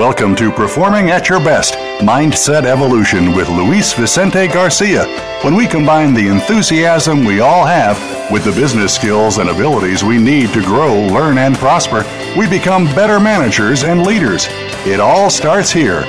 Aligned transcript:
Welcome 0.00 0.34
to 0.36 0.50
Performing 0.50 1.10
at 1.10 1.28
Your 1.28 1.40
Best 1.40 1.74
Mindset 2.00 2.64
Evolution 2.64 3.36
with 3.36 3.50
Luis 3.50 3.92
Vicente 3.92 4.48
Garcia. 4.48 5.04
When 5.42 5.54
we 5.54 5.66
combine 5.66 6.14
the 6.14 6.26
enthusiasm 6.26 7.22
we 7.22 7.40
all 7.40 7.66
have 7.66 7.98
with 8.32 8.44
the 8.44 8.52
business 8.52 8.94
skills 8.94 9.36
and 9.36 9.50
abilities 9.50 10.02
we 10.02 10.16
need 10.16 10.54
to 10.54 10.62
grow, 10.62 11.06
learn, 11.08 11.36
and 11.36 11.54
prosper, 11.54 12.02
we 12.34 12.48
become 12.48 12.86
better 12.86 13.20
managers 13.20 13.84
and 13.84 14.06
leaders. 14.06 14.46
It 14.86 15.00
all 15.00 15.28
starts 15.28 15.70
here. 15.70 16.04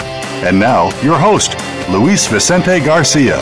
And 0.46 0.58
now, 0.58 0.98
your 1.02 1.20
host, 1.20 1.58
Luis 1.90 2.28
Vicente 2.28 2.80
Garcia. 2.80 3.42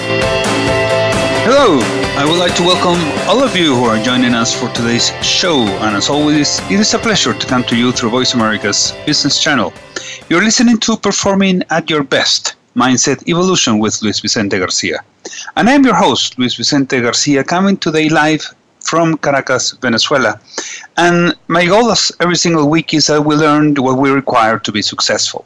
Hello, 1.45 1.77
I 2.19 2.25
would 2.25 2.37
like 2.37 2.53
to 2.55 2.63
welcome 2.63 2.99
all 3.29 3.41
of 3.41 3.55
you 3.55 3.73
who 3.73 3.85
are 3.85 4.03
joining 4.03 4.33
us 4.33 4.53
for 4.53 4.67
today's 4.73 5.07
show. 5.25 5.61
And 5.83 5.95
as 5.95 6.09
always, 6.09 6.59
it 6.69 6.77
is 6.77 6.93
a 6.93 6.99
pleasure 6.99 7.33
to 7.33 7.47
come 7.47 7.63
to 7.63 7.77
you 7.77 7.93
through 7.93 8.09
Voice 8.09 8.33
America's 8.33 8.93
business 9.05 9.41
channel. 9.41 9.71
You're 10.27 10.43
listening 10.43 10.79
to 10.79 10.97
Performing 10.97 11.63
at 11.69 11.89
Your 11.89 12.03
Best 12.03 12.55
Mindset 12.75 13.25
Evolution 13.29 13.79
with 13.79 14.01
Luis 14.01 14.19
Vicente 14.19 14.59
Garcia. 14.59 14.99
And 15.55 15.69
I'm 15.69 15.85
your 15.85 15.95
host, 15.95 16.37
Luis 16.37 16.55
Vicente 16.55 16.99
Garcia, 16.99 17.41
coming 17.41 17.77
today 17.77 18.09
live 18.09 18.43
from 18.81 19.17
Caracas, 19.19 19.71
Venezuela. 19.81 20.41
And 20.97 21.33
my 21.47 21.65
goal 21.67 21.89
as 21.89 22.11
every 22.19 22.35
single 22.35 22.69
week 22.69 22.93
is 22.93 23.07
that 23.07 23.21
we 23.21 23.35
learn 23.35 23.75
what 23.75 23.97
we 23.97 24.09
require 24.09 24.59
to 24.59 24.71
be 24.73 24.81
successful. 24.81 25.45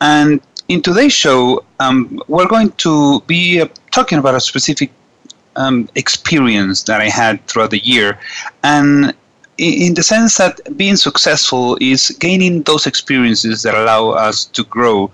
And 0.00 0.40
in 0.66 0.82
today's 0.82 1.12
show, 1.12 1.64
um, 1.78 2.20
we're 2.26 2.48
going 2.48 2.72
to 2.78 3.20
be 3.28 3.60
uh, 3.60 3.68
talking 3.92 4.18
about 4.18 4.34
a 4.34 4.40
specific 4.40 4.90
um, 5.56 5.88
experience 5.94 6.82
that 6.84 7.00
I 7.00 7.08
had 7.08 7.46
throughout 7.46 7.70
the 7.70 7.84
year. 7.84 8.18
And 8.62 9.14
in 9.58 9.94
the 9.94 10.02
sense 10.02 10.38
that 10.38 10.60
being 10.76 10.96
successful 10.96 11.76
is 11.80 12.08
gaining 12.18 12.62
those 12.62 12.86
experiences 12.86 13.62
that 13.62 13.74
allow 13.74 14.10
us 14.10 14.44
to 14.46 14.64
grow. 14.64 15.10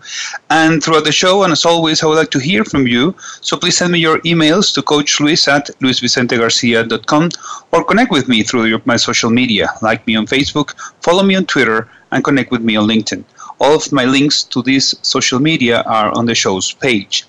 And 0.49 0.83
throughout 0.83 1.05
the 1.05 1.13
show, 1.13 1.43
and 1.43 1.53
as 1.53 1.67
always, 1.67 2.03
I 2.03 2.07
would 2.07 2.17
like 2.17 2.31
to 2.31 2.39
hear 2.39 2.65
from 2.65 2.87
you. 2.87 3.15
So 3.41 3.57
please 3.57 3.77
send 3.77 3.93
me 3.93 3.99
your 3.99 4.21
emails 4.21 4.73
to 4.75 4.83
Coach 4.83 5.21
Luis 5.21 5.49
at 5.49 5.67
luisvicentegarcia.com 5.81 7.31
or 7.73 7.85
connect 7.85 8.11
with 8.11 8.29
me 8.29 8.43
through 8.43 8.81
my 8.85 8.97
social 8.97 9.31
media. 9.31 9.69
Like 9.83 10.07
me 10.07 10.17
on 10.17 10.27
Facebook, 10.27 10.75
follow 11.03 11.23
me 11.23 11.35
on 11.35 11.45
Twitter, 11.47 11.89
and 12.13 12.25
connect 12.25 12.51
with 12.51 12.63
me 12.63 12.77
on 12.77 12.89
LinkedIn. 12.89 13.25
All 13.61 13.75
of 13.75 13.93
my 13.93 14.05
links 14.05 14.45
to 14.45 14.63
these 14.63 14.95
social 15.03 15.41
media 15.41 15.83
are 15.83 16.17
on 16.17 16.27
the 16.27 16.35
show's 16.35 16.73
page. 16.73 17.27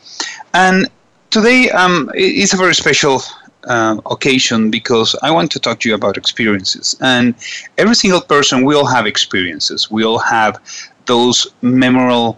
And 0.54 0.90
today 1.30 1.70
um, 1.72 2.10
is 2.16 2.54
a 2.54 2.58
very 2.58 2.76
special 2.76 3.22
uh, 3.66 4.00
occasion 4.06 4.72
because 4.72 5.16
I 5.22 5.32
want 5.32 5.52
to 5.52 5.60
talk 5.60 5.80
to 5.82 5.90
you 5.90 5.96
about 5.96 6.18
experiences. 6.18 6.96
And 7.02 7.36
every 7.78 7.96
single 7.96 8.22
person, 8.22 8.66
will 8.66 8.86
have 8.86 9.06
experiences. 9.06 9.92
We 9.92 10.04
all 10.04 10.20
have 10.20 10.60
those 11.06 11.48
memorable 11.62 12.38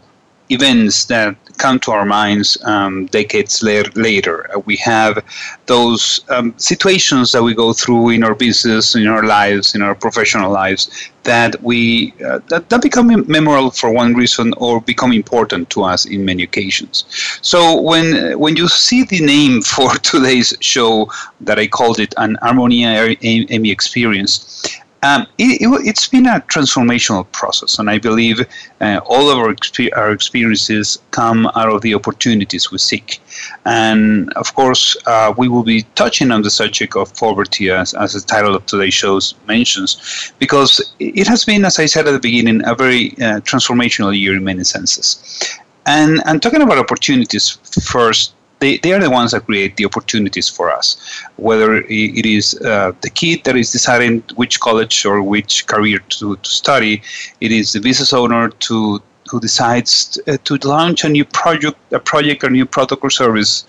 events 0.50 1.06
that 1.06 1.36
come 1.58 1.80
to 1.80 1.92
our 1.92 2.06
minds 2.06 2.58
um, 2.64 3.06
decades 3.08 3.64
later. 3.64 4.50
Uh, 4.54 4.60
we 4.60 4.76
have 4.78 5.24
those 5.66 6.22
um, 6.30 6.54
situations 6.58 7.32
that 7.32 7.44
we 7.44 7.54
go 7.54 7.74
through 7.74 8.10
in 8.10 8.24
our 8.24 8.36
business, 8.36 8.96
in 8.96 9.08
our 9.08 9.24
lives, 9.24 9.76
in 9.76 9.82
our 9.82 9.96
professional 9.96 10.52
lives 10.52 11.12
that 11.24 11.62
we 11.62 12.14
uh, 12.26 12.40
that, 12.50 12.68
that 12.70 12.82
become 12.82 13.08
memorable 13.28 13.72
for 13.72 13.92
one 13.92 14.14
reason 14.14 14.54
or 14.58 14.82
become 14.82 15.12
important 15.12 15.70
to 15.70 15.84
us 15.84 16.06
in 16.06 16.26
many 16.26 16.44
occasions. 16.44 17.06
So 17.42 17.80
when 17.80 18.38
when 18.40 18.56
you 18.56 18.68
see 18.68 19.04
the 19.04 19.22
name 19.22 19.62
for 19.62 19.90
today's 20.12 20.54
show 20.62 21.12
that 21.42 21.60
I 21.60 21.68
called 21.68 22.00
it 22.00 22.14
an 22.18 22.38
Armonia 22.42 23.18
Emmy 23.52 23.72
experience, 23.72 24.66
um, 25.04 25.26
it, 25.38 25.62
has 25.62 26.06
it, 26.06 26.12
been 26.12 26.28
a 26.28 26.42
transformational 26.42 27.30
process, 27.32 27.80
and 27.80 27.90
I 27.90 27.98
believe 27.98 28.40
uh, 28.82 29.00
all 29.06 29.30
of 29.32 29.38
our, 29.40 29.54
exper- 29.54 29.96
our 29.98 30.12
experiences 30.12 31.00
come 31.10 31.48
out 31.56 31.70
of 31.70 31.82
the 31.82 31.96
opportunities 31.96 32.72
we 32.72 32.78
seek. 32.78 33.20
And 33.66 34.32
of 34.34 34.54
course, 34.54 34.96
uh, 35.08 35.34
we 35.38 35.48
will 35.48 35.64
be 35.64 35.84
touching 35.96 36.32
on 36.32 36.44
the 36.44 36.52
subject 36.52 36.96
of 36.96 37.16
poverty, 37.16 37.72
as, 37.72 37.94
as 37.96 38.14
the 38.14 38.22
title 38.22 38.56
of 38.56 38.66
today's 38.68 38.94
show 38.94 39.20
mentions, 39.48 40.34
because 40.38 40.94
it 41.00 41.28
has 41.28 41.46
been, 41.46 41.66
as 41.66 41.80
I 41.80 41.88
said 41.88 42.08
at 42.08 42.12
the 42.12 42.20
beginning, 42.20 42.62
a 42.66 42.76
very 42.76 43.14
uh, 43.14 43.42
transformational 43.42 44.18
year 44.18 44.36
in 44.36 44.44
many 44.44 44.64
senses. 44.64 45.58
And, 45.88 46.22
and 46.26 46.44
talking 46.44 46.62
about 46.62 46.78
opportunities 46.78 47.58
first, 47.84 48.34
they, 48.62 48.78
they 48.78 48.94
are 48.94 49.00
the 49.00 49.10
ones 49.10 49.32
that 49.32 49.46
create 49.46 49.76
the 49.76 49.86
opportunities 49.86 50.48
for 50.48 50.72
us. 50.72 50.96
Whether 51.36 51.78
it 51.78 52.26
is 52.26 52.54
uh, 52.62 52.94
the 53.02 53.10
kid 53.10 53.44
that 53.44 53.58
is 53.58 53.72
deciding 53.72 54.24
which 54.36 54.60
college 54.60 55.04
or 55.04 55.22
which 55.22 55.68
career 55.68 56.00
to, 56.00 56.38
to 56.38 56.50
study, 56.50 57.02
it 57.42 57.52
is 57.52 57.74
the 57.74 57.82
business 57.82 58.14
owner 58.14 58.50
to 58.50 59.02
who 59.30 59.40
decides 59.40 60.20
uh, 60.28 60.36
to 60.44 60.58
launch 60.68 61.06
a 61.06 61.10
new 61.10 61.24
project, 61.24 61.78
a 61.94 62.00
project, 62.00 62.44
or 62.44 62.50
new 62.50 62.66
product 62.66 63.02
or 63.02 63.10
service, 63.10 63.66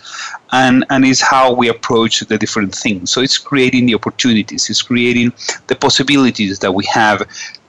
and 0.50 0.84
and 0.91 1.04
is 1.04 1.20
how 1.20 1.52
we 1.54 1.69
approach 1.69 2.20
the 2.20 2.36
different 2.36 2.75
things. 2.75 3.10
So 3.12 3.20
it's 3.20 3.38
creating 3.38 3.86
the 3.86 3.94
opportunities, 3.94 4.69
it's 4.69 4.82
creating 4.82 5.32
the 5.69 5.76
possibilities 5.76 6.58
that 6.58 6.72
we 6.72 6.84
have 6.86 7.22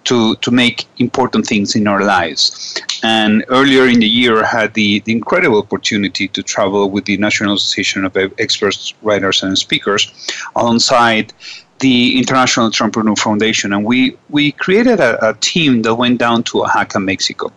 to, 0.05 0.35
to 0.35 0.51
make 0.51 0.85
important 0.97 1.45
things 1.45 1.75
in 1.75 1.87
our 1.87 2.03
lives. 2.03 2.81
And 3.03 3.43
earlier 3.49 3.87
in 3.87 3.99
the 3.99 4.07
year, 4.07 4.43
I 4.43 4.47
had 4.47 4.73
the, 4.73 4.99
the 5.01 5.11
incredible 5.11 5.59
opportunity 5.59 6.27
to 6.29 6.43
travel 6.43 6.89
with 6.89 7.05
the 7.05 7.17
National 7.17 7.55
Association 7.55 8.05
of 8.05 8.15
Experts, 8.39 8.93
Writers, 9.01 9.43
and 9.43 9.57
Speakers 9.57 10.11
alongside 10.55 11.33
the 11.79 12.17
International 12.17 12.65
Entrepreneur 12.67 13.15
Foundation. 13.15 13.73
And 13.73 13.83
we, 13.83 14.17
we 14.29 14.53
created 14.53 14.99
a, 14.99 15.29
a 15.29 15.33
team 15.35 15.81
that 15.81 15.95
went 15.95 16.19
down 16.19 16.43
to 16.43 16.63
Oaxaca, 16.63 16.99
Mexico. 16.99 17.51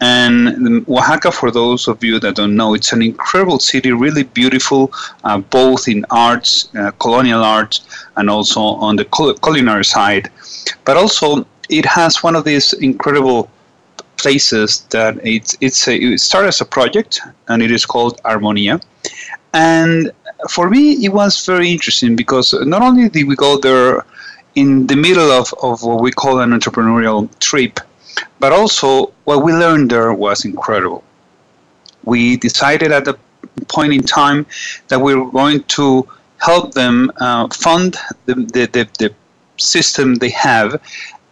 And 0.00 0.84
Oaxaca, 0.88 1.30
for 1.30 1.50
those 1.50 1.86
of 1.86 2.02
you 2.02 2.18
that 2.20 2.34
don't 2.36 2.56
know, 2.56 2.74
it's 2.74 2.92
an 2.92 3.02
incredible 3.02 3.58
city, 3.58 3.92
really 3.92 4.22
beautiful, 4.22 4.92
uh, 5.24 5.38
both 5.38 5.88
in 5.88 6.06
arts, 6.10 6.74
uh, 6.74 6.90
colonial 6.92 7.44
arts, 7.44 7.82
and 8.16 8.30
also 8.30 8.60
on 8.60 8.96
the 8.96 9.04
culinary 9.44 9.84
side. 9.84 10.30
But 10.86 10.96
also, 10.96 11.46
it 11.70 11.86
has 11.86 12.22
one 12.22 12.36
of 12.36 12.44
these 12.44 12.72
incredible 12.74 13.48
places 14.16 14.82
that 14.90 15.18
it's 15.24 15.56
it's 15.60 15.88
a, 15.88 15.94
it 15.96 16.20
started 16.20 16.48
as 16.48 16.60
a 16.60 16.64
project 16.64 17.20
and 17.48 17.62
it 17.62 17.70
is 17.70 17.86
called 17.86 18.20
Armonia, 18.24 18.82
and 19.54 20.10
for 20.50 20.68
me 20.68 21.04
it 21.04 21.12
was 21.12 21.46
very 21.46 21.70
interesting 21.70 22.16
because 22.16 22.52
not 22.74 22.82
only 22.82 23.08
did 23.08 23.26
we 23.26 23.36
go 23.36 23.58
there 23.58 24.04
in 24.54 24.86
the 24.86 24.96
middle 24.96 25.30
of, 25.30 25.54
of 25.62 25.82
what 25.82 26.02
we 26.02 26.10
call 26.10 26.40
an 26.40 26.50
entrepreneurial 26.50 27.28
trip, 27.38 27.80
but 28.40 28.52
also 28.52 29.12
what 29.24 29.42
we 29.44 29.52
learned 29.52 29.90
there 29.90 30.12
was 30.12 30.44
incredible. 30.44 31.04
We 32.04 32.36
decided 32.36 32.90
at 32.90 33.04
the 33.04 33.16
point 33.68 33.92
in 33.92 34.02
time 34.02 34.46
that 34.88 35.00
we 35.00 35.14
were 35.14 35.30
going 35.30 35.62
to 35.64 36.08
help 36.38 36.72
them 36.72 37.12
uh, 37.18 37.48
fund 37.48 37.96
the, 38.26 38.34
the, 38.34 38.66
the, 38.66 38.88
the 38.98 39.14
system 39.56 40.14
they 40.16 40.30
have 40.30 40.80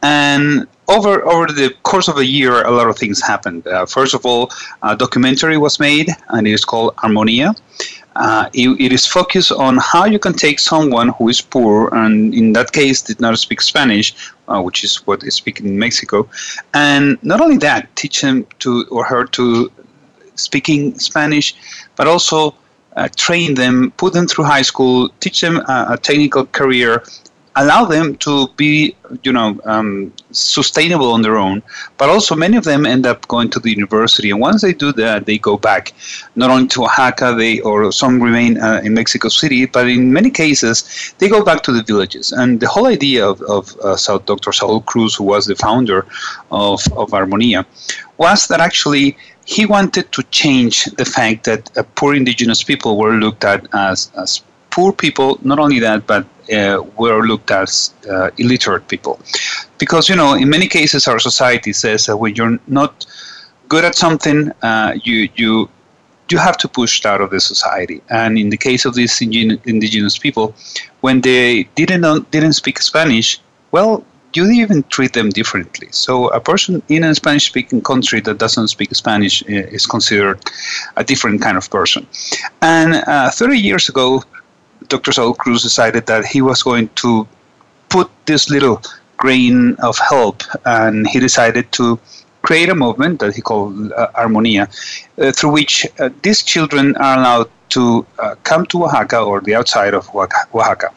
and 0.03 0.67
over 0.89 1.25
over 1.27 1.47
the 1.53 1.75
course 1.83 2.09
of 2.09 2.17
a 2.19 2.25
year, 2.25 2.63
a 2.65 2.71
lot 2.71 2.89
of 2.89 2.97
things 2.97 3.21
happened. 3.21 3.67
Uh, 3.67 3.85
first 3.87 4.15
of 4.15 4.25
all, 4.25 4.51
a 4.83 4.97
documentary 4.97 5.59
was 5.59 5.79
made, 5.79 6.09
and 6.29 6.47
it 6.47 6.53
is 6.53 6.65
called 6.65 6.97
Armonia. 6.97 7.55
Uh, 8.17 8.49
it, 8.53 8.69
it 8.81 8.93
is 8.93 9.07
focused 9.07 9.53
on 9.53 9.77
how 9.77 10.05
you 10.05 10.19
can 10.19 10.33
take 10.33 10.59
someone 10.59 11.09
who 11.11 11.29
is 11.29 11.41
poor 11.41 11.89
and 11.95 12.35
in 12.35 12.53
that 12.53 12.73
case 12.73 13.01
did 13.01 13.21
not 13.21 13.39
speak 13.39 13.61
Spanish, 13.61 14.13
uh, 14.49 14.61
which 14.61 14.83
is 14.83 15.07
what 15.07 15.21
they 15.21 15.31
speak 15.31 15.61
in 15.61 15.79
Mexico, 15.79 16.29
and 16.75 17.23
not 17.23 17.41
only 17.41 17.59
that, 17.59 17.95
teach 17.95 18.21
him 18.21 18.45
to 18.59 18.87
or 18.91 19.05
her 19.05 19.25
to 19.25 19.71
speaking 20.35 20.99
Spanish, 20.99 21.55
but 21.95 22.09
also 22.09 22.55
uh, 22.97 23.09
train 23.15 23.55
them, 23.55 23.93
put 23.97 24.13
them 24.13 24.27
through 24.27 24.45
high 24.45 24.63
school, 24.63 25.09
teach 25.21 25.41
them 25.41 25.63
a 25.69 25.97
technical 26.03 26.47
career, 26.47 27.05
allow 27.57 27.85
them 27.85 28.17
to 28.19 28.49
be, 28.57 28.95
you 29.23 29.33
know, 29.33 29.61
um, 29.65 30.13
sustainable 30.31 31.13
on 31.13 31.23
their 31.23 31.37
own, 31.37 31.63
but 31.97 32.09
also 32.09 32.35
many 32.35 32.57
of 32.57 32.65
them 32.65 32.87
end 32.87 33.07
up 33.07 33.27
going 33.29 33.51
to 33.51 33.59
the 33.59 33.71
university. 33.71 34.31
And 34.31 34.41
once 34.41 34.63
they 34.63 34.73
do 34.73 34.93
that, 34.93 35.27
they 35.27 35.39
go 35.39 35.57
back 35.57 35.93
not 36.37 36.51
only 36.51 36.69
to 36.69 36.85
Oaxaca, 36.85 37.35
they 37.37 37.61
or 37.61 37.91
some 37.93 38.23
remain 38.23 38.59
uh, 38.59 38.81
in 38.85 38.95
Mexico 38.95 39.29
City, 39.29 39.67
but 39.67 39.89
in 39.89 40.13
many 40.13 40.31
cases 40.31 41.15
they 41.19 41.29
go 41.29 41.45
back 41.45 41.63
to 41.65 41.73
the 41.73 41.83
villages. 41.83 42.33
And 42.33 42.61
the 42.61 42.69
whole 42.69 42.87
idea 42.87 43.27
of, 43.27 43.41
of 43.43 43.77
uh, 43.79 43.97
South 43.97 44.27
Dr. 44.27 44.53
Saul 44.53 44.81
Cruz, 44.83 45.15
who 45.15 45.25
was 45.25 45.47
the 45.47 45.57
founder 45.57 46.07
of, 46.51 46.81
of 46.93 47.11
Armonia, 47.11 47.65
was 48.19 48.49
that 48.49 48.61
actually 48.61 49.17
he 49.45 49.65
wanted 49.65 50.13
to 50.13 50.23
change 50.25 50.85
the 50.97 51.05
fact 51.05 51.45
that 51.45 51.77
uh, 51.77 51.83
poor 51.95 52.15
indigenous 52.15 52.63
people 52.63 52.99
were 52.99 53.15
looked 53.15 53.45
at 53.45 53.67
as, 53.73 54.13
as 54.17 54.43
poor 54.79 54.93
people. 54.93 55.31
Not 55.43 55.59
only 55.65 55.81
that, 55.81 56.07
but 56.07 56.25
uh, 56.59 56.79
were 56.97 57.21
looked 57.31 57.51
as 57.51 57.93
uh, 58.09 58.31
illiterate 58.43 58.87
people. 58.95 59.15
Because, 59.83 60.09
you 60.11 60.17
know, 60.21 60.35
in 60.35 60.49
many 60.57 60.69
cases, 60.69 61.09
our 61.09 61.19
society 61.31 61.73
says 61.73 62.07
that 62.07 62.17
when 62.17 62.37
you're 62.37 62.59
not 62.69 62.93
good 63.73 63.85
at 63.85 63.95
something, 64.05 64.39
uh, 64.63 64.93
you, 65.03 65.29
you, 65.41 65.69
you 66.31 66.39
have 66.39 66.57
to 66.59 66.69
push 66.69 67.05
out 67.05 67.21
of 67.21 67.31
the 67.31 67.41
society. 67.41 68.01
And 68.09 68.39
in 68.39 68.51
the 68.51 68.57
case 68.69 68.85
of 68.85 68.95
these 68.95 69.21
indigenous 69.21 70.17
people, 70.17 70.55
when 71.01 71.23
they 71.23 71.65
didn't, 71.75 72.31
didn't 72.31 72.53
speak 72.63 72.81
Spanish, 72.81 73.41
well, 73.73 74.05
you 74.35 74.45
even 74.51 74.83
treat 74.85 75.13
them 75.15 75.31
differently. 75.31 75.89
So 75.91 76.29
a 76.29 76.41
person 76.41 76.83
in 76.89 77.03
a 77.03 77.15
Spanish-speaking 77.15 77.83
country 77.83 78.21
that 78.21 78.39
doesn't 78.39 78.69
speak 78.69 78.95
Spanish 78.95 79.43
is 79.43 79.87
considered 79.87 80.39
a 80.97 81.03
different 81.03 81.43
kind 81.43 81.57
of 81.57 81.69
person. 81.69 82.07
And 82.63 82.97
uh, 83.07 83.31
30 83.31 83.59
years 83.59 83.89
ago, 83.89 84.23
Dr. 84.89 85.13
Saul 85.13 85.35
Cruz 85.35 85.63
decided 85.63 86.07
that 86.07 86.25
he 86.25 86.43
was 86.43 86.63
going 86.63 86.89
to 86.97 87.27
put 87.89 88.11
this 88.27 88.51
little 88.51 88.83
grain 89.17 89.75
of 89.83 89.99
help, 89.99 90.43
and 90.65 91.07
he 91.07 91.19
decided 91.19 91.71
to 91.73 91.99
create 92.43 92.69
a 92.69 92.75
movement 92.75 93.21
that 93.21 93.35
he 93.35 93.43
called 93.43 93.93
uh, 93.93 94.09
Armonia, 94.15 94.65
uh, 95.19 95.33
through 95.33 95.51
which 95.51 95.87
uh, 95.99 96.09
these 96.23 96.43
children 96.43 96.97
are 96.97 97.19
allowed 97.19 97.51
to 97.71 98.07
uh, 98.19 98.35
come 98.45 98.65
to 98.67 98.85
Oaxaca 98.85 99.21
or 99.21 99.41
the 99.41 99.55
outside 99.55 99.93
of 99.93 100.09
Oaxaca 100.15 100.91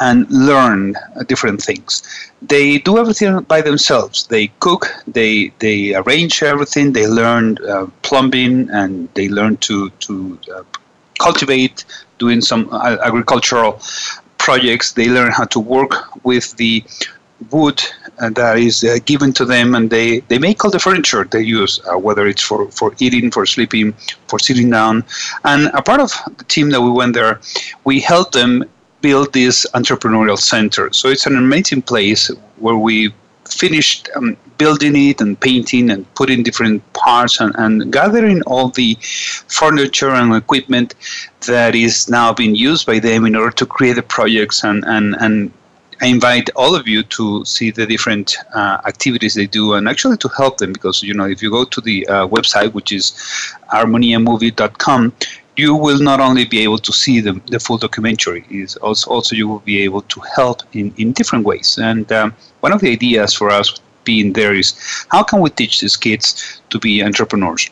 and 0.00 0.28
learn 0.30 0.96
uh, 0.96 1.22
different 1.22 1.62
things. 1.62 2.02
They 2.42 2.78
do 2.78 2.98
everything 2.98 3.40
by 3.42 3.60
themselves. 3.62 4.26
They 4.26 4.48
cook, 4.58 4.88
they 5.06 5.52
they 5.60 5.94
arrange 5.94 6.42
everything. 6.42 6.92
They 6.92 7.06
learn 7.06 7.56
uh, 7.66 7.86
plumbing 8.02 8.68
and 8.70 9.08
they 9.14 9.28
learn 9.28 9.56
to 9.68 9.90
to 10.06 10.38
cultivate 11.18 11.84
doing 12.24 12.40
some 12.50 12.62
uh, 12.70 12.96
agricultural 13.08 13.70
projects. 14.46 14.86
They 14.98 15.08
learn 15.16 15.30
how 15.38 15.46
to 15.54 15.60
work 15.76 15.92
with 16.30 16.46
the 16.62 16.72
wood 17.50 17.78
uh, 18.18 18.30
that 18.40 18.58
is 18.68 18.76
uh, 18.84 18.98
given 19.10 19.30
to 19.38 19.44
them, 19.44 19.74
and 19.76 19.84
they, 19.96 20.20
they 20.30 20.38
make 20.38 20.64
all 20.64 20.70
the 20.70 20.84
furniture 20.88 21.24
they 21.24 21.44
use, 21.60 21.80
uh, 21.90 21.98
whether 22.06 22.24
it's 22.30 22.44
for, 22.50 22.70
for 22.78 22.88
eating, 23.04 23.30
for 23.36 23.44
sleeping, 23.46 23.92
for 24.28 24.38
sitting 24.38 24.70
down. 24.70 25.04
And 25.44 25.60
a 25.80 25.82
part 25.82 26.00
of 26.00 26.10
the 26.38 26.44
team 26.44 26.70
that 26.70 26.80
we 26.80 26.90
went 27.00 27.14
there, 27.14 27.40
we 27.84 27.96
helped 28.12 28.32
them 28.40 28.64
build 29.00 29.32
this 29.32 29.66
entrepreneurial 29.74 30.38
center. 30.38 30.84
So 30.92 31.08
it's 31.08 31.26
an 31.26 31.36
amazing 31.36 31.82
place 31.82 32.30
where 32.58 32.76
we 32.76 33.12
finished 33.44 34.08
um, 34.16 34.36
building 34.62 34.94
it 35.08 35.20
and 35.20 35.32
painting 35.48 35.90
and 35.92 36.02
putting 36.20 36.40
different 36.48 36.78
parts 36.92 37.34
and, 37.42 37.52
and 37.64 37.92
gathering 37.98 38.40
all 38.52 38.68
the 38.80 38.90
furniture 39.58 40.12
and 40.20 40.34
equipment 40.42 40.94
that 41.46 41.74
is 41.86 41.94
now 42.18 42.28
being 42.40 42.54
used 42.68 42.84
by 42.90 42.98
them 43.06 43.20
in 43.28 43.34
order 43.40 43.54
to 43.62 43.66
create 43.74 43.96
the 44.00 44.06
projects 44.16 44.58
and, 44.68 44.84
and, 44.94 45.06
and 45.24 45.52
I 46.04 46.06
invite 46.06 46.48
all 46.56 46.74
of 46.80 46.84
you 46.92 47.00
to 47.16 47.44
see 47.44 47.70
the 47.70 47.86
different 47.86 48.36
uh, 48.54 48.78
activities 48.92 49.34
they 49.34 49.46
do 49.46 49.74
and 49.74 49.88
actually 49.88 50.18
to 50.24 50.28
help 50.40 50.58
them 50.58 50.72
because 50.72 51.02
you 51.08 51.14
know 51.14 51.28
if 51.34 51.38
you 51.42 51.50
go 51.58 51.64
to 51.64 51.80
the 51.80 52.06
uh, 52.08 52.26
website 52.26 52.72
which 52.72 52.90
is 52.98 53.04
armoniamovie.com 53.80 55.12
you 55.56 55.74
will 55.74 56.00
not 56.10 56.18
only 56.20 56.44
be 56.44 56.60
able 56.60 56.78
to 56.78 56.92
see 56.92 57.20
the, 57.20 57.34
the 57.48 57.60
full 57.60 57.78
documentary 57.86 58.44
is 58.50 58.76
also 58.76 59.10
also 59.10 59.36
you 59.36 59.46
will 59.48 59.64
be 59.72 59.78
able 59.82 60.02
to 60.02 60.20
help 60.36 60.62
in, 60.72 60.94
in 60.96 61.12
different 61.12 61.44
ways. 61.44 61.78
And 61.78 62.10
um, 62.10 62.34
one 62.60 62.72
of 62.72 62.80
the 62.80 62.90
ideas 62.90 63.34
for 63.34 63.50
us 63.50 63.68
being 64.04 64.32
there 64.32 64.54
is 64.54 64.74
how 65.08 65.22
can 65.22 65.40
we 65.40 65.50
teach 65.50 65.80
these 65.80 65.96
kids 65.96 66.60
to 66.70 66.78
be 66.78 67.02
entrepreneurs 67.02 67.68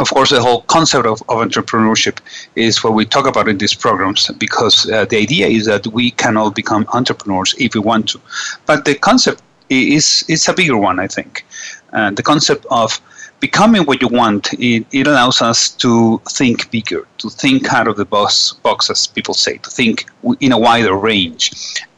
of 0.00 0.08
course, 0.08 0.30
the 0.30 0.40
whole 0.40 0.62
concept 0.62 1.06
of, 1.06 1.20
of 1.28 1.38
entrepreneurship 1.46 2.18
is 2.56 2.82
what 2.82 2.94
we 2.94 3.04
talk 3.04 3.26
about 3.26 3.48
in 3.48 3.58
these 3.58 3.74
programs 3.74 4.28
because 4.38 4.88
uh, 4.90 5.04
the 5.04 5.18
idea 5.18 5.46
is 5.46 5.66
that 5.66 5.86
we 5.88 6.10
can 6.12 6.38
all 6.38 6.50
become 6.50 6.86
entrepreneurs 6.94 7.54
if 7.58 7.74
we 7.74 7.80
want 7.80 8.08
to. 8.08 8.20
But 8.64 8.86
the 8.86 8.94
concept 8.94 9.42
is, 9.68 10.24
is 10.26 10.48
a 10.48 10.54
bigger 10.54 10.78
one, 10.78 10.98
I 10.98 11.06
think. 11.06 11.44
Uh, 11.92 12.10
the 12.12 12.22
concept 12.22 12.64
of 12.70 12.98
becoming 13.40 13.82
what 13.82 14.00
you 14.00 14.08
want, 14.08 14.54
it, 14.54 14.86
it 14.90 15.06
allows 15.06 15.42
us 15.42 15.68
to 15.68 16.20
think 16.30 16.70
bigger, 16.70 17.06
to 17.18 17.28
think 17.28 17.70
out 17.70 17.86
of 17.86 17.96
the 17.96 18.06
box, 18.06 18.54
box, 18.62 18.88
as 18.88 19.06
people 19.06 19.34
say, 19.34 19.58
to 19.58 19.70
think 19.70 20.06
in 20.40 20.52
a 20.52 20.58
wider 20.58 20.94
range. 20.94 21.52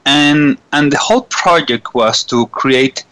And, 0.07 0.59
and 0.73 0.91
the 0.91 0.99
whole 0.99 1.23
project 1.23 1.95
was 1.95 2.25
to 2.25 2.47
create 2.49 3.05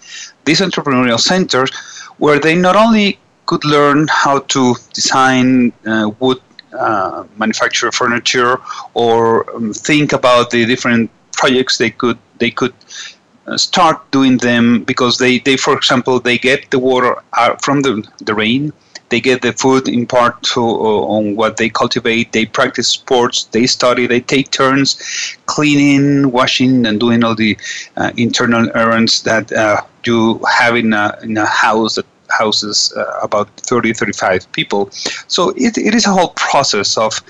these 0.44 0.60
entrepreneurial 0.60 1.18
centers 1.18 1.70
where 2.18 2.38
they 2.38 2.54
not 2.54 2.76
only 2.76 3.18
could 3.46 3.64
learn 3.64 4.06
how 4.08 4.40
to 4.54 4.74
design 4.94 5.72
uh, 5.86 6.10
wood 6.20 6.40
uh, 6.78 7.24
manufacture 7.36 7.90
furniture 7.90 8.58
or 8.94 9.50
um, 9.56 9.72
think 9.72 10.12
about 10.12 10.50
the 10.50 10.64
different 10.64 11.10
projects 11.32 11.78
they 11.78 11.90
could 11.90 12.18
they 12.38 12.50
could 12.50 12.74
uh, 13.46 13.56
start 13.56 13.98
doing 14.12 14.36
them 14.38 14.84
because 14.84 15.18
they, 15.18 15.40
they 15.40 15.56
for 15.56 15.76
example 15.76 16.20
they 16.20 16.38
get 16.38 16.70
the 16.70 16.78
water 16.78 17.16
out 17.36 17.62
from 17.64 17.82
the, 17.82 18.06
the 18.20 18.34
rain 18.34 18.72
they 19.10 19.20
get 19.20 19.42
the 19.42 19.52
food 19.52 19.88
in 19.88 20.06
part 20.06 20.42
to, 20.42 20.60
uh, 20.60 21.16
on 21.16 21.36
what 21.36 21.56
they 21.56 21.68
cultivate 21.68 22.32
they 22.32 22.46
practice 22.46 22.88
sports 22.88 23.44
they 23.46 23.66
study 23.66 24.06
they 24.06 24.20
take 24.20 24.50
turns 24.50 25.36
cleaning 25.46 26.30
washing 26.30 26.86
and 26.86 27.00
doing 27.00 27.22
all 27.22 27.34
the 27.34 27.56
uh, 27.96 28.10
internal 28.16 28.68
errands 28.74 29.22
that 29.22 29.52
uh, 29.52 29.80
you 30.04 30.40
have 30.58 30.76
in 30.76 30.92
a, 30.92 31.18
in 31.22 31.36
a 31.36 31.46
house 31.46 31.96
that 31.96 32.06
houses 32.30 32.92
uh, 32.96 33.18
about 33.22 33.48
30 33.60 33.92
35 33.92 34.50
people. 34.52 34.88
So 35.26 35.50
it, 35.56 35.76
it 35.76 35.94
is 35.94 36.06
a 36.06 36.10
whole 36.10 36.32
process 36.36 36.96
of 36.96 37.20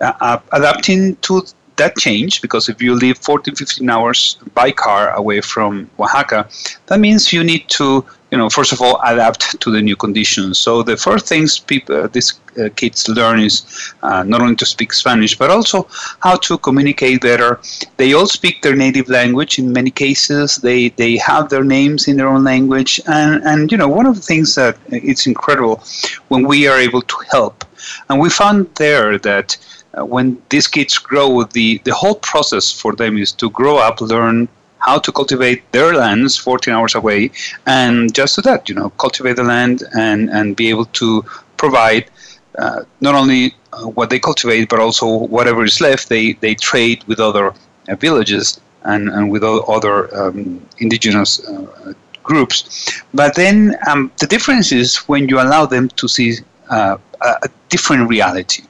uh, 0.00 0.38
adapting 0.52 1.16
to 1.16 1.42
that 1.76 1.96
changed 1.96 2.42
because 2.42 2.68
if 2.68 2.82
you 2.82 2.94
live 2.94 3.18
14, 3.18 3.54
15 3.54 3.88
hours 3.88 4.38
by 4.54 4.70
car 4.70 5.14
away 5.14 5.40
from 5.40 5.90
Oaxaca, 5.98 6.48
that 6.86 7.00
means 7.00 7.32
you 7.32 7.42
need 7.42 7.68
to, 7.68 8.04
you 8.30 8.38
know, 8.38 8.48
first 8.48 8.72
of 8.72 8.80
all, 8.80 9.00
adapt 9.04 9.60
to 9.60 9.70
the 9.70 9.80
new 9.80 9.96
conditions. 9.96 10.58
So 10.58 10.82
the 10.82 10.96
first 10.96 11.26
things 11.26 11.58
people, 11.58 11.96
uh, 11.96 12.06
these 12.08 12.40
uh, 12.58 12.68
kids 12.76 13.08
learn 13.08 13.40
is 13.40 13.94
uh, 14.02 14.22
not 14.22 14.42
only 14.42 14.56
to 14.56 14.66
speak 14.66 14.92
Spanish, 14.92 15.36
but 15.36 15.50
also 15.50 15.88
how 16.20 16.36
to 16.36 16.58
communicate 16.58 17.22
better. 17.22 17.60
They 17.96 18.12
all 18.12 18.26
speak 18.26 18.62
their 18.62 18.76
native 18.76 19.08
language 19.08 19.58
in 19.58 19.72
many 19.72 19.90
cases. 19.90 20.56
They, 20.56 20.90
they 20.90 21.16
have 21.16 21.48
their 21.48 21.64
names 21.64 22.08
in 22.08 22.16
their 22.16 22.28
own 22.28 22.44
language. 22.44 23.00
And, 23.06 23.42
and, 23.44 23.72
you 23.72 23.78
know, 23.78 23.88
one 23.88 24.06
of 24.06 24.16
the 24.16 24.22
things 24.22 24.54
that 24.56 24.76
it's 24.88 25.26
incredible 25.26 25.82
when 26.28 26.46
we 26.46 26.68
are 26.68 26.78
able 26.78 27.02
to 27.02 27.16
help. 27.30 27.64
And 28.08 28.20
we 28.20 28.30
found 28.30 28.74
there 28.76 29.18
that 29.18 29.56
uh, 29.94 30.04
when 30.04 30.40
these 30.48 30.66
kids 30.66 30.98
grow, 30.98 31.44
the, 31.44 31.78
the 31.84 31.94
whole 31.94 32.16
process 32.16 32.72
for 32.72 32.94
them 32.94 33.18
is 33.18 33.32
to 33.32 33.50
grow 33.50 33.76
up, 33.78 34.00
learn 34.00 34.48
how 34.78 34.98
to 34.98 35.12
cultivate 35.12 35.70
their 35.72 35.94
lands 35.94 36.36
14 36.36 36.74
hours 36.74 36.94
away, 36.94 37.30
and 37.66 38.12
just 38.14 38.36
do 38.36 38.42
that, 38.42 38.68
you 38.68 38.74
know, 38.74 38.90
cultivate 38.90 39.36
the 39.36 39.44
land 39.44 39.84
and, 39.96 40.28
and 40.30 40.56
be 40.56 40.68
able 40.68 40.86
to 40.86 41.24
provide 41.56 42.10
uh, 42.58 42.82
not 43.00 43.14
only 43.14 43.54
uh, 43.72 43.86
what 43.86 44.10
they 44.10 44.18
cultivate, 44.18 44.68
but 44.68 44.80
also 44.80 45.06
whatever 45.06 45.64
is 45.64 45.80
left, 45.80 46.08
they, 46.08 46.32
they 46.34 46.54
trade 46.54 47.02
with 47.04 47.20
other 47.20 47.54
uh, 47.88 47.94
villages 47.96 48.60
and, 48.84 49.08
and 49.08 49.30
with 49.30 49.44
other 49.44 50.14
um, 50.16 50.60
indigenous 50.78 51.46
uh, 51.46 51.92
groups. 52.22 53.02
But 53.14 53.34
then 53.34 53.76
um, 53.88 54.10
the 54.18 54.26
difference 54.26 54.72
is 54.72 54.96
when 55.08 55.28
you 55.28 55.40
allow 55.40 55.66
them 55.66 55.88
to 55.90 56.08
see 56.08 56.38
uh, 56.72 56.96
a 57.20 57.48
different 57.68 58.08
reality 58.08 58.64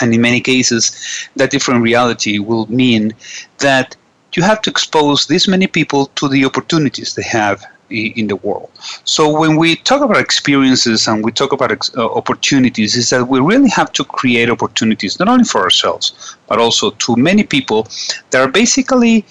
and 0.00 0.12
in 0.12 0.20
many 0.20 0.40
cases, 0.40 1.28
that 1.36 1.50
different 1.50 1.82
reality 1.82 2.38
will 2.38 2.66
mean 2.66 3.14
that 3.58 3.96
you 4.34 4.42
have 4.42 4.60
to 4.62 4.70
expose 4.70 5.26
this 5.26 5.46
many 5.46 5.66
people 5.66 6.06
to 6.16 6.28
the 6.28 6.44
opportunities 6.44 7.14
they 7.14 7.22
have 7.22 7.64
in 7.90 8.26
the 8.26 8.36
world. 8.36 8.70
So 9.04 9.30
when 9.38 9.56
we 9.56 9.76
talk 9.76 10.02
about 10.02 10.16
experiences 10.16 11.06
and 11.06 11.22
we 11.24 11.30
talk 11.30 11.52
about 11.52 11.70
ex- 11.70 11.94
uh, 11.96 12.12
opportunities, 12.12 12.96
is 12.96 13.10
that 13.10 13.28
we 13.28 13.38
really 13.38 13.68
have 13.70 13.92
to 13.92 14.04
create 14.04 14.50
opportunities 14.50 15.18
not 15.20 15.28
only 15.28 15.44
for 15.44 15.60
ourselves 15.60 16.36
but 16.48 16.58
also 16.58 16.90
to 16.90 17.14
many 17.14 17.44
people 17.44 17.86
that 18.30 18.40
are 18.40 18.50
basically 18.50 19.24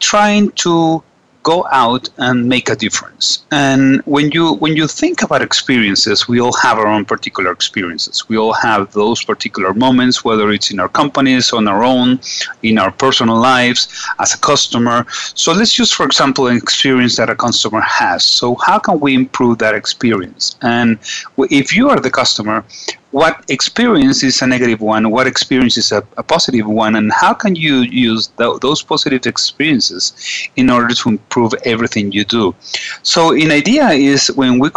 trying 0.00 0.50
to 0.52 1.02
go 1.42 1.66
out 1.70 2.08
and 2.18 2.48
make 2.48 2.68
a 2.68 2.76
difference. 2.76 3.44
And 3.50 4.02
when 4.04 4.30
you 4.32 4.54
when 4.54 4.76
you 4.76 4.86
think 4.86 5.22
about 5.22 5.42
experiences, 5.42 6.28
we 6.28 6.40
all 6.40 6.52
have 6.54 6.78
our 6.78 6.86
own 6.86 7.04
particular 7.04 7.50
experiences. 7.52 8.28
We 8.28 8.36
all 8.36 8.52
have 8.52 8.92
those 8.92 9.22
particular 9.24 9.72
moments, 9.74 10.24
whether 10.24 10.50
it's 10.50 10.70
in 10.70 10.80
our 10.80 10.88
companies, 10.88 11.52
on 11.52 11.68
our 11.68 11.82
own, 11.82 12.20
in 12.62 12.78
our 12.78 12.90
personal 12.90 13.36
lives, 13.36 13.88
as 14.18 14.34
a 14.34 14.38
customer. 14.38 15.06
So 15.34 15.52
let's 15.52 15.78
use, 15.78 15.92
for 15.92 16.04
example, 16.04 16.48
an 16.48 16.56
experience 16.56 17.16
that 17.16 17.30
a 17.30 17.36
customer 17.36 17.80
has. 17.80 18.24
So 18.24 18.56
how 18.56 18.78
can 18.78 19.00
we 19.00 19.14
improve 19.14 19.58
that 19.58 19.74
experience? 19.74 20.56
And 20.62 20.98
if 21.38 21.74
you 21.76 21.88
are 21.88 22.00
the 22.00 22.10
customer, 22.10 22.64
what 23.10 23.44
experience 23.48 24.22
is 24.22 24.42
a 24.42 24.46
negative 24.46 24.80
one, 24.80 25.10
what 25.10 25.26
experience 25.26 25.78
is 25.78 25.92
a, 25.92 26.06
a 26.16 26.22
positive 26.22 26.66
one, 26.66 26.96
and 26.96 27.10
how 27.12 27.32
can 27.32 27.54
you 27.54 27.76
use 27.76 28.28
the, 28.36 28.58
those 28.60 28.82
positive 28.82 29.26
experiences 29.26 30.12
in 30.56 30.68
order 30.68 30.94
to 30.94 31.08
improve 31.10 31.54
everything 31.64 32.12
you 32.12 32.24
do. 32.24 32.54
So, 33.02 33.32
an 33.32 33.50
idea 33.50 33.88
is 33.88 34.28
when 34.28 34.58
we 34.58 34.70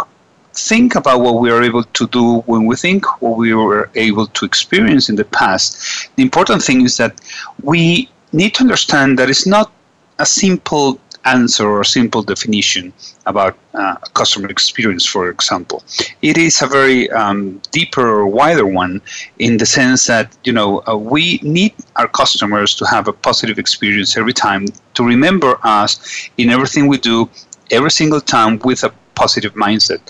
think 0.54 0.94
about 0.94 1.20
what 1.20 1.40
we 1.40 1.50
are 1.50 1.62
able 1.62 1.84
to 1.84 2.06
do, 2.08 2.40
when 2.40 2.66
we 2.66 2.76
think 2.76 3.04
what 3.20 3.36
we 3.36 3.54
were 3.54 3.90
able 3.94 4.26
to 4.26 4.44
experience 4.44 5.08
in 5.08 5.16
the 5.16 5.24
past, 5.24 6.10
the 6.16 6.22
important 6.22 6.62
thing 6.62 6.82
is 6.82 6.96
that 6.96 7.20
we 7.62 8.08
need 8.32 8.54
to 8.54 8.62
understand 8.62 9.18
that 9.18 9.28
it's 9.28 9.46
not 9.46 9.70
a 10.18 10.26
simple 10.26 10.98
answer 11.24 11.68
or 11.68 11.84
simple 11.84 12.22
definition 12.22 12.92
about 13.26 13.56
uh, 13.74 13.96
customer 14.14 14.48
experience, 14.48 15.06
for 15.06 15.28
example. 15.28 15.82
It 16.22 16.36
is 16.38 16.62
a 16.62 16.66
very 16.66 17.10
um, 17.10 17.60
deeper 17.70 18.06
or 18.06 18.26
wider 18.26 18.66
one 18.66 19.00
in 19.38 19.56
the 19.56 19.66
sense 19.66 20.06
that 20.06 20.36
you 20.44 20.52
know 20.52 20.82
uh, 20.88 20.96
we 20.96 21.38
need 21.42 21.74
our 21.96 22.08
customers 22.08 22.74
to 22.76 22.86
have 22.86 23.08
a 23.08 23.12
positive 23.12 23.58
experience 23.58 24.16
every 24.16 24.32
time 24.32 24.66
to 24.94 25.04
remember 25.04 25.58
us 25.62 26.30
in 26.38 26.50
everything 26.50 26.86
we 26.88 26.98
do 26.98 27.28
every 27.70 27.90
single 27.90 28.20
time 28.20 28.58
with 28.60 28.84
a 28.84 28.92
positive 29.14 29.54
mindset. 29.54 30.00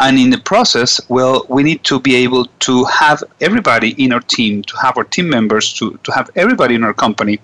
And 0.00 0.18
in 0.18 0.30
the 0.30 0.38
process, 0.38 1.00
well, 1.08 1.46
we 1.48 1.62
need 1.62 1.84
to 1.84 2.00
be 2.00 2.14
able 2.16 2.46
to 2.60 2.84
have 2.84 3.22
everybody 3.40 3.90
in 4.02 4.12
our 4.12 4.20
team, 4.20 4.62
to 4.64 4.76
have 4.76 4.96
our 4.98 5.04
team 5.04 5.28
members, 5.28 5.72
to, 5.74 5.98
to 6.04 6.12
have 6.12 6.30
everybody 6.34 6.74
in 6.74 6.84
our 6.84 6.94
company 6.94 7.40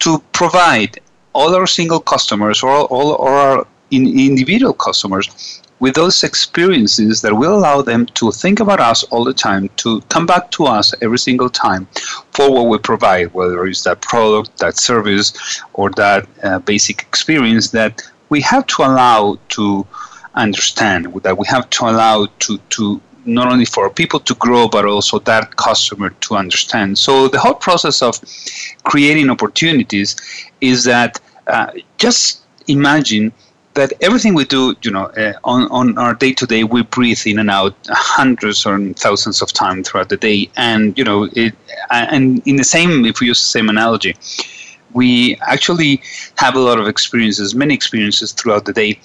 to 0.00 0.18
provide 0.32 1.00
all 1.38 1.54
our 1.54 1.68
single 1.68 2.00
customers 2.00 2.62
or 2.64 2.74
all, 2.94 3.10
our 3.28 3.66
in 3.90 4.02
individual 4.18 4.74
customers 4.86 5.62
with 5.80 5.94
those 5.94 6.24
experiences 6.24 7.22
that 7.22 7.32
will 7.32 7.54
allow 7.56 7.80
them 7.80 8.04
to 8.06 8.32
think 8.32 8.58
about 8.58 8.80
us 8.80 9.04
all 9.04 9.24
the 9.24 9.32
time, 9.32 9.68
to 9.76 10.00
come 10.14 10.26
back 10.26 10.50
to 10.50 10.64
us 10.64 10.92
every 11.00 11.18
single 11.28 11.48
time 11.48 11.86
for 12.32 12.46
what 12.52 12.66
we 12.70 12.76
provide, 12.78 13.32
whether 13.32 13.64
it's 13.66 13.84
that 13.84 14.00
product, 14.02 14.58
that 14.58 14.76
service, 14.76 15.28
or 15.74 15.90
that 15.90 16.26
uh, 16.42 16.58
basic 16.58 17.02
experience 17.02 17.70
that 17.70 18.02
we 18.28 18.40
have 18.40 18.66
to 18.66 18.82
allow 18.82 19.38
to 19.50 19.86
understand, 20.34 21.06
that 21.22 21.38
we 21.38 21.46
have 21.46 21.70
to 21.70 21.84
allow 21.84 22.26
to, 22.40 22.58
to 22.70 23.00
not 23.24 23.52
only 23.52 23.64
for 23.64 23.88
people 23.90 24.18
to 24.18 24.34
grow, 24.34 24.66
but 24.66 24.84
also 24.84 25.18
that 25.20 25.54
customer 25.56 26.10
to 26.24 26.34
understand. 26.34 26.98
So 26.98 27.28
the 27.28 27.38
whole 27.38 27.54
process 27.54 28.02
of 28.02 28.18
creating 28.82 29.30
opportunities 29.30 30.16
is 30.60 30.84
that 30.84 31.20
uh, 31.48 31.72
just 31.96 32.42
imagine 32.68 33.32
that 33.74 33.92
everything 34.00 34.34
we 34.34 34.44
do, 34.44 34.74
you 34.82 34.90
know, 34.90 35.04
uh, 35.04 35.32
on, 35.44 35.68
on 35.70 35.96
our 35.98 36.14
day 36.14 36.32
to 36.32 36.46
day, 36.46 36.64
we 36.64 36.82
breathe 36.82 37.20
in 37.26 37.38
and 37.38 37.50
out 37.50 37.74
hundreds 37.88 38.66
or 38.66 38.78
thousands 38.94 39.40
of 39.40 39.52
times 39.52 39.88
throughout 39.88 40.08
the 40.08 40.16
day. 40.16 40.50
And, 40.56 40.98
you 40.98 41.04
know, 41.04 41.28
it, 41.32 41.54
and 41.90 42.42
in 42.46 42.56
the 42.56 42.64
same, 42.64 43.04
if 43.04 43.20
we 43.20 43.28
use 43.28 43.40
the 43.40 43.46
same 43.46 43.68
analogy, 43.68 44.16
we 44.94 45.36
actually 45.42 46.02
have 46.36 46.56
a 46.56 46.58
lot 46.58 46.78
of 46.78 46.88
experiences, 46.88 47.54
many 47.54 47.74
experiences 47.74 48.32
throughout 48.32 48.64
the 48.64 48.72
day 48.72 48.98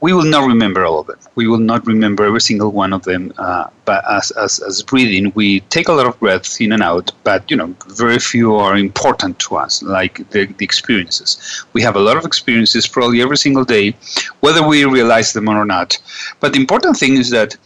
we 0.00 0.12
will 0.14 0.24
not 0.24 0.46
remember 0.46 0.84
all 0.84 1.00
of 1.00 1.06
them. 1.06 1.18
We 1.34 1.46
will 1.46 1.58
not 1.58 1.86
remember 1.86 2.24
every 2.24 2.40
single 2.40 2.70
one 2.70 2.92
of 2.92 3.02
them. 3.02 3.32
Uh, 3.36 3.66
but 3.84 4.02
as, 4.10 4.30
as, 4.32 4.58
as 4.60 4.82
breathing, 4.82 5.30
we 5.34 5.60
take 5.60 5.88
a 5.88 5.92
lot 5.92 6.06
of 6.06 6.18
breaths 6.18 6.60
in 6.60 6.72
and 6.72 6.82
out, 6.82 7.12
but 7.22 7.50
you 7.50 7.56
know, 7.56 7.74
very 7.88 8.18
few 8.18 8.54
are 8.56 8.76
important 8.76 9.38
to 9.40 9.56
us, 9.56 9.82
like 9.82 10.28
the, 10.30 10.46
the 10.46 10.64
experiences. 10.64 11.64
We 11.74 11.82
have 11.82 11.96
a 11.96 12.00
lot 12.00 12.16
of 12.16 12.24
experiences 12.24 12.86
probably 12.86 13.20
every 13.20 13.36
single 13.36 13.64
day, 13.64 13.94
whether 14.40 14.66
we 14.66 14.84
realize 14.84 15.32
them 15.32 15.48
or 15.48 15.64
not. 15.64 15.98
But 16.40 16.54
the 16.54 16.60
important 16.60 16.96
thing 16.96 17.16
is 17.16 17.28
that 17.30 17.56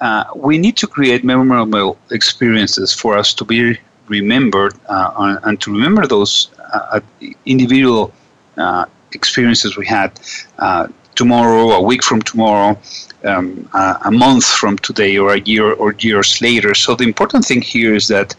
uh, 0.00 0.24
we 0.34 0.58
need 0.58 0.76
to 0.78 0.86
create 0.86 1.24
memorable 1.24 1.98
experiences 2.10 2.92
for 2.92 3.16
us 3.16 3.34
to 3.34 3.44
be 3.44 3.78
remembered 4.08 4.74
uh, 4.88 5.38
and 5.44 5.60
to 5.60 5.72
remember 5.72 6.06
those 6.06 6.50
uh, 6.72 7.00
individual 7.46 8.12
uh, 8.56 8.86
experiences 9.12 9.76
we 9.76 9.86
had 9.86 10.18
uh, 10.58 10.88
tomorrow, 11.14 11.70
a 11.72 11.82
week 11.82 12.02
from 12.02 12.22
tomorrow, 12.22 12.78
um, 13.24 13.68
a, 13.74 14.10
month 14.10 14.44
from 14.44 14.78
today, 14.78 15.16
or 15.18 15.34
a 15.34 15.40
year 15.40 15.72
or 15.72 15.94
years 15.98 16.40
later. 16.40 16.74
So 16.74 16.94
the 16.94 17.04
important 17.04 17.44
thing 17.44 17.60
here 17.60 17.94
is 17.94 18.08
that 18.08 18.34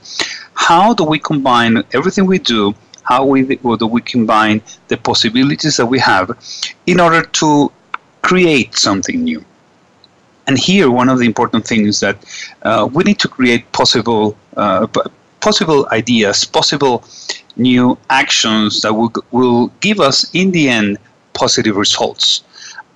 how 0.53 0.93
do 0.93 1.03
we 1.03 1.19
combine 1.19 1.83
everything 1.93 2.25
we 2.25 2.39
do? 2.39 2.73
How 3.03 3.25
we 3.25 3.43
do 3.43 3.87
we 3.87 4.01
combine 4.01 4.61
the 4.87 4.97
possibilities 4.97 5.77
that 5.77 5.85
we 5.85 5.99
have 5.99 6.31
in 6.85 6.99
order 6.99 7.21
to 7.21 7.71
create 8.21 8.75
something 8.75 9.23
new? 9.23 9.43
And 10.47 10.57
here, 10.57 10.89
one 10.91 11.09
of 11.09 11.19
the 11.19 11.25
important 11.25 11.65
things 11.65 11.87
is 11.87 11.99
that 12.01 12.17
uh, 12.63 12.89
we 12.91 13.03
need 13.03 13.19
to 13.19 13.27
create 13.27 13.71
possible 13.71 14.37
uh, 14.57 14.87
possible 15.43 15.85
ideas, 15.91 16.45
possible 16.45 17.03
new 17.57 17.97
actions 18.09 18.81
that 18.81 18.93
will, 18.93 19.11
will 19.31 19.67
give 19.81 19.99
us, 19.99 20.29
in 20.33 20.51
the 20.51 20.69
end, 20.69 20.97
positive 21.33 21.75
results. 21.75 22.43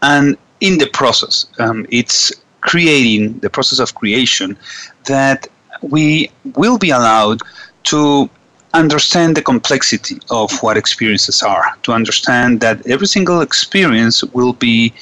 And 0.02 0.38
in 0.62 0.78
the 0.78 0.88
process, 0.88 1.48
um, 1.60 1.86
it's 1.90 2.32
creating 2.62 3.40
the 3.40 3.50
process 3.50 3.80
of 3.80 3.96
creation 3.96 4.58
that 5.06 5.48
we 5.82 6.30
will 6.56 6.78
be 6.78 6.90
allowed 6.90 7.40
to 7.84 8.30
understand 8.74 9.36
the 9.36 9.42
complexity 9.42 10.20
of 10.30 10.52
what 10.62 10.78
experiences 10.78 11.42
are, 11.42 11.66
to 11.84 11.92
understand 11.94 12.60
that 12.60 12.86
every 12.88 13.08
single 13.08 13.42
experience 13.42 14.24
will 14.24 14.54
be, 14.54 14.94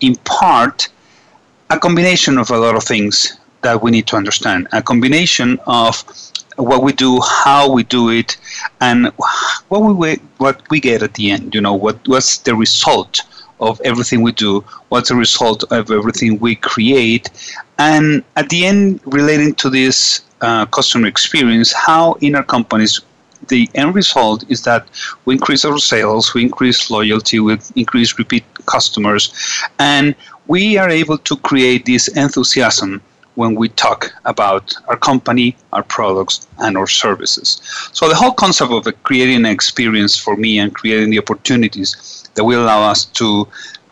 in 0.00 0.14
part, 0.24 0.88
a 1.70 1.78
combination 1.78 2.38
of 2.38 2.50
a 2.50 2.58
lot 2.58 2.74
of 2.76 2.84
things 2.84 3.38
that 3.62 3.82
we 3.82 3.90
need 3.90 4.06
to 4.06 4.16
understand, 4.16 4.68
a 4.72 4.82
combination 4.82 5.58
of 5.66 6.04
what 6.56 6.82
we 6.82 6.92
do, 6.92 7.20
how 7.20 7.70
we 7.70 7.82
do 7.84 8.10
it, 8.10 8.36
and 8.80 9.12
what 9.68 9.80
we 9.80 10.16
what 10.38 10.62
we 10.70 10.80
get 10.80 11.02
at 11.02 11.14
the 11.14 11.30
end. 11.30 11.54
You 11.54 11.60
know, 11.60 11.74
what 11.74 11.96
what's 12.08 12.38
the 12.38 12.54
result 12.54 13.22
of 13.60 13.80
everything 13.84 14.22
we 14.22 14.32
do, 14.32 14.64
what's 14.88 15.08
the 15.08 15.14
result 15.16 15.64
of 15.70 15.90
everything 15.90 16.38
we 16.38 16.54
create, 16.56 17.30
and 17.78 18.24
at 18.36 18.48
the 18.48 18.66
end, 18.66 19.00
relating 19.04 19.54
to 19.54 19.70
this 19.70 20.22
uh, 20.40 20.66
customer 20.66 21.06
experience, 21.06 21.72
how 21.72 22.14
in 22.14 22.34
our 22.34 22.44
companies 22.44 23.00
the 23.48 23.68
end 23.74 23.94
result 23.94 24.44
is 24.50 24.62
that 24.62 24.88
we 25.24 25.34
increase 25.34 25.64
our 25.64 25.78
sales, 25.78 26.34
we 26.34 26.42
increase 26.42 26.90
loyalty, 26.90 27.40
we 27.40 27.58
increase 27.76 28.18
repeat 28.18 28.44
customers, 28.66 29.32
and 29.78 30.14
we 30.48 30.76
are 30.76 30.90
able 30.90 31.18
to 31.18 31.36
create 31.36 31.86
this 31.86 32.08
enthusiasm 32.08 33.00
when 33.36 33.54
we 33.54 33.68
talk 33.68 34.12
about 34.24 34.74
our 34.88 34.96
company, 34.96 35.56
our 35.72 35.84
products, 35.84 36.48
and 36.58 36.76
our 36.76 36.88
services. 36.88 37.60
So 37.92 38.08
the 38.08 38.14
whole 38.16 38.32
concept 38.32 38.72
of 38.72 39.02
creating 39.04 39.36
an 39.36 39.46
experience 39.46 40.18
for 40.18 40.36
me 40.36 40.58
and 40.58 40.74
creating 40.74 41.10
the 41.10 41.20
opportunities 41.20 42.17
that 42.38 42.44
will 42.44 42.62
allow 42.62 42.88
us 42.88 43.04
to 43.04 43.48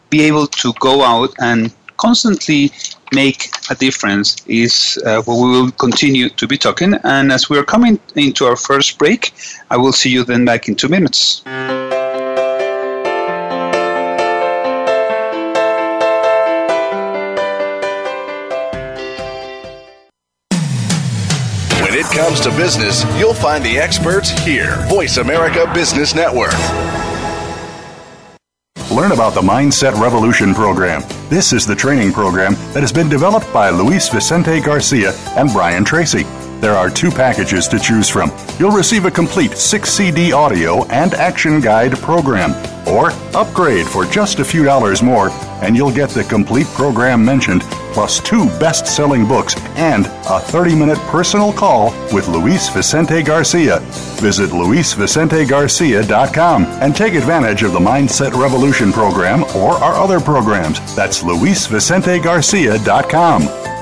be 0.08 0.22
able 0.22 0.46
to 0.46 0.72
go 0.78 1.02
out 1.02 1.34
and 1.40 1.74
constantly 1.96 2.70
make 3.12 3.50
a 3.70 3.74
difference 3.74 4.36
is 4.46 5.02
uh, 5.04 5.20
what 5.22 5.42
we 5.42 5.50
will 5.50 5.72
continue 5.72 6.28
to 6.28 6.46
be 6.46 6.56
talking. 6.56 6.94
And 7.02 7.32
as 7.32 7.50
we 7.50 7.58
are 7.58 7.64
coming 7.64 7.98
into 8.14 8.44
our 8.44 8.54
first 8.56 8.98
break, 8.98 9.32
I 9.68 9.76
will 9.76 9.92
see 9.92 10.10
you 10.10 10.22
then 10.22 10.44
back 10.44 10.68
in 10.68 10.76
two 10.76 10.88
minutes. 10.88 11.42
When 21.82 21.94
it 21.94 22.06
comes 22.14 22.38
to 22.42 22.50
business, 22.50 23.02
you'll 23.18 23.34
find 23.34 23.64
the 23.64 23.76
experts 23.78 24.30
here. 24.44 24.86
Voice 24.88 25.16
America 25.16 25.68
Business 25.74 26.14
Network. 26.14 26.54
Learn 28.96 29.12
about 29.12 29.34
the 29.34 29.42
Mindset 29.42 30.00
Revolution 30.00 30.54
program. 30.54 31.02
This 31.28 31.52
is 31.52 31.66
the 31.66 31.76
training 31.76 32.14
program 32.14 32.54
that 32.72 32.80
has 32.80 32.90
been 32.90 33.10
developed 33.10 33.52
by 33.52 33.68
Luis 33.68 34.08
Vicente 34.08 34.58
Garcia 34.58 35.12
and 35.36 35.52
Brian 35.52 35.84
Tracy. 35.84 36.22
There 36.62 36.72
are 36.72 36.88
two 36.88 37.10
packages 37.10 37.68
to 37.68 37.78
choose 37.78 38.08
from. 38.08 38.32
You'll 38.58 38.70
receive 38.70 39.04
a 39.04 39.10
complete 39.10 39.52
6 39.52 39.86
CD 39.86 40.32
audio 40.32 40.86
and 40.86 41.12
action 41.12 41.60
guide 41.60 41.92
program, 41.98 42.52
or 42.88 43.10
upgrade 43.36 43.86
for 43.86 44.06
just 44.06 44.38
a 44.38 44.44
few 44.46 44.64
dollars 44.64 45.02
more, 45.02 45.28
and 45.62 45.76
you'll 45.76 45.92
get 45.92 46.10
the 46.10 46.24
complete 46.24 46.66
program 46.68 47.24
mentioned, 47.24 47.62
plus 47.92 48.20
two 48.20 48.46
best 48.58 48.86
selling 48.86 49.26
books 49.26 49.56
and 49.76 50.06
a 50.28 50.40
30 50.40 50.74
minute 50.74 50.98
personal 51.10 51.52
call 51.52 51.92
with 52.12 52.26
Luis 52.28 52.68
Vicente 52.68 53.22
Garcia. 53.22 53.78
Visit 54.20 54.50
luisvicentegarcia.com 54.50 56.64
and 56.64 56.94
take 56.94 57.14
advantage 57.14 57.62
of 57.62 57.72
the 57.72 57.78
Mindset 57.78 58.38
Revolution 58.40 58.92
program 58.92 59.44
or 59.56 59.72
our 59.72 59.94
other 59.94 60.20
programs. 60.20 60.78
That's 60.94 61.22
luisvicentegarcia.com. 61.22 63.75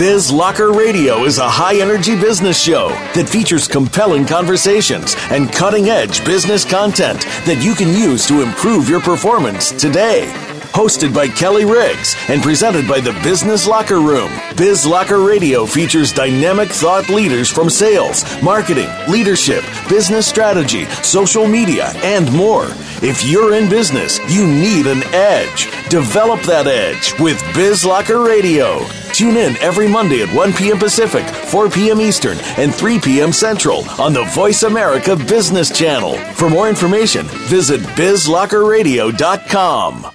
Biz 0.00 0.32
Locker 0.32 0.72
Radio 0.72 1.24
is 1.24 1.36
a 1.36 1.46
high 1.46 1.78
energy 1.78 2.18
business 2.18 2.58
show 2.58 2.88
that 3.14 3.28
features 3.28 3.68
compelling 3.68 4.24
conversations 4.24 5.14
and 5.28 5.52
cutting 5.52 5.90
edge 5.90 6.24
business 6.24 6.64
content 6.64 7.20
that 7.44 7.62
you 7.62 7.74
can 7.74 7.88
use 7.88 8.26
to 8.26 8.40
improve 8.40 8.88
your 8.88 9.02
performance 9.02 9.72
today. 9.72 10.32
Hosted 10.72 11.12
by 11.12 11.28
Kelly 11.28 11.66
Riggs 11.66 12.16
and 12.28 12.40
presented 12.40 12.88
by 12.88 13.00
the 13.00 13.12
Business 13.22 13.68
Locker 13.68 14.00
Room, 14.00 14.32
Biz 14.56 14.86
Locker 14.86 15.20
Radio 15.20 15.66
features 15.66 16.14
dynamic 16.14 16.70
thought 16.70 17.10
leaders 17.10 17.50
from 17.50 17.68
sales, 17.68 18.24
marketing, 18.42 18.88
leadership, 19.06 19.62
business 19.86 20.26
strategy, 20.26 20.86
social 21.02 21.46
media, 21.46 21.92
and 21.96 22.32
more. 22.32 22.68
If 23.02 23.22
you're 23.26 23.52
in 23.52 23.68
business, 23.68 24.18
you 24.34 24.46
need 24.46 24.86
an 24.86 25.02
edge. 25.12 25.68
Develop 25.90 26.40
that 26.44 26.66
edge 26.66 27.12
with 27.20 27.38
Biz 27.54 27.84
Locker 27.84 28.22
Radio. 28.22 28.80
Tune 29.20 29.36
in 29.36 29.56
every 29.58 29.86
Monday 29.86 30.22
at 30.22 30.34
1 30.34 30.54
p.m. 30.54 30.78
Pacific, 30.78 31.26
4 31.26 31.68
p.m. 31.68 32.00
Eastern, 32.00 32.38
and 32.56 32.74
3 32.74 32.98
p.m. 32.98 33.34
Central 33.34 33.84
on 34.00 34.14
the 34.14 34.24
Voice 34.30 34.62
America 34.62 35.14
Business 35.14 35.68
Channel. 35.78 36.16
For 36.32 36.48
more 36.48 36.70
information, 36.70 37.26
visit 37.26 37.82
bizlockerradio.com. 37.82 40.06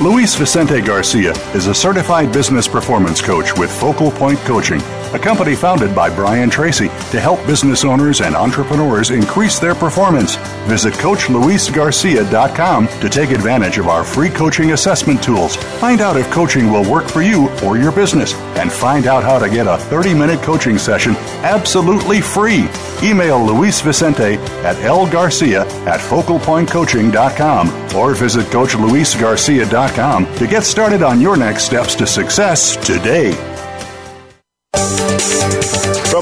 Luis 0.00 0.34
Vicente 0.34 0.80
Garcia 0.80 1.30
is 1.54 1.68
a 1.68 1.74
certified 1.74 2.32
business 2.32 2.66
performance 2.66 3.20
coach 3.20 3.56
with 3.56 3.70
Focal 3.70 4.10
Point 4.10 4.40
Coaching 4.40 4.80
a 5.14 5.18
company 5.18 5.54
founded 5.54 5.94
by 5.94 6.08
Brian 6.08 6.50
Tracy 6.50 6.88
to 7.10 7.20
help 7.20 7.44
business 7.46 7.84
owners 7.84 8.20
and 8.20 8.34
entrepreneurs 8.34 9.10
increase 9.10 9.58
their 9.58 9.74
performance. 9.74 10.36
Visit 10.66 10.94
CoachLuisGarcia.com 10.94 12.88
to 12.88 13.08
take 13.08 13.30
advantage 13.30 13.78
of 13.78 13.88
our 13.88 14.04
free 14.04 14.30
coaching 14.30 14.72
assessment 14.72 15.22
tools. 15.22 15.56
Find 15.56 16.00
out 16.00 16.16
if 16.16 16.30
coaching 16.30 16.70
will 16.70 16.90
work 16.90 17.08
for 17.08 17.22
you 17.22 17.48
or 17.64 17.78
your 17.78 17.92
business, 17.92 18.34
and 18.56 18.70
find 18.70 19.06
out 19.06 19.24
how 19.24 19.38
to 19.38 19.48
get 19.48 19.66
a 19.66 19.78
30 19.78 20.14
minute 20.14 20.42
coaching 20.42 20.78
session 20.78 21.14
absolutely 21.42 22.20
free. 22.20 22.68
Email 23.02 23.44
Luis 23.44 23.80
Vicente 23.80 24.34
at 24.64 24.76
lgarcia 24.76 25.64
at 25.86 26.00
focalpointcoaching.com 26.00 27.96
or 27.96 28.14
visit 28.14 28.46
CoachLuisGarcia.com 28.46 30.34
to 30.34 30.46
get 30.46 30.64
started 30.64 31.02
on 31.02 31.20
your 31.20 31.36
next 31.36 31.64
steps 31.64 31.94
to 31.96 32.06
success 32.06 32.76
today. 32.86 33.57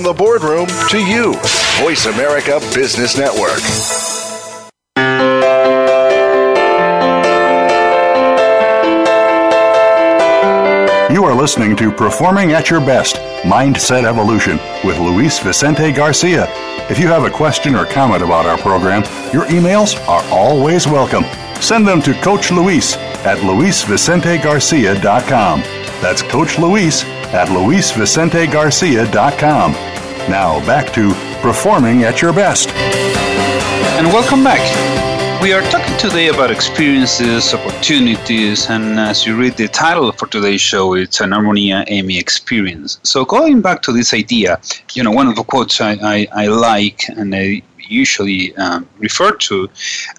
The 0.07 0.15
boardroom 0.15 0.69
to 0.91 1.05
you, 1.05 1.35
Voice 1.83 2.07
America 2.07 2.61
Business 2.73 3.19
Network. 3.19 3.59
You 11.11 11.25
are 11.25 11.35
listening 11.35 11.75
to 11.79 11.91
Performing 11.91 12.53
at 12.53 12.71
Your 12.71 12.79
Best 12.79 13.17
Mindset 13.43 14.05
Evolution 14.05 14.61
with 14.85 14.97
Luis 15.01 15.41
Vicente 15.41 15.91
Garcia. 15.91 16.47
If 16.89 17.01
you 17.01 17.09
have 17.09 17.25
a 17.25 17.31
question 17.31 17.75
or 17.75 17.85
comment 17.85 18.23
about 18.23 18.47
our 18.47 18.59
program, 18.59 19.03
your 19.33 19.47
emails 19.47 19.99
are 20.07 20.23
always 20.31 20.87
welcome. 20.87 21.25
Send 21.61 21.89
them 21.89 22.01
to 22.03 22.15
Coach 22.21 22.53
Luis 22.53 22.97
at 23.27 23.39
luisvicentegarcia.com. 23.39 25.61
That's 26.01 26.23
Coach 26.23 26.61
Luis 26.61 27.03
at 27.35 27.49
luisvicentegarcia.com. 27.49 29.96
Now 30.29 30.59
back 30.67 30.93
to 30.95 31.15
performing 31.41 32.03
at 32.03 32.21
your 32.21 32.33
best. 32.33 32.69
And 32.71 34.09
welcome 34.09 34.43
back. 34.43 34.61
We 35.41 35.53
are 35.53 35.63
talking 35.71 35.97
today 35.99 36.29
about 36.29 36.51
experiences, 36.51 37.55
opportunities, 37.55 38.69
and 38.69 38.99
as 38.99 39.25
you 39.25 39.37
read 39.37 39.57
the 39.57 39.69
title 39.69 40.11
for 40.11 40.27
today's 40.27 40.61
show, 40.61 40.95
it's 40.95 41.21
an 41.21 41.31
Armonia 41.31 41.85
Emmy 41.87 42.19
experience. 42.19 42.99
So, 43.05 43.25
going 43.25 43.61
back 43.61 43.83
to 43.83 43.93
this 43.93 44.13
idea, 44.13 44.61
you 44.95 45.05
know, 45.05 45.13
one 45.13 45.29
of 45.29 45.37
the 45.37 45.45
quotes 45.45 45.81
I, 45.81 45.93
I, 46.03 46.27
I 46.33 46.47
like 46.49 47.09
and 47.11 47.33
I 47.33 47.63
usually 47.89 48.55
um, 48.57 48.89
referred 48.99 49.41
to, 49.41 49.69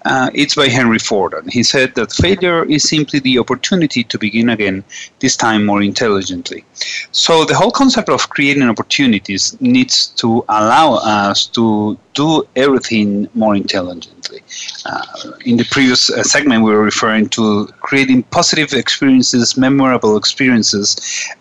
uh, 0.04 0.30
it's 0.34 0.54
by 0.54 0.68
Henry 0.68 0.98
Ford. 0.98 1.34
And 1.34 1.52
he 1.52 1.62
said 1.62 1.94
that 1.94 2.12
failure 2.12 2.64
is 2.64 2.88
simply 2.88 3.20
the 3.20 3.38
opportunity 3.38 4.04
to 4.04 4.18
begin 4.18 4.48
again, 4.50 4.84
this 5.20 5.36
time 5.36 5.64
more 5.66 5.82
intelligently. 5.82 6.64
So 7.12 7.44
the 7.44 7.54
whole 7.54 7.70
concept 7.70 8.08
of 8.08 8.28
creating 8.30 8.62
opportunities 8.62 9.60
needs 9.60 10.08
to 10.16 10.44
allow 10.48 10.94
us 10.94 11.46
to 11.46 11.98
do 12.14 12.46
everything 12.56 13.28
more 13.34 13.54
intelligently. 13.54 14.42
Uh, 14.84 15.02
in 15.44 15.56
the 15.56 15.64
previous 15.70 16.10
uh, 16.10 16.22
segment, 16.22 16.64
we 16.64 16.70
were 16.70 16.82
referring 16.82 17.28
to 17.30 17.66
creating 17.80 18.22
positive 18.24 18.72
experiences, 18.72 19.56
memorable 19.56 20.16
experiences, 20.16 20.96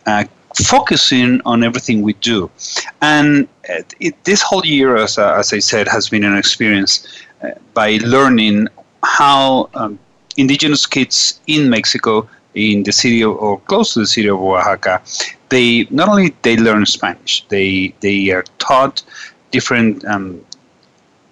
uh, 0.05 0.23
focusing 0.65 1.41
on 1.45 1.63
everything 1.63 2.01
we 2.01 2.13
do. 2.13 2.49
And 3.01 3.47
uh, 3.69 3.83
it, 3.99 4.21
this 4.23 4.41
whole 4.41 4.65
year, 4.65 4.95
as, 4.95 5.17
uh, 5.17 5.33
as 5.33 5.53
I 5.53 5.59
said, 5.59 5.87
has 5.87 6.09
been 6.09 6.23
an 6.23 6.37
experience 6.37 7.07
uh, 7.43 7.51
by 7.73 7.99
learning 8.03 8.67
how 9.03 9.69
um, 9.75 9.99
indigenous 10.37 10.85
kids 10.85 11.39
in 11.47 11.69
Mexico, 11.69 12.27
in 12.53 12.83
the 12.83 12.91
city 12.91 13.21
of, 13.23 13.35
or 13.37 13.59
close 13.61 13.93
to 13.93 13.99
the 13.99 14.07
city 14.07 14.27
of 14.27 14.39
Oaxaca, 14.39 15.01
they 15.49 15.87
not 15.89 16.09
only 16.09 16.33
they 16.41 16.57
learn 16.57 16.85
Spanish, 16.85 17.45
they 17.49 17.93
they 17.99 18.29
are 18.31 18.43
taught 18.57 19.03
different 19.51 20.03
um, 20.05 20.43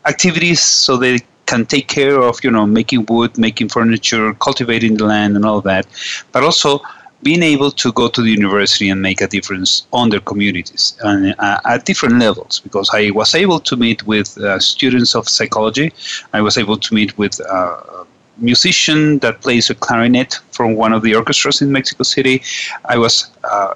activities 0.05 0.61
so 0.61 0.97
they 0.97 1.19
can 1.45 1.65
take 1.65 1.87
care 1.87 2.19
of 2.19 2.43
you 2.43 2.51
know 2.51 2.65
making 2.65 3.05
wood, 3.07 3.37
making 3.37 3.69
furniture, 3.69 4.33
cultivating 4.35 4.97
the 4.97 5.05
land, 5.05 5.35
and 5.35 5.45
all 5.45 5.61
that, 5.61 5.85
but 6.31 6.43
also 6.43 6.81
being 7.25 7.41
able 7.41 7.71
to 7.71 7.91
go 7.93 8.07
to 8.07 8.21
the 8.21 8.29
university 8.29 8.87
and 8.87 9.01
make 9.01 9.19
a 9.19 9.27
difference 9.27 9.87
on 9.91 10.09
their 10.11 10.19
communities 10.19 10.95
and 11.01 11.35
uh, 11.39 11.59
at 11.65 11.83
different 11.83 12.19
levels 12.19 12.59
because 12.59 12.87
I 12.93 13.09
was 13.09 13.33
able 13.33 13.59
to 13.61 13.75
meet 13.75 14.05
with 14.05 14.37
uh, 14.37 14.59
students 14.59 15.15
of 15.15 15.27
psychology. 15.27 15.91
I 16.33 16.41
was 16.41 16.55
able 16.55 16.77
to 16.77 16.93
meet 16.93 17.17
with 17.17 17.41
uh, 17.41 17.81
a 18.01 18.05
musician 18.37 19.17
that 19.19 19.41
plays 19.41 19.71
a 19.71 19.75
clarinet 19.75 20.39
from 20.51 20.75
one 20.75 20.93
of 20.93 21.01
the 21.01 21.15
orchestras 21.15 21.63
in 21.63 21.71
Mexico 21.71 22.03
City. 22.03 22.43
I 22.85 22.99
was 22.99 23.31
uh, 23.43 23.73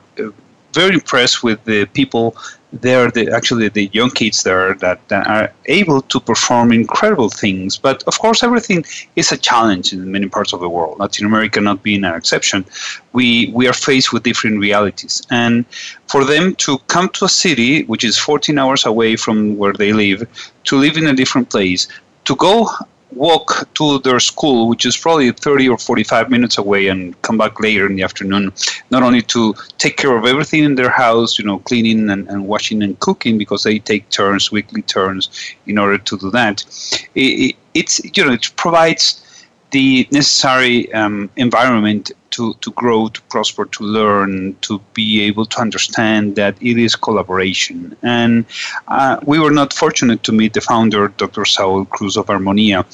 very 0.73 0.93
impressed 0.93 1.41
with 1.41 1.63
the 1.65 1.85
people 1.87 2.35
they're 2.71 3.09
the, 3.09 3.31
actually 3.31 3.67
the 3.69 3.89
young 3.93 4.11
kids 4.11 4.43
there 4.43 4.75
that, 4.75 5.07
that, 5.07 5.27
are 5.27 5.51
able 5.65 6.01
to 6.03 6.19
perform 6.19 6.71
incredible 6.71 7.29
things. 7.29 7.77
But 7.77 8.03
of 8.03 8.19
course, 8.19 8.43
everything 8.43 8.85
is 9.15 9.31
a 9.31 9.37
challenge 9.37 9.91
in 9.91 10.11
many 10.11 10.27
parts 10.29 10.53
of 10.53 10.59
the 10.59 10.69
world. 10.69 10.99
Latin 10.99 11.25
America 11.25 11.59
not 11.59 11.81
being 11.81 12.03
an 12.03 12.13
exception. 12.13 12.65
We 13.13 13.51
we 13.53 13.67
are 13.67 13.73
faced 13.73 14.13
with 14.13 14.23
different 14.23 14.59
realities, 14.59 15.23
and 15.31 15.65
for 16.07 16.23
them 16.23 16.55
to 16.55 16.77
come 16.87 17.09
to 17.09 17.25
a 17.25 17.29
city 17.29 17.83
which 17.85 18.03
is 18.03 18.17
14 18.17 18.57
hours 18.57 18.85
away 18.85 19.15
from 19.15 19.57
where 19.57 19.73
they 19.73 19.93
live, 19.93 20.27
to 20.65 20.77
live 20.77 20.97
in 20.97 21.07
a 21.07 21.13
different 21.13 21.49
place, 21.49 21.87
to 22.25 22.35
go 22.35 22.69
walk 23.11 23.67
to 23.75 23.99
their 23.99 24.19
school, 24.19 24.67
which 24.67 24.85
is 24.85 24.95
probably 24.95 25.31
30 25.31 25.69
or 25.69 25.77
45 25.77 26.29
minutes 26.29 26.57
away, 26.57 26.87
and 26.87 27.19
come 27.21 27.37
back 27.37 27.59
later 27.59 27.85
in 27.87 27.95
the 27.95 28.03
afternoon, 28.03 28.51
not 28.91 29.03
only 29.03 29.21
to 29.23 29.53
take 29.77 29.97
care 29.97 30.15
of 30.15 30.25
everything 30.25 30.63
in 30.63 30.75
their 30.75 30.89
house, 30.89 31.39
you 31.39 31.45
know, 31.45 31.59
cleaning 31.59 32.09
and, 32.09 32.27
and 32.29 32.47
washing 32.47 32.83
and 32.83 32.99
cooking, 32.99 33.37
because 33.37 33.63
they 33.63 33.79
take 33.79 34.09
turns, 34.09 34.51
weekly 34.51 34.81
turns, 34.83 35.29
in 35.65 35.77
order 35.77 35.97
to 35.97 36.17
do 36.17 36.29
that. 36.31 36.63
It, 37.15 37.21
it, 37.21 37.55
it's, 37.73 38.01
you 38.15 38.25
know, 38.25 38.33
it 38.33 38.51
provides 38.55 39.25
the 39.71 40.07
necessary 40.11 40.91
um, 40.93 41.29
environment 41.35 42.11
to, 42.31 42.53
to 42.61 42.71
grow, 42.71 43.09
to 43.09 43.21
prosper, 43.23 43.65
to 43.65 43.83
learn, 43.83 44.55
to 44.61 44.79
be 44.93 45.21
able 45.21 45.45
to 45.45 45.59
understand 45.59 46.35
that 46.35 46.55
it 46.61 46.77
is 46.77 46.95
collaboration. 46.95 47.95
And 48.01 48.45
uh, 48.87 49.19
we 49.25 49.39
were 49.39 49.51
not 49.51 49.73
fortunate 49.73 50.23
to 50.23 50.31
meet 50.31 50.53
the 50.53 50.61
founder, 50.61 51.09
Dr. 51.09 51.45
Saul 51.45 51.85
Cruz 51.85 52.17
of 52.17 52.27
Armonia. 52.27 52.85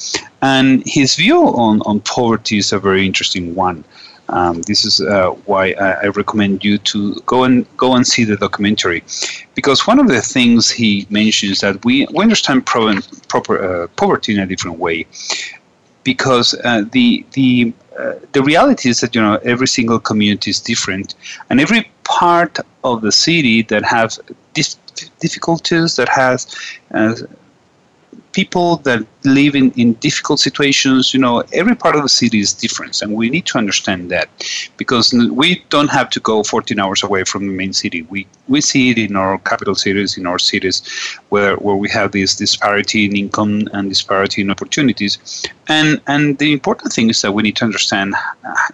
And 0.41 0.83
his 0.85 1.15
view 1.15 1.41
on, 1.41 1.81
on 1.81 1.99
poverty 2.01 2.57
is 2.57 2.73
a 2.73 2.79
very 2.79 3.05
interesting 3.05 3.55
one. 3.55 3.83
Um, 4.29 4.63
this 4.63 4.85
is 4.85 5.01
uh, 5.01 5.29
why 5.45 5.73
I, 5.73 5.91
I, 5.91 6.07
recommend 6.07 6.65
you 6.65 6.79
to 6.79 7.13
go 7.27 7.43
and 7.43 7.63
go 7.77 7.93
and 7.93 8.07
see 8.07 8.23
the 8.23 8.35
documentary, 8.35 9.03
because 9.53 9.85
one 9.85 9.99
of 9.99 10.07
the 10.07 10.19
things 10.19 10.71
he 10.71 11.05
mentions 11.11 11.61
that 11.61 11.85
we, 11.85 12.07
we 12.11 12.23
understand 12.23 12.65
pro- 12.65 12.99
proper, 13.27 13.83
uh, 13.83 13.87
poverty 13.97 14.33
in 14.33 14.39
a 14.39 14.47
different 14.47 14.79
way 14.79 15.05
because 16.05 16.53
uh, 16.63 16.85
the 16.93 17.25
the 17.33 17.73
uh, 17.99 18.13
the 18.31 18.41
reality 18.41 18.87
is 18.87 19.01
that 19.01 19.13
you 19.13 19.21
know 19.21 19.35
every 19.43 19.67
single 19.67 19.99
community 19.99 20.51
is 20.51 20.61
different, 20.61 21.15
and 21.49 21.59
every 21.59 21.91
part 22.05 22.59
of 22.85 23.01
the 23.01 23.11
city 23.11 23.63
that 23.63 23.83
has 23.83 24.19
dif- 24.53 24.77
difficulties, 25.19 25.97
that 25.97 26.07
has 26.07 26.55
uh, 26.93 27.15
people 28.31 28.77
that 28.87 29.05
live 29.25 29.55
in, 29.55 29.71
in 29.71 29.93
difficult 29.93 30.39
situations, 30.39 31.13
you 31.13 31.19
know, 31.19 31.43
every 31.53 31.75
part 31.75 31.95
of 31.95 32.03
the 32.03 32.09
city 32.09 32.39
is 32.39 32.53
different, 32.53 33.01
and 33.01 33.13
we 33.13 33.29
need 33.29 33.45
to 33.47 33.57
understand 33.57 34.09
that 34.11 34.29
because 34.77 35.13
we 35.31 35.63
don't 35.69 35.89
have 35.89 36.09
to 36.11 36.19
go 36.19 36.43
14 36.43 36.79
hours 36.79 37.03
away 37.03 37.23
from 37.23 37.47
the 37.47 37.53
main 37.53 37.73
city. 37.73 38.03
We 38.03 38.27
we 38.47 38.61
see 38.61 38.91
it 38.91 38.97
in 38.97 39.15
our 39.15 39.39
capital 39.39 39.75
cities, 39.75 40.17
in 40.17 40.27
our 40.27 40.37
cities, 40.37 40.83
where, 41.29 41.55
where 41.57 41.75
we 41.75 41.89
have 41.89 42.11
this 42.11 42.35
disparity 42.35 43.05
in 43.05 43.15
income 43.15 43.67
and 43.73 43.89
disparity 43.89 44.41
in 44.41 44.51
opportunities. 44.51 45.17
And 45.67 45.99
and 46.07 46.37
the 46.37 46.53
important 46.53 46.93
thing 46.93 47.09
is 47.09 47.21
that 47.21 47.33
we 47.33 47.41
need 47.43 47.55
to 47.57 47.65
understand 47.65 48.13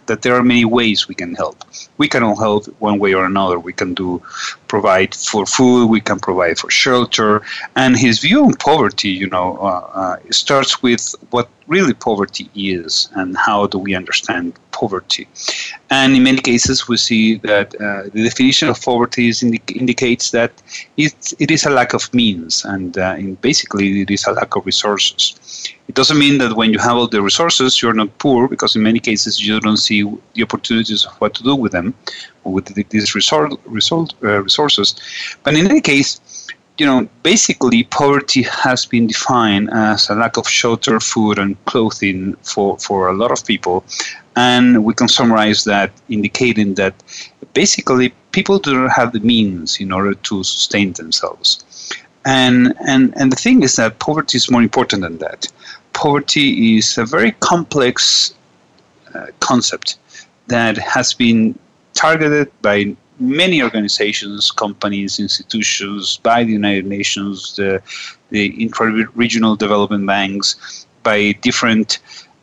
that 0.07 0.23
there 0.23 0.35
are 0.35 0.43
many 0.43 0.65
ways 0.65 1.07
we 1.07 1.15
can 1.15 1.35
help. 1.35 1.63
We 1.97 2.09
can 2.09 2.21
all 2.23 2.35
help 2.35 2.65
one 2.79 2.99
way 2.99 3.13
or 3.13 3.25
another. 3.25 3.59
We 3.59 3.73
can 3.73 3.93
do 3.93 4.21
provide 4.67 5.13
for 5.15 5.45
food, 5.45 5.89
we 5.89 6.01
can 6.01 6.19
provide 6.19 6.57
for 6.57 6.69
shelter, 6.69 7.41
and 7.75 7.97
his 7.97 8.19
view 8.19 8.45
on 8.45 8.53
poverty, 8.55 9.09
you 9.09 9.27
know, 9.27 9.57
uh, 9.57 9.83
uh, 10.01 10.15
starts 10.45 10.73
with 10.86 11.04
what 11.34 11.47
really 11.67 11.95
poverty 12.08 12.47
is 12.56 13.10
and 13.19 13.30
how 13.47 13.60
do 13.73 13.77
we 13.86 13.91
understand 14.01 14.45
poverty. 14.82 15.25
And 15.89 16.15
in 16.17 16.23
many 16.23 16.41
cases, 16.51 16.88
we 16.89 16.97
see 16.97 17.25
that 17.49 17.67
uh, 17.75 18.04
the 18.13 18.23
definition 18.30 18.67
of 18.69 18.82
poverty 18.82 19.25
indi- 19.43 19.80
indicates 19.84 20.25
that 20.38 20.51
it, 20.97 21.15
it 21.43 21.49
is 21.51 21.65
a 21.65 21.69
lack 21.80 21.91
of 21.93 22.04
means, 22.13 22.65
and 22.73 22.97
uh, 22.97 23.15
basically, 23.49 24.01
it 24.04 24.12
is 24.17 24.25
a 24.25 24.34
lack 24.39 24.56
of 24.58 24.65
resources. 24.65 25.21
It 25.89 25.95
doesn't 25.99 26.19
mean 26.25 26.38
that 26.41 26.56
when 26.60 26.69
you 26.73 26.80
have 26.80 26.95
all 26.97 27.08
the 27.08 27.21
resources, 27.21 27.82
you're 27.82 27.99
not 28.01 28.17
poor, 28.17 28.47
because 28.47 28.75
in 28.77 28.84
many 28.84 28.99
cases, 28.99 29.34
you 29.45 29.60
don't 29.60 29.84
see 29.89 30.01
the 30.36 30.43
opportunities 30.47 31.06
of 31.06 31.13
what 31.21 31.34
to 31.36 31.43
do 31.43 31.56
with 31.63 31.73
them, 31.77 31.93
with 32.43 32.65
these 32.93 33.13
resor- 33.17 33.60
uh, 34.23 34.41
resources. 34.43 34.95
But 35.43 35.54
in 35.54 35.63
any 35.71 35.82
case, 35.82 36.10
you 36.81 36.87
know, 36.87 37.07
basically 37.21 37.83
poverty 37.83 38.41
has 38.41 38.87
been 38.87 39.05
defined 39.05 39.69
as 39.71 40.09
a 40.09 40.15
lack 40.15 40.35
of 40.35 40.49
shelter, 40.49 40.99
food, 40.99 41.37
and 41.37 41.53
clothing 41.65 42.33
for, 42.41 42.75
for 42.79 43.07
a 43.07 43.13
lot 43.13 43.31
of 43.31 43.45
people. 43.45 43.85
And 44.35 44.83
we 44.83 44.95
can 44.95 45.07
summarize 45.07 45.63
that 45.65 45.91
indicating 46.09 46.73
that 46.81 46.95
basically 47.53 48.15
people 48.31 48.57
do 48.57 48.73
not 48.73 48.91
have 48.93 49.13
the 49.13 49.19
means 49.19 49.79
in 49.79 49.91
order 49.91 50.15
to 50.15 50.43
sustain 50.43 50.93
themselves. 50.93 51.63
And, 52.25 52.73
and, 52.87 53.13
and 53.15 53.31
the 53.31 53.35
thing 53.35 53.61
is 53.61 53.75
that 53.75 53.99
poverty 53.99 54.37
is 54.37 54.49
more 54.49 54.63
important 54.63 55.03
than 55.03 55.19
that. 55.19 55.45
Poverty 55.93 56.77
is 56.77 56.97
a 56.97 57.05
very 57.05 57.33
complex 57.33 58.33
uh, 59.13 59.27
concept 59.39 59.99
that 60.47 60.79
has 60.79 61.13
been 61.13 61.59
targeted 61.93 62.51
by 62.63 62.95
many 63.21 63.62
organizations, 63.62 64.51
companies, 64.51 65.19
institutions, 65.19 66.19
by 66.23 66.43
the 66.43 66.51
United 66.51 66.86
Nations, 66.86 67.55
the, 67.55 67.81
the 68.29 68.47
intra-regional 68.62 69.55
development 69.55 70.05
banks, 70.05 70.86
by 71.03 71.34
different 71.41 71.99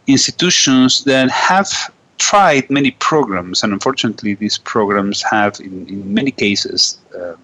institutions 0.06 1.04
that 1.04 1.30
have 1.30 1.92
tried 2.18 2.68
many 2.70 2.92
programs, 2.92 3.62
and 3.62 3.72
unfortunately, 3.72 4.34
these 4.34 4.58
programs 4.58 5.22
have, 5.22 5.60
in, 5.60 5.86
in 5.88 6.14
many 6.14 6.30
cases, 6.30 6.98
uh, 7.14 7.34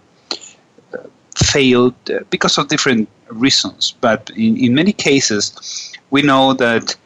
uh, 0.93 0.99
failed 1.37 1.95
uh, 2.11 2.21
because 2.31 2.59
of 2.59 2.69
different 2.69 3.09
reasons. 3.29 3.95
But 4.01 4.31
in, 4.31 4.57
in 4.57 4.75
many 4.75 4.93
cases, 4.93 5.93
we 6.11 6.23
know 6.23 6.55
that 6.55 6.97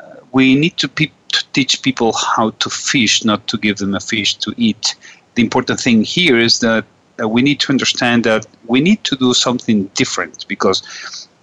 uh, 0.00 0.16
we 0.32 0.54
need 0.54 0.76
to, 0.78 0.88
pe- 0.88 1.12
to 1.32 1.44
teach 1.52 1.82
people 1.82 2.12
how 2.12 2.50
to 2.50 2.70
fish, 2.70 3.24
not 3.24 3.46
to 3.48 3.58
give 3.58 3.78
them 3.78 3.94
a 3.94 4.00
fish 4.00 4.34
to 4.36 4.54
eat 4.56 4.94
the 5.34 5.42
important 5.42 5.80
thing 5.80 6.04
here 6.04 6.38
is 6.38 6.60
that 6.60 6.84
uh, 7.22 7.28
we 7.28 7.42
need 7.42 7.60
to 7.60 7.72
understand 7.72 8.24
that 8.24 8.46
we 8.66 8.80
need 8.80 9.02
to 9.04 9.16
do 9.16 9.34
something 9.34 9.84
different 9.94 10.46
because 10.48 10.82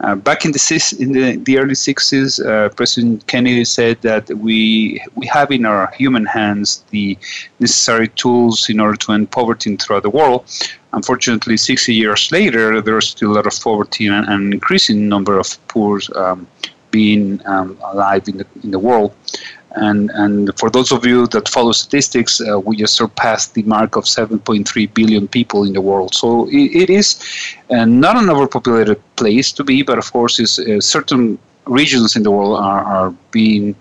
uh, 0.01 0.15
back 0.15 0.45
in 0.45 0.51
the 0.53 0.95
in 0.99 1.11
the, 1.11 1.35
the 1.43 1.57
early 1.57 1.73
60s, 1.73 2.45
uh, 2.45 2.69
President 2.69 3.27
Kennedy 3.27 3.65
said 3.65 4.01
that 4.01 4.29
we 4.29 5.03
we 5.15 5.27
have 5.27 5.51
in 5.51 5.65
our 5.65 5.91
human 5.91 6.25
hands 6.25 6.85
the 6.91 7.17
necessary 7.59 8.07
tools 8.07 8.69
in 8.69 8.79
order 8.79 8.95
to 8.95 9.11
end 9.11 9.29
poverty 9.31 9.75
throughout 9.75 10.03
the 10.03 10.09
world. 10.09 10.45
Unfortunately, 10.93 11.57
60 11.57 11.93
years 11.93 12.31
later, 12.31 12.81
there 12.81 12.97
is 12.97 13.09
still 13.09 13.33
a 13.33 13.35
lot 13.35 13.45
of 13.45 13.59
poverty 13.61 14.07
and 14.07 14.27
an 14.27 14.53
increasing 14.53 15.09
number 15.09 15.37
of 15.37 15.67
poor 15.67 15.99
um, 16.15 16.47
being 16.91 17.45
um, 17.45 17.77
alive 17.83 18.27
in 18.29 18.37
the 18.37 18.45
in 18.63 18.71
the 18.71 18.79
world. 18.79 19.13
And, 19.75 20.09
and 20.15 20.57
for 20.57 20.69
those 20.69 20.91
of 20.91 21.05
you 21.05 21.27
that 21.27 21.47
follow 21.47 21.71
statistics, 21.71 22.41
uh, 22.41 22.59
we 22.59 22.77
just 22.77 22.95
surpassed 22.95 23.53
the 23.53 23.63
mark 23.63 23.95
of 23.95 24.05
7.3 24.05 24.93
billion 24.93 25.27
people 25.27 25.63
in 25.63 25.73
the 25.73 25.81
world. 25.81 26.15
So 26.15 26.47
it, 26.49 26.83
it 26.83 26.89
is 26.89 27.21
uh, 27.69 27.85
not 27.85 28.17
an 28.17 28.29
overpopulated 28.29 29.01
place 29.15 29.51
to 29.53 29.63
be, 29.63 29.83
but 29.83 29.97
of 29.97 30.11
course, 30.11 30.39
is 30.39 30.59
uh, 30.59 30.81
certain 30.81 31.37
regions 31.69 32.15
in 32.15 32.23
the 32.23 32.31
world 32.31 32.59
are, 32.59 32.83
are 32.83 33.09
being 33.31 33.75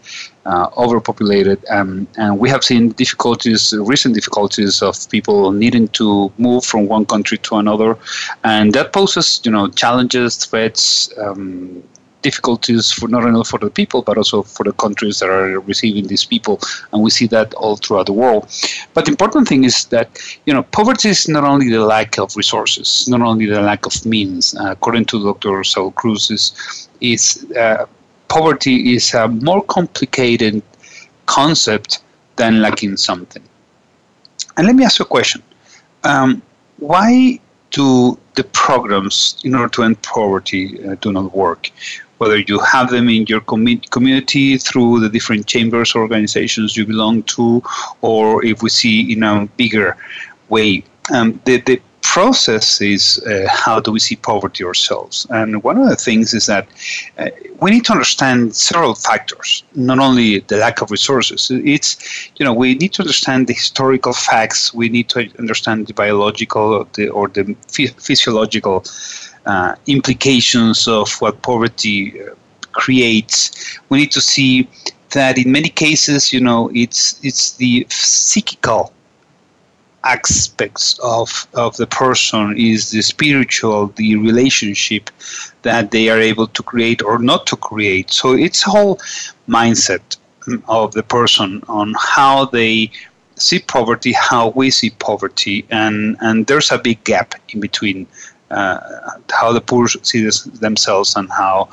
uh, 0.46 0.70
overpopulated, 0.77 1.62
um, 1.70 2.07
and 2.16 2.38
we 2.38 2.48
have 2.48 2.64
seen 2.64 2.90
difficulties, 2.90 3.74
recent 3.77 4.14
difficulties 4.14 4.83
of 4.83 4.94
people 5.11 5.53
needing 5.53 5.88
to 5.88 6.33
move 6.38 6.64
from 6.64 6.87
one 6.87 7.05
country 7.05 7.38
to 7.38 7.57
another, 7.57 7.98
and 8.44 8.72
that 8.72 8.92
poses, 8.92 9.40
you 9.44 9.51
know, 9.51 9.68
challenges, 9.68 10.37
threats, 10.37 11.11
um, 11.18 11.83
difficulties 12.22 12.90
for 12.90 13.09
not 13.09 13.22
only 13.24 13.44
for 13.44 13.59
the 13.59 13.70
people 13.70 14.02
but 14.02 14.16
also 14.16 14.42
for 14.42 14.64
the 14.64 14.72
countries 14.72 15.20
that 15.20 15.28
are 15.28 15.61
receiving 15.61 16.07
these 16.07 16.24
people. 16.24 16.61
And 16.92 17.02
we 17.02 17.11
see 17.11 17.26
that 17.28 17.54
all 17.54 17.76
throughout 17.76 18.07
the 18.07 18.12
world. 18.12 18.48
But 18.94 19.04
the 19.04 19.11
important 19.11 19.48
thing 19.48 19.64
is 19.64 19.85
that 19.87 20.09
you 20.46 20.52
know 20.52 20.62
poverty 20.62 21.11
is 21.11 21.28
not 21.28 21.44
only 21.44 21.70
the 21.70 21.85
lack 21.85 22.18
of 22.18 22.37
resources 22.37 23.07
not 23.09 23.22
only 23.22 23.46
the 23.46 23.61
lack 23.61 23.87
of 23.87 24.04
means. 24.04 24.54
Uh, 24.57 24.72
according 24.72 25.04
to 25.07 25.22
dr 25.22 25.64
saul 25.64 25.90
cruz 25.92 26.31
is, 27.00 27.46
uh, 27.57 27.87
poverty 28.28 28.94
is 28.94 29.14
a 29.14 29.28
more 29.28 29.62
complicated 29.62 30.62
concept 31.26 32.00
than 32.37 32.61
lacking 32.61 32.96
something. 32.96 33.42
And 34.57 34.66
let 34.66 34.74
me 34.76 34.85
ask 34.85 34.98
you 34.98 35.04
a 35.04 35.09
question. 35.09 35.42
Um, 36.04 36.42
why 36.78 37.40
do 37.70 38.18
the 38.35 38.44
programs 38.44 39.40
in 39.44 39.54
order 39.54 39.68
to 39.68 39.83
end 39.83 40.00
poverty 40.02 40.64
uh, 40.85 40.94
do 41.00 41.12
not 41.12 41.35
work? 41.35 41.70
Whether 42.18 42.38
you 42.38 42.59
have 42.61 42.90
them 42.90 43.09
in 43.09 43.26
your 43.26 43.40
com- 43.40 43.81
community 43.90 44.59
through 44.59 45.00
the 45.00 45.09
different 45.09 45.46
chambers 45.46 45.94
organizations 45.94 46.76
you 46.76 46.85
belong 46.85 47.22
to, 47.24 47.62
or 48.00 48.44
if 48.44 48.62
we 48.62 48.68
see 48.68 49.12
in 49.12 49.22
a 49.22 49.46
bigger 49.57 49.96
way. 50.48 50.85
Um, 51.12 51.40
the, 51.44 51.61
the 51.62 51.81
process 52.02 52.81
is 52.81 53.18
uh, 53.26 53.46
how 53.48 53.78
do 53.81 53.92
we 53.92 54.00
see 54.00 54.16
poverty 54.16 54.64
ourselves? 54.64 55.26
And 55.31 55.62
one 55.62 55.78
of 55.78 55.88
the 55.88 55.96
things 55.96 56.33
is 56.33 56.46
that 56.46 56.66
uh, 57.18 57.28
we 57.61 57.70
need 57.70 57.85
to 57.87 57.92
understand 57.92 58.57
several 58.57 58.94
factors, 58.94 59.62
not 59.74 59.98
only 59.98 60.40
the 60.40 60.57
lack 60.57 60.81
of 60.81 60.90
resources. 60.90 61.50
It's, 61.50 62.31
you 62.37 62.44
know, 62.44 62.52
we 62.52 62.74
need 62.74 62.92
to 62.94 63.02
understand 63.02 63.46
the 63.46 63.52
historical 63.52 64.12
facts, 64.12 64.72
we 64.72 64.88
need 64.88 65.09
to 65.11 65.31
understand 65.38 65.87
the 65.87 65.94
biological 65.94 66.74
or 66.74 66.87
the, 66.94 67.09
or 67.09 67.28
the 67.28 67.54
physiological 67.66 68.85
uh, 69.49 69.75
implications 69.87 70.87
of 70.87 71.11
what 71.21 71.43
poverty 71.43 72.21
uh, 72.21 72.35
creates. 72.73 73.79
We 73.89 73.99
need 73.99 74.13
to 74.13 74.21
see 74.21 74.69
that 75.11 75.39
in 75.39 75.51
many 75.51 75.71
cases, 75.71 76.33
you 76.33 76.41
know, 76.41 76.71
it's 76.75 77.19
it's 77.25 77.55
the 77.55 77.87
psychical 77.89 78.93
aspects 80.05 80.99
of, 81.03 81.49
of 81.55 81.77
the 81.77 81.87
person 81.87 82.57
is 82.57 82.91
the 82.91 83.03
spiritual 83.03 83.89
the 83.97 84.17
relationship 84.17 85.11
that 85.63 85.91
they 85.91 86.09
are 86.09 86.21
able 86.21 86.47
to 86.47 86.63
create 86.63 87.03
or 87.03 87.19
not 87.19 87.47
to 87.47 87.57
create 87.57 88.11
so 88.11 88.33
it's 88.33 88.63
whole 88.63 88.97
mindset 89.49 90.17
of 90.69 90.93
the 90.93 91.03
person 91.03 91.63
on 91.69 91.95
how 91.99 92.45
they 92.47 92.91
see 93.37 93.59
poverty 93.59 94.13
how 94.13 94.49
we 94.51 94.71
see 94.71 94.91
poverty 94.91 95.67
and 95.71 96.17
and 96.21 96.47
there's 96.47 96.71
a 96.71 96.79
big 96.79 97.03
gap 97.05 97.35
in 97.51 97.61
between 97.61 98.07
how 98.51 99.53
the 99.53 99.61
poor 99.61 99.89
see 99.89 100.23
this, 100.23 100.45
themselves 100.45 101.15
and 101.17 101.31
how 101.31 101.69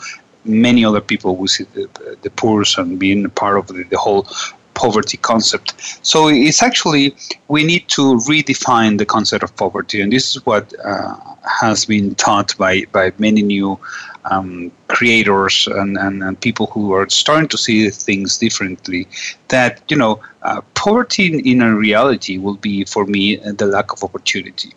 many 0.45 0.85
other 0.85 1.01
people 1.01 1.35
will 1.35 1.47
see 1.47 1.65
the, 1.73 2.17
the 2.21 2.29
poor 2.31 2.63
and 2.77 2.99
being 2.99 3.29
part 3.31 3.57
of 3.57 3.67
the, 3.67 3.83
the 3.83 3.97
whole 3.97 4.27
poverty 4.75 5.17
concept. 5.17 5.73
So 6.05 6.27
it's 6.27 6.61
actually, 6.61 7.15
we 7.47 7.63
need 7.63 7.87
to 7.89 8.17
redefine 8.29 8.97
the 8.97 9.05
concept 9.05 9.43
of 9.43 9.55
poverty. 9.55 10.01
And 10.01 10.11
this 10.11 10.35
is 10.35 10.45
what 10.45 10.73
uh, 10.83 11.15
has 11.61 11.85
been 11.85 12.13
taught 12.15 12.55
by, 12.57 12.83
by 12.91 13.11
many 13.17 13.41
new 13.41 13.79
um, 14.25 14.71
creators 14.87 15.67
and, 15.67 15.97
and, 15.97 16.23
and, 16.23 16.39
people 16.41 16.65
who 16.67 16.93
are 16.93 17.07
starting 17.09 17.47
to 17.49 17.57
see 17.57 17.89
things 17.89 18.39
differently. 18.39 19.07
That, 19.49 19.81
you 19.87 19.95
know, 19.95 20.19
uh, 20.41 20.61
poverty 20.73 21.27
in, 21.27 21.39
in 21.47 21.61
a 21.61 21.75
reality 21.75 22.39
will 22.39 22.55
be, 22.57 22.85
for 22.85 23.05
me, 23.05 23.37
the 23.37 23.67
lack 23.67 23.93
of 23.93 24.03
opportunity 24.03 24.73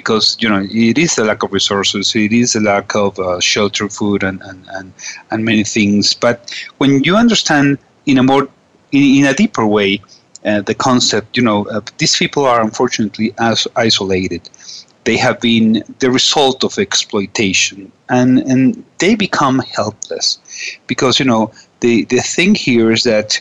because 0.00 0.36
you 0.42 0.48
know 0.52 0.62
it 0.70 0.96
is 1.04 1.18
a 1.18 1.24
lack 1.24 1.42
of 1.42 1.52
resources, 1.52 2.14
it 2.14 2.32
is 2.42 2.54
a 2.54 2.62
lack 2.72 2.88
of 2.94 3.18
uh, 3.18 3.40
shelter, 3.40 3.88
food, 3.98 4.22
and, 4.22 4.38
and, 4.42 4.60
and, 4.76 4.92
and 5.30 5.44
many 5.44 5.64
things. 5.64 6.14
But 6.14 6.36
when 6.78 6.92
you 7.06 7.16
understand 7.24 7.78
in 8.06 8.16
a 8.18 8.22
more 8.30 8.44
in, 8.92 9.04
in 9.18 9.24
a 9.32 9.34
deeper 9.34 9.66
way, 9.66 10.00
uh, 10.44 10.60
the 10.70 10.74
concept, 10.88 11.36
you 11.36 11.42
know, 11.48 11.66
uh, 11.66 11.80
these 11.98 12.16
people 12.16 12.44
are 12.44 12.60
unfortunately 12.60 13.34
as 13.38 13.66
isolated. 13.74 14.48
They 15.02 15.16
have 15.16 15.40
been 15.40 15.82
the 16.00 16.10
result 16.10 16.58
of 16.64 16.78
exploitation, 16.78 17.90
and 18.08 18.30
and 18.52 18.84
they 19.02 19.14
become 19.26 19.58
helpless 19.78 20.38
because 20.86 21.18
you 21.18 21.28
know 21.32 21.50
the 21.80 21.94
the 22.14 22.22
thing 22.34 22.54
here 22.54 22.92
is 22.96 23.02
that 23.02 23.40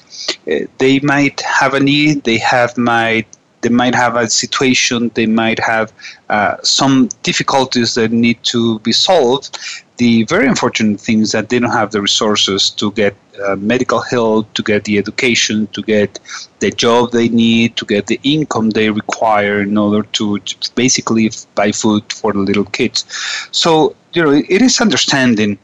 uh, 0.51 0.65
they 0.79 0.95
might 1.13 1.39
have 1.41 1.73
a 1.75 1.79
need, 1.91 2.23
they 2.23 2.39
have 2.53 2.71
might 2.77 3.27
they 3.61 3.69
might 3.69 3.95
have 3.95 4.15
a 4.15 4.29
situation, 4.29 5.11
they 5.15 5.25
might 5.25 5.59
have 5.59 5.91
uh, 6.29 6.57
some 6.63 7.09
difficulties 7.23 7.95
that 7.95 8.11
need 8.11 8.41
to 8.43 8.79
be 8.79 8.91
solved. 8.91 9.57
The 9.97 10.25
very 10.25 10.47
unfortunate 10.47 11.01
thing 11.01 11.21
is 11.21 11.31
that 11.31 11.49
they 11.49 11.57
don't 11.57 11.71
have 11.71 11.91
the 11.91 12.01
resources 12.01 12.69
to 12.71 12.91
get 12.91 13.15
uh, 13.43 13.55
medical 13.55 13.99
help, 13.99 14.53
to 14.53 14.61
get 14.61 14.83
the 14.83 14.99
education, 14.99 15.67
to 15.67 15.81
get 15.81 16.19
the 16.59 16.69
job 16.69 17.11
they 17.11 17.29
need, 17.29 17.75
to 17.77 17.85
get 17.85 18.05
the 18.05 18.19
income 18.23 18.69
they 18.71 18.91
require 18.91 19.61
in 19.61 19.75
order 19.75 20.03
to, 20.13 20.39
basically 20.75 21.31
buy 21.55 21.71
food 21.71 22.03
for 22.13 22.31
the 22.33 22.39
little 22.39 22.65
kids. 22.65 23.05
So, 23.51 23.95
you 24.13 24.23
know, 24.23 24.31
it 24.31 24.61
is 24.61 24.79
understanding 24.81 25.57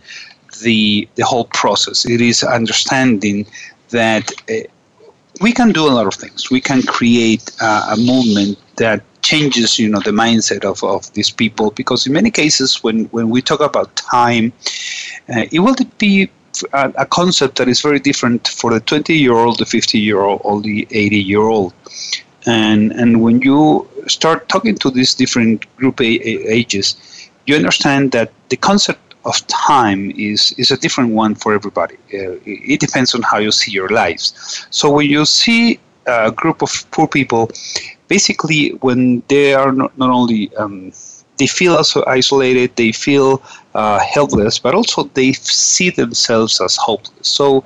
the 0.61 1.07
the 1.15 1.25
whole 1.25 1.45
process. 1.45 2.05
It 2.05 2.21
is 2.21 2.43
understanding 2.43 3.45
that 3.89 4.31
uh, 4.49 4.67
we 5.41 5.51
can 5.51 5.71
do 5.71 5.87
a 5.87 5.93
lot 5.93 6.07
of 6.07 6.13
things. 6.13 6.51
We 6.51 6.61
can 6.61 6.83
create 6.83 7.51
uh, 7.61 7.93
a 7.93 7.97
movement 7.97 8.57
that 8.77 9.03
changes, 9.21 9.79
you 9.79 9.89
know, 9.89 9.99
the 9.99 10.11
mindset 10.11 10.63
of, 10.63 10.83
of 10.83 11.11
these 11.13 11.31
people. 11.31 11.71
Because 11.71 12.05
in 12.05 12.13
many 12.13 12.31
cases, 12.31 12.83
when 12.83 13.05
when 13.05 13.29
we 13.29 13.41
talk 13.41 13.61
about 13.61 13.95
time, 13.95 14.53
uh, 15.29 15.45
it 15.51 15.59
will 15.59 15.75
be 15.97 16.29
a, 16.73 16.93
a, 16.97 17.05
concept 17.05 17.57
that 17.57 17.67
is 17.67 17.81
very 17.81 17.99
different 17.99 18.47
for 18.47 18.71
the 18.71 18.79
20 18.79 19.15
year 19.15 19.33
old, 19.33 19.57
the 19.59 19.65
50 19.65 19.97
year 19.97 20.21
old, 20.21 20.41
or 20.43 20.61
the 20.61 20.87
80 20.91 21.17
year 21.17 21.41
old. 21.41 21.73
And 22.45 22.91
and 22.91 23.21
when 23.21 23.41
you 23.41 23.87
start 24.07 24.49
talking 24.49 24.75
to 24.75 24.91
these 24.91 25.13
different 25.13 25.65
group 25.77 26.01
ages, 26.01 26.95
you 27.47 27.55
understand 27.55 28.11
that 28.11 28.31
the 28.49 28.57
concept 28.57 29.12
of 29.25 29.45
time 29.47 30.11
is 30.11 30.53
is 30.57 30.71
a 30.71 30.77
different 30.77 31.11
one 31.11 31.35
for 31.35 31.53
everybody. 31.53 31.95
Uh, 32.13 32.35
it 32.45 32.79
depends 32.79 33.15
on 33.15 33.21
how 33.21 33.37
you 33.37 33.51
see 33.51 33.71
your 33.71 33.89
lives. 33.89 34.67
So 34.69 34.91
when 34.91 35.09
you 35.09 35.25
see 35.25 35.79
a 36.05 36.31
group 36.31 36.61
of 36.61 36.71
poor 36.91 37.07
people, 37.07 37.49
basically 38.07 38.69
when 38.81 39.23
they 39.27 39.53
are 39.53 39.71
not, 39.71 39.97
not 39.97 40.09
only 40.09 40.53
um, 40.57 40.91
they 41.37 41.47
feel 41.47 41.75
also 41.75 42.03
isolated, 42.05 42.75
they 42.75 42.91
feel 42.91 43.41
uh, 43.73 43.99
helpless, 43.99 44.59
but 44.59 44.75
also 44.75 45.03
they 45.15 45.33
see 45.33 45.89
themselves 45.89 46.61
as 46.61 46.75
hopeless. 46.75 47.27
So 47.27 47.63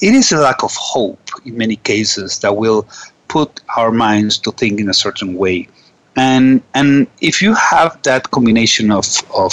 it 0.00 0.14
is 0.14 0.32
a 0.32 0.38
lack 0.38 0.62
of 0.62 0.74
hope 0.74 1.20
in 1.44 1.56
many 1.56 1.76
cases 1.76 2.38
that 2.40 2.56
will 2.56 2.88
put 3.28 3.60
our 3.76 3.90
minds 3.90 4.38
to 4.38 4.52
think 4.52 4.80
in 4.80 4.88
a 4.88 4.94
certain 4.94 5.34
way. 5.34 5.68
And 6.16 6.62
and 6.74 7.06
if 7.20 7.42
you 7.42 7.54
have 7.54 8.00
that 8.02 8.30
combination 8.30 8.90
of 8.90 9.06
of 9.34 9.52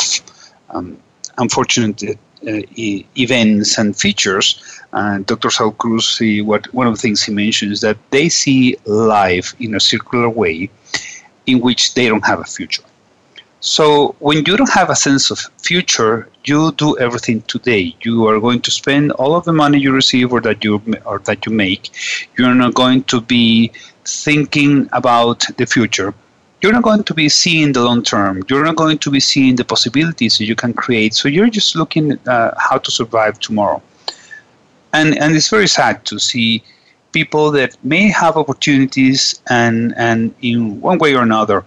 um, 0.70 0.98
unfortunate 1.38 2.04
uh, 2.04 2.62
events 3.18 3.78
and 3.78 3.96
features. 3.96 4.62
Uh, 4.94 5.20
Dr. 5.20 5.50
Saul 5.50 5.72
Cruz, 5.72 6.18
he, 6.18 6.42
what, 6.42 6.72
one 6.74 6.88
of 6.88 6.94
the 6.94 7.02
things 7.02 7.24
he 7.24 7.32
mentions 7.32 7.72
is 7.74 7.82
that 7.82 7.98
they 8.12 8.30
see 8.30 8.78
life 8.86 9.56
in 9.60 9.76
a 9.76 9.80
circular 9.80 10.30
way 10.30 10.70
in 11.46 11.60
which 11.60 11.94
they 11.94 12.08
don't 12.08 12.26
have 12.26 12.40
a 12.40 12.44
future. 12.44 12.84
So 13.60 14.16
when 14.20 14.38
you 14.46 14.58
don't 14.58 14.72
have 14.74 14.92
a 14.92 14.96
sense 14.96 15.32
of 15.32 15.40
future, 15.58 16.30
you 16.44 16.72
do 16.74 16.98
everything 17.00 17.42
today. 17.44 17.96
You 18.02 18.28
are 18.28 18.40
going 18.40 18.62
to 18.62 18.70
spend 18.70 19.12
all 19.14 19.36
of 19.36 19.44
the 19.46 19.54
money 19.54 19.80
you 19.80 19.92
receive 19.92 20.32
or 20.32 20.40
that 20.42 20.64
you 20.64 20.82
or 21.04 21.18
that 21.20 21.46
you 21.46 21.52
make. 21.52 21.90
You're 22.38 22.54
not 22.54 22.76
going 22.76 23.06
to 23.06 23.22
be 23.22 23.72
thinking 24.04 24.88
about 24.94 25.46
the 25.58 25.66
future 25.66 26.14
you're 26.62 26.72
not 26.72 26.84
going 26.84 27.04
to 27.04 27.14
be 27.14 27.30
seeing 27.30 27.74
the 27.74 27.84
long 27.84 28.02
term. 28.02 28.44
You're 28.50 28.64
not 28.64 28.76
going 28.76 28.98
to 29.00 29.12
be 29.12 29.20
seeing 29.20 29.56
the 29.56 29.66
possibilities 29.66 30.38
that 30.38 30.46
you 30.46 30.56
can 30.56 30.74
create. 30.74 31.14
So 31.14 31.28
you're 31.28 31.50
just 31.50 31.76
looking 31.76 32.12
at 32.12 32.28
uh, 32.28 32.52
how 32.58 32.78
to 32.78 32.92
survive 32.92 33.40
tomorrow. 33.40 33.82
And, 34.94 35.18
and 35.18 35.36
it's 35.36 35.50
very 35.50 35.68
sad 35.68 36.06
to 36.06 36.20
see 36.20 36.64
people 37.12 37.52
that 37.52 37.78
may 37.84 38.10
have 38.10 38.38
opportunities 38.38 39.42
and, 39.50 39.94
and 39.98 40.34
in 40.42 40.80
one 40.82 40.98
way 40.98 41.14
or 41.16 41.24
another, 41.24 41.64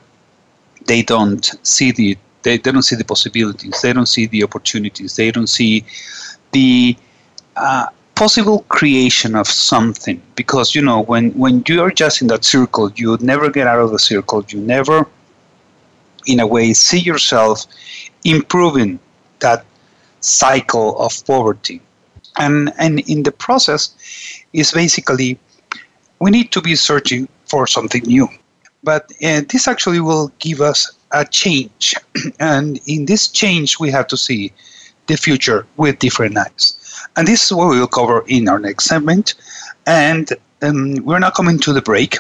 they 0.87 1.03
don't 1.03 1.45
see 1.63 1.93
the 1.93 2.17
they, 2.43 2.57
they 2.57 2.71
don't 2.71 2.83
see 2.83 2.97
the 2.97 3.05
possibilities. 3.05 3.83
They 3.83 3.93
don't 3.93 4.07
see 4.07 4.27
the 4.27 4.43
opportunities. 4.45 5.17
They 5.17 5.31
don't 5.31 5.49
see 5.49 5.85
the 6.53 6.97
uh, 7.57 7.87
possible 8.19 8.65
creation 8.69 9.37
of 9.37 9.47
something. 9.47 10.21
Because 10.35 10.75
you 10.75 10.83
know 10.83 11.03
when 11.03 11.31
when 11.43 11.63
you 11.69 11.81
are 11.81 11.93
just 11.93 12.21
in 12.21 12.27
that 12.29 12.45
circle 12.45 12.91
you 12.97 13.17
never 13.21 13.49
get 13.49 13.69
out 13.69 13.79
of 13.79 13.93
the 13.93 13.99
circle. 13.99 14.45
You 14.49 14.59
never 14.61 15.07
in 16.27 16.41
a 16.41 16.47
way 16.47 16.73
see 16.75 16.99
yourself 16.99 17.65
improving 18.25 18.99
that 19.39 19.65
cycle 20.21 20.99
of 20.99 21.13
poverty. 21.27 21.81
And 22.37 22.73
and 22.77 23.01
in 23.09 23.23
the 23.23 23.31
process 23.31 23.83
is 24.53 24.73
basically 24.73 25.39
we 26.19 26.33
need 26.33 26.51
to 26.53 26.61
be 26.61 26.75
searching 26.75 27.29
for 27.45 27.69
something 27.69 28.03
new. 28.03 28.29
But 28.83 29.13
uh, 29.23 29.43
this 29.49 29.69
actually 29.69 30.01
will 30.01 30.33
give 30.41 30.61
us 30.61 30.91
a 31.13 31.25
change. 31.25 31.95
And 32.41 32.81
in 32.87 33.07
this 33.07 33.29
change 33.29 33.79
we 33.79 33.93
have 33.93 34.09
to 34.09 34.17
see 34.17 34.53
the 35.07 35.17
future 35.17 35.67
with 35.77 36.01
different 36.01 36.37
eyes 36.37 36.78
and 37.19 37.27
this 37.27 37.43
is 37.47 37.53
what 37.53 37.69
we 37.69 37.81
will 37.81 37.89
cover 37.89 38.25
in 38.29 38.49
our 38.49 38.61
next 38.61 38.85
segment. 38.85 39.35
And 39.87 40.31
um, 40.63 41.05
we're 41.05 41.19
now 41.19 41.31
coming 41.31 41.59
to 41.59 41.73
the 41.73 41.83
break. 41.83 42.19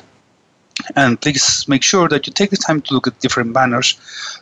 And 0.96 1.20
please 1.20 1.68
make 1.68 1.84
sure 1.84 2.08
that 2.08 2.26
you 2.26 2.32
take 2.32 2.50
the 2.50 2.56
time 2.56 2.82
to 2.82 2.94
look 2.94 3.06
at 3.06 3.16
different 3.20 3.52
banners 3.52 3.96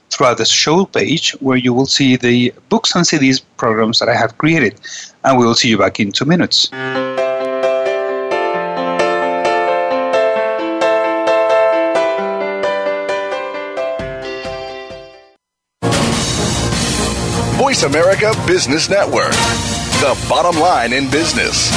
throughout 0.09 0.39
the 0.39 0.47
show 0.47 0.87
page 0.87 1.33
where 1.41 1.59
you 1.59 1.75
will 1.75 1.85
see 1.85 2.17
the 2.17 2.55
books 2.71 2.95
and 2.95 3.05
CDs 3.05 3.43
programs 3.59 3.99
that 3.99 4.09
I 4.09 4.15
have 4.15 4.39
created. 4.39 4.81
And 5.25 5.39
we 5.39 5.45
will 5.45 5.55
see 5.55 5.69
you 5.69 5.77
back 5.77 6.01
in 6.01 6.11
two 6.11 6.25
minutes. 6.25 6.71
Voice 17.59 17.83
America 17.83 18.33
Business 18.47 18.89
Network 18.89 19.35
the 20.01 20.27
bottom 20.29 20.61
line 20.61 20.93
in 20.93 21.11
business. 21.11 21.71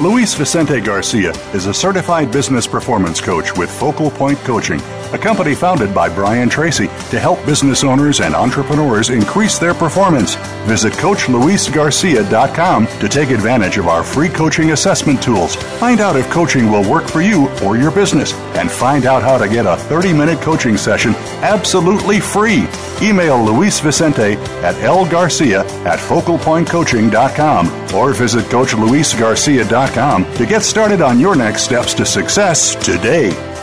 Luis 0.00 0.34
Vicente 0.34 0.80
Garcia 0.80 1.30
is 1.54 1.66
a 1.66 1.74
certified 1.74 2.30
business 2.30 2.66
performance 2.66 3.20
coach 3.20 3.56
with 3.56 3.70
Focal 3.70 4.10
Point 4.10 4.38
Coaching 4.40 4.80
a 5.12 5.18
company 5.18 5.54
founded 5.54 5.94
by 5.94 6.08
Brian 6.08 6.48
Tracy 6.48 6.86
to 7.10 7.20
help 7.20 7.44
business 7.46 7.84
owners 7.84 8.20
and 8.20 8.34
entrepreneurs 8.34 9.10
increase 9.10 9.58
their 9.58 9.72
performance. 9.72 10.36
Visit 10.66 10.92
CoachLuisGarcia.com 10.94 12.86
to 12.86 13.08
take 13.08 13.30
advantage 13.30 13.78
of 13.78 13.86
our 13.86 14.02
free 14.02 14.28
coaching 14.28 14.72
assessment 14.72 15.22
tools. 15.22 15.54
Find 15.78 16.00
out 16.00 16.16
if 16.16 16.28
coaching 16.30 16.70
will 16.70 16.88
work 16.90 17.08
for 17.08 17.22
you 17.22 17.48
or 17.64 17.76
your 17.76 17.90
business, 17.90 18.32
and 18.56 18.70
find 18.70 19.06
out 19.06 19.22
how 19.22 19.38
to 19.38 19.48
get 19.48 19.64
a 19.66 19.76
30 19.76 20.12
minute 20.12 20.40
coaching 20.40 20.76
session 20.76 21.14
absolutely 21.42 22.20
free. 22.20 22.66
Email 23.00 23.42
Luis 23.42 23.80
Vicente 23.80 24.34
at 24.62 24.74
lgarcia 24.76 25.64
at 25.86 25.98
focalpointcoaching.com 25.98 27.94
or 27.94 28.12
visit 28.12 28.44
CoachLuisGarcia.com 28.46 30.34
to 30.34 30.46
get 30.46 30.62
started 30.62 31.00
on 31.00 31.20
your 31.20 31.36
next 31.36 31.62
steps 31.62 31.94
to 31.94 32.04
success 32.04 32.74
today. 32.84 33.55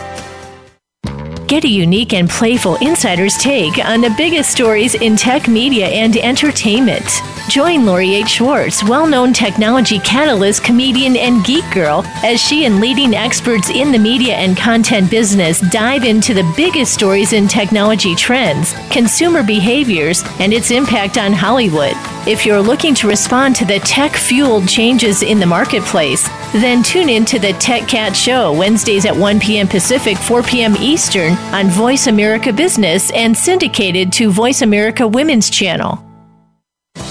Get 1.46 1.64
a 1.64 1.68
unique 1.68 2.14
and 2.14 2.28
playful 2.28 2.76
insider's 2.76 3.36
take 3.36 3.84
on 3.84 4.00
the 4.00 4.14
biggest 4.16 4.50
stories 4.50 4.94
in 4.94 5.14
tech 5.14 5.46
media 5.46 5.86
and 5.86 6.16
entertainment. 6.16 7.04
Join 7.50 7.84
Lori 7.84 8.14
H. 8.14 8.28
Schwartz, 8.28 8.82
well 8.82 9.06
known 9.06 9.34
technology 9.34 9.98
catalyst, 9.98 10.64
comedian, 10.64 11.16
and 11.16 11.44
geek 11.44 11.64
girl, 11.70 12.02
as 12.24 12.40
she 12.40 12.64
and 12.64 12.80
leading 12.80 13.14
experts 13.14 13.68
in 13.68 13.92
the 13.92 13.98
media 13.98 14.34
and 14.34 14.56
content 14.56 15.10
business 15.10 15.60
dive 15.70 16.04
into 16.04 16.32
the 16.32 16.50
biggest 16.56 16.94
stories 16.94 17.34
in 17.34 17.46
technology 17.46 18.14
trends, 18.14 18.72
consumer 18.90 19.42
behaviors, 19.42 20.22
and 20.40 20.54
its 20.54 20.70
impact 20.70 21.18
on 21.18 21.34
Hollywood. 21.34 21.94
If 22.26 22.46
you're 22.46 22.62
looking 22.62 22.94
to 22.94 23.06
respond 23.06 23.54
to 23.56 23.66
the 23.66 23.80
tech 23.80 24.12
fueled 24.12 24.66
changes 24.66 25.22
in 25.22 25.38
the 25.38 25.44
marketplace, 25.44 26.26
then 26.54 26.82
tune 26.82 27.10
in 27.10 27.26
to 27.26 27.38
the 27.38 27.52
Tech 27.52 27.86
Cat 27.86 28.16
Show 28.16 28.50
Wednesdays 28.50 29.04
at 29.04 29.14
1 29.14 29.40
p.m. 29.40 29.68
Pacific, 29.68 30.16
4 30.16 30.42
p.m. 30.42 30.74
Eastern 30.76 31.34
on 31.52 31.68
Voice 31.68 32.06
America 32.06 32.50
Business 32.50 33.10
and 33.10 33.36
syndicated 33.36 34.10
to 34.14 34.30
Voice 34.30 34.62
America 34.62 35.06
Women's 35.06 35.50
Channel. 35.50 36.02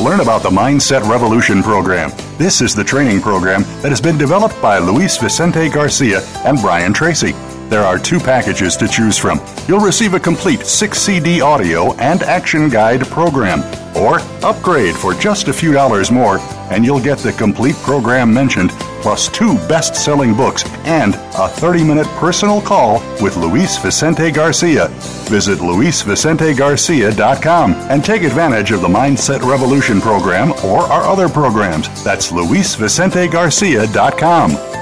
Learn 0.01 0.21
about 0.21 0.41
the 0.41 0.49
Mindset 0.49 1.07
Revolution 1.07 1.61
program. 1.61 2.09
This 2.39 2.59
is 2.59 2.73
the 2.73 2.83
training 2.83 3.21
program 3.21 3.61
that 3.83 3.89
has 3.89 4.01
been 4.01 4.17
developed 4.17 4.59
by 4.63 4.79
Luis 4.79 5.17
Vicente 5.17 5.69
Garcia 5.69 6.21
and 6.43 6.57
Brian 6.59 6.91
Tracy. 6.91 7.35
There 7.73 7.83
are 7.83 7.97
two 7.97 8.19
packages 8.19 8.77
to 8.77 8.87
choose 8.87 9.17
from. 9.17 9.41
You'll 9.67 9.79
receive 9.79 10.13
a 10.13 10.19
complete 10.19 10.59
6 10.59 10.95
CD 10.95 11.41
audio 11.41 11.95
and 11.95 12.21
action 12.21 12.69
guide 12.69 13.07
program, 13.07 13.63
or 13.97 14.19
upgrade 14.45 14.95
for 14.95 15.15
just 15.15 15.47
a 15.47 15.53
few 15.53 15.73
dollars 15.73 16.11
more 16.11 16.37
and 16.69 16.85
you'll 16.85 16.99
get 16.99 17.17
the 17.17 17.33
complete 17.33 17.75
program 17.77 18.31
mentioned, 18.31 18.69
plus 19.01 19.27
two 19.27 19.55
best 19.67 19.95
selling 19.95 20.35
books 20.35 20.63
and 20.85 21.15
a 21.15 21.47
30 21.47 21.83
minute 21.83 22.05
personal 22.19 22.61
call 22.61 22.99
with 23.23 23.35
Luis 23.37 23.75
Vicente 23.79 24.29
Garcia. 24.29 24.89
Visit 25.29 25.57
luisvicentegarcia.com 25.57 27.73
and 27.73 28.05
take 28.05 28.21
advantage 28.21 28.69
of 28.69 28.81
the 28.81 28.87
Mindset 28.87 29.41
Revolution 29.41 29.99
program 29.99 30.51
or 30.63 30.81
our 30.81 31.01
other 31.01 31.27
programs. 31.27 32.03
That's 32.03 32.31
luisvicentegarcia.com 32.31 34.73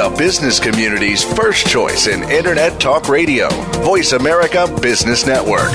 the 0.00 0.08
business 0.16 0.58
community's 0.58 1.22
first 1.22 1.66
choice 1.66 2.06
in 2.06 2.22
Internet 2.30 2.80
Talk 2.80 3.10
Radio. 3.10 3.50
Voice 3.82 4.12
America 4.12 4.66
Business 4.80 5.26
Network. 5.26 5.70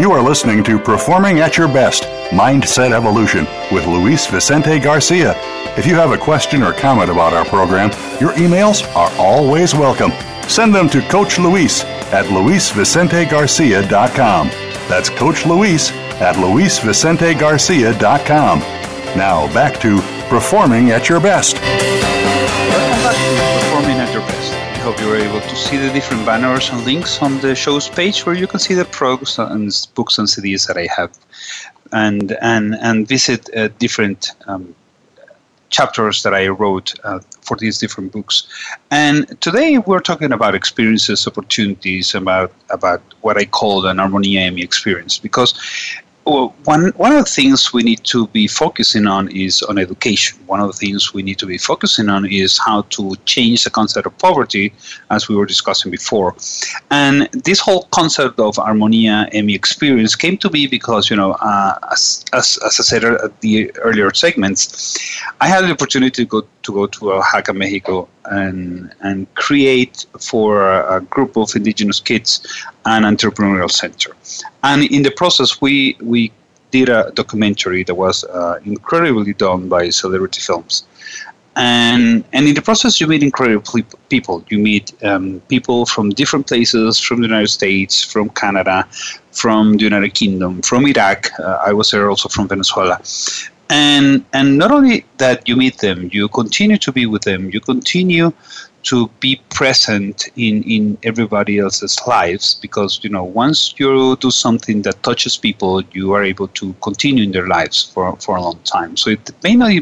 You 0.00 0.10
are 0.10 0.20
listening 0.20 0.64
to 0.64 0.80
Performing 0.80 1.38
at 1.38 1.56
Your 1.56 1.68
Best 1.68 2.02
Mindset 2.30 2.90
Evolution 2.90 3.46
with 3.70 3.86
Luis 3.86 4.26
Vicente 4.26 4.80
Garcia. 4.80 5.34
If 5.78 5.86
you 5.86 5.94
have 5.94 6.10
a 6.10 6.18
question 6.18 6.64
or 6.64 6.72
comment 6.72 7.08
about 7.08 7.32
our 7.32 7.44
program, 7.44 7.90
your 8.20 8.32
emails 8.32 8.84
are 8.96 9.12
always 9.16 9.76
welcome. 9.76 10.10
Send 10.48 10.74
them 10.74 10.88
to 10.88 11.00
Coach 11.02 11.38
Luis 11.38 11.84
at 12.10 12.26
luisvicentegarcia.com. 12.26 14.67
That's 14.88 15.10
Coach 15.10 15.46
Luis 15.46 15.92
at 16.20 16.36
luisvicentegarcia.com. 16.36 18.58
Now 19.16 19.52
back 19.52 19.80
to 19.80 20.00
performing 20.28 20.90
at 20.90 21.08
your 21.08 21.20
best. 21.20 21.56
Welcome 21.56 23.04
back 23.04 23.16
to 23.16 23.60
Performing 23.60 23.98
at 23.98 24.12
Your 24.12 24.22
Best. 24.22 24.52
I 24.54 24.78
hope 24.80 25.00
you 25.00 25.08
were 25.08 25.16
able 25.16 25.40
to 25.40 25.56
see 25.56 25.76
the 25.76 25.92
different 25.92 26.24
banners 26.24 26.70
and 26.70 26.84
links 26.84 27.20
on 27.22 27.38
the 27.40 27.54
show's 27.54 27.88
page 27.88 28.24
where 28.24 28.34
you 28.34 28.46
can 28.46 28.60
see 28.60 28.74
the 28.74 28.84
products 28.86 29.38
and 29.38 29.70
books 29.94 30.18
and 30.18 30.28
CDs 30.28 30.66
that 30.66 30.76
I 30.76 30.86
have 30.96 31.10
and 31.92 32.32
and 32.40 32.74
and 32.76 33.08
visit 33.08 33.48
uh, 33.54 33.68
different 33.78 34.32
um, 34.46 34.74
chapters 35.70 36.22
that 36.22 36.34
I 36.34 36.48
wrote 36.48 36.94
uh, 37.04 37.20
for 37.42 37.56
these 37.56 37.78
different 37.78 38.12
books. 38.12 38.46
And 38.90 39.40
today 39.40 39.78
we're 39.78 40.00
talking 40.00 40.32
about 40.32 40.54
experiences, 40.54 41.26
opportunities, 41.26 42.14
about 42.14 42.52
about 42.70 43.02
what 43.20 43.36
I 43.36 43.44
call 43.44 43.86
an 43.86 43.98
Armonia 43.98 44.40
Emmy 44.40 44.62
experience 44.62 45.18
because 45.18 45.54
one 46.24 46.88
one 46.96 47.12
of 47.12 47.24
the 47.24 47.30
things 47.30 47.72
we 47.72 47.82
need 47.82 48.04
to 48.04 48.26
be 48.28 48.46
focusing 48.46 49.06
on 49.06 49.28
is 49.30 49.62
on 49.62 49.78
education. 49.78 50.37
One 50.48 50.60
of 50.60 50.68
the 50.68 50.78
things 50.82 51.14
we 51.14 51.22
need 51.22 51.38
to 51.38 51.46
be 51.46 51.58
focusing 51.58 52.08
on 52.08 52.26
is 52.26 52.58
how 52.58 52.82
to 52.96 53.14
change 53.24 53.64
the 53.64 53.70
concept 53.70 54.06
of 54.06 54.16
poverty, 54.18 54.72
as 55.10 55.28
we 55.28 55.36
were 55.36 55.46
discussing 55.46 55.90
before. 55.90 56.34
And 56.90 57.28
this 57.48 57.60
whole 57.60 57.84
concept 57.98 58.40
of 58.40 58.56
Armonia 58.56 59.28
Emmy 59.32 59.54
experience 59.54 60.16
came 60.16 60.36
to 60.38 60.48
be 60.50 60.66
because, 60.66 61.10
you 61.10 61.16
know, 61.16 61.32
uh, 61.32 61.78
as, 61.92 62.24
as, 62.32 62.58
as 62.66 62.80
I 62.80 62.82
said 62.82 63.04
at 63.04 63.40
the 63.40 63.70
earlier 63.76 64.12
segments, 64.14 64.98
I 65.40 65.46
had 65.46 65.64
the 65.64 65.70
opportunity 65.70 66.24
to 66.24 66.24
go 66.24 66.40
to 66.62 66.72
go 66.72 66.86
to 66.86 67.12
Oaxaca, 67.12 67.52
Mexico, 67.54 68.08
and 68.24 68.92
and 69.00 69.32
create 69.34 70.06
for 70.20 70.50
a 70.96 71.00
group 71.00 71.36
of 71.36 71.54
indigenous 71.54 72.00
kids 72.00 72.46
an 72.84 73.02
entrepreneurial 73.02 73.70
center. 73.70 74.10
And 74.62 74.82
in 74.84 75.02
the 75.02 75.10
process, 75.10 75.60
we 75.60 75.96
we 76.00 76.32
did 76.70 76.88
a 76.88 77.10
documentary 77.14 77.82
that 77.84 77.94
was 77.94 78.24
uh, 78.24 78.58
incredibly 78.64 79.34
done 79.34 79.68
by 79.68 79.90
Celebrity 79.90 80.40
Films. 80.40 80.84
And, 81.56 82.24
and 82.32 82.46
in 82.46 82.54
the 82.54 82.62
process, 82.62 83.00
you 83.00 83.08
meet 83.08 83.22
incredible 83.22 83.64
people. 84.08 84.44
You 84.48 84.58
meet 84.58 84.92
um, 85.02 85.40
people 85.48 85.86
from 85.86 86.10
different 86.10 86.46
places, 86.46 87.00
from 87.00 87.20
the 87.20 87.26
United 87.26 87.48
States, 87.48 88.04
from 88.04 88.28
Canada, 88.30 88.86
from 89.32 89.76
the 89.76 89.82
United 89.82 90.14
Kingdom, 90.14 90.62
from 90.62 90.86
Iraq. 90.86 91.30
Uh, 91.40 91.58
I 91.66 91.72
was 91.72 91.90
there 91.90 92.08
also 92.08 92.28
from 92.28 92.46
Venezuela 92.46 93.00
and 93.70 94.24
and 94.32 94.56
not 94.56 94.70
only 94.70 95.04
that 95.18 95.46
you 95.46 95.54
meet 95.54 95.78
them 95.78 96.08
you 96.12 96.28
continue 96.28 96.78
to 96.78 96.90
be 96.90 97.06
with 97.06 97.22
them 97.22 97.50
you 97.50 97.60
continue 97.60 98.32
to 98.88 99.08
be 99.20 99.40
present 99.50 100.28
in 100.36 100.62
in 100.76 100.96
everybody 101.02 101.58
else's 101.58 101.96
lives 102.06 102.54
because 102.66 103.00
you 103.02 103.10
know 103.10 103.24
once 103.24 103.74
you 103.78 104.16
do 104.16 104.30
something 104.30 104.82
that 104.82 105.02
touches 105.02 105.36
people 105.36 105.82
you 105.92 106.12
are 106.12 106.24
able 106.32 106.48
to 106.60 106.72
continue 106.88 107.24
in 107.24 107.32
their 107.32 107.48
lives 107.48 107.84
for 107.92 108.16
for 108.16 108.36
a 108.36 108.42
long 108.42 108.58
time 108.76 108.96
so 108.96 109.10
it 109.10 109.30
may 109.42 109.54
not 109.54 109.72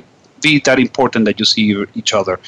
be 0.42 0.60
that 0.60 0.78
important 0.78 1.24
that 1.24 1.38
you 1.38 1.44
see 1.44 1.84
each 1.94 2.12
other, 2.12 2.38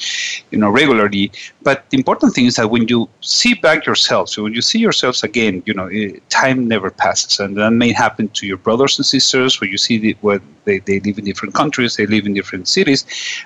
you 0.51 0.57
know, 0.57 0.69
regularly. 0.69 1.31
But 1.61 1.89
the 1.89 1.97
important 1.97 2.33
thing 2.33 2.45
is 2.45 2.55
that 2.55 2.69
when 2.69 2.87
you 2.87 3.09
see 3.21 3.53
back 3.55 3.85
yourselves, 3.85 4.33
so 4.33 4.43
when 4.43 4.53
you 4.53 4.61
see 4.61 4.79
yourselves 4.79 5.23
again, 5.23 5.63
you 5.65 5.73
know, 5.73 5.87
eh, 5.87 6.11
time 6.29 6.67
never 6.67 6.89
passes, 6.91 7.39
and 7.39 7.57
that 7.57 7.71
may 7.71 7.91
happen 7.91 8.29
to 8.29 8.47
your 8.47 8.57
brothers 8.57 8.97
and 8.97 9.05
sisters, 9.05 9.59
where 9.59 9.69
you 9.69 9.77
see 9.77 9.97
the, 9.97 10.15
where 10.21 10.39
they, 10.65 10.79
they 10.79 10.99
live 11.01 11.17
in 11.17 11.25
different 11.25 11.53
countries, 11.55 11.95
they 11.95 12.05
live 12.05 12.25
in 12.25 12.33
different 12.33 12.67
cities. 12.67 13.05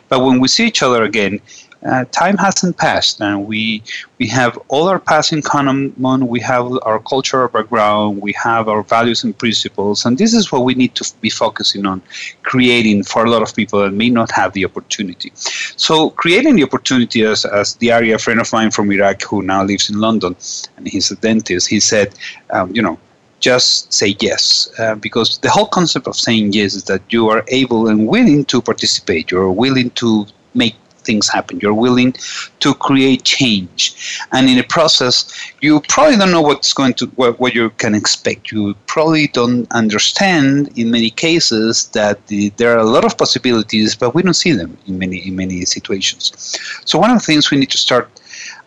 But 0.09 0.19
when 0.25 0.39
we 0.39 0.47
see 0.47 0.67
each 0.67 0.83
other 0.83 1.03
again, 1.03 1.41
uh, 1.85 2.05
time 2.11 2.37
hasn't 2.37 2.77
passed, 2.77 3.19
and 3.21 3.45
we 3.45 3.83
we 4.17 4.27
have 4.27 4.57
all 4.69 4.87
our 4.87 4.99
past 4.99 5.33
in 5.33 5.41
common. 5.41 5.93
We 6.27 6.39
have 6.39 6.71
our 6.83 6.99
cultural 6.99 7.47
background, 7.49 8.21
we 8.21 8.33
have 8.33 8.69
our 8.69 8.83
values 8.83 9.23
and 9.23 9.37
principles, 9.37 10.05
and 10.05 10.17
this 10.17 10.33
is 10.33 10.51
what 10.51 10.63
we 10.63 10.75
need 10.75 10.95
to 10.95 11.13
be 11.19 11.29
focusing 11.29 11.85
on, 11.85 12.01
creating 12.43 13.03
for 13.03 13.25
a 13.25 13.29
lot 13.29 13.41
of 13.41 13.55
people 13.55 13.79
that 13.81 13.91
may 13.91 14.09
not 14.09 14.31
have 14.31 14.53
the 14.53 14.65
opportunity. 14.65 15.31
So, 15.35 16.11
creating 16.11 16.55
the 16.55 16.63
opportunity, 16.63 17.23
as 17.23 17.43
as 17.45 17.75
the 17.75 17.91
area 17.91 18.17
friend 18.17 18.39
of 18.39 18.51
mine 18.53 18.71
from 18.71 18.91
Iraq 18.91 19.21
who 19.23 19.41
now 19.41 19.63
lives 19.63 19.89
in 19.89 19.99
London, 19.99 20.35
and 20.77 20.87
he's 20.87 21.11
a 21.11 21.15
dentist, 21.17 21.67
he 21.67 21.79
said, 21.79 22.13
um, 22.51 22.73
you 22.73 22.81
know 22.81 22.97
just 23.43 23.91
say 23.91 24.15
yes. 24.21 24.71
Uh, 24.79 24.95
because 24.95 25.37
the 25.39 25.49
whole 25.49 25.67
concept 25.67 26.07
of 26.07 26.15
saying 26.15 26.53
yes 26.53 26.75
is 26.75 26.85
that 26.85 27.01
you 27.09 27.27
are 27.27 27.43
able 27.49 27.89
and 27.89 28.07
willing 28.07 28.45
to 28.45 28.61
participate. 28.61 29.29
You're 29.29 29.51
willing 29.51 29.89
to 30.01 30.25
make 30.53 30.75
things 31.03 31.29
happen. 31.29 31.59
You're 31.59 31.73
willing 31.73 32.13
to 32.59 32.73
create 32.73 33.23
change, 33.23 34.19
and 34.31 34.49
in 34.49 34.57
the 34.57 34.63
process, 34.63 35.15
you 35.61 35.81
probably 35.89 36.17
don't 36.17 36.31
know 36.31 36.41
what's 36.41 36.73
going 36.73 36.93
to 36.95 37.07
what, 37.15 37.39
what 37.39 37.53
you 37.53 37.69
can 37.71 37.95
expect. 37.95 38.51
You 38.51 38.73
probably 38.87 39.27
don't 39.27 39.71
understand 39.71 40.77
in 40.77 40.91
many 40.91 41.09
cases 41.09 41.87
that 41.89 42.25
the, 42.27 42.49
there 42.57 42.73
are 42.75 42.79
a 42.79 42.91
lot 42.95 43.05
of 43.05 43.17
possibilities, 43.17 43.95
but 43.95 44.15
we 44.15 44.21
don't 44.23 44.33
see 44.33 44.53
them 44.53 44.77
in 44.87 44.97
many 44.97 45.17
in 45.27 45.35
many 45.35 45.65
situations. 45.65 46.57
So 46.85 46.99
one 46.99 47.11
of 47.11 47.17
the 47.19 47.25
things 47.25 47.51
we 47.51 47.57
need 47.57 47.71
to 47.71 47.77
start 47.77 48.09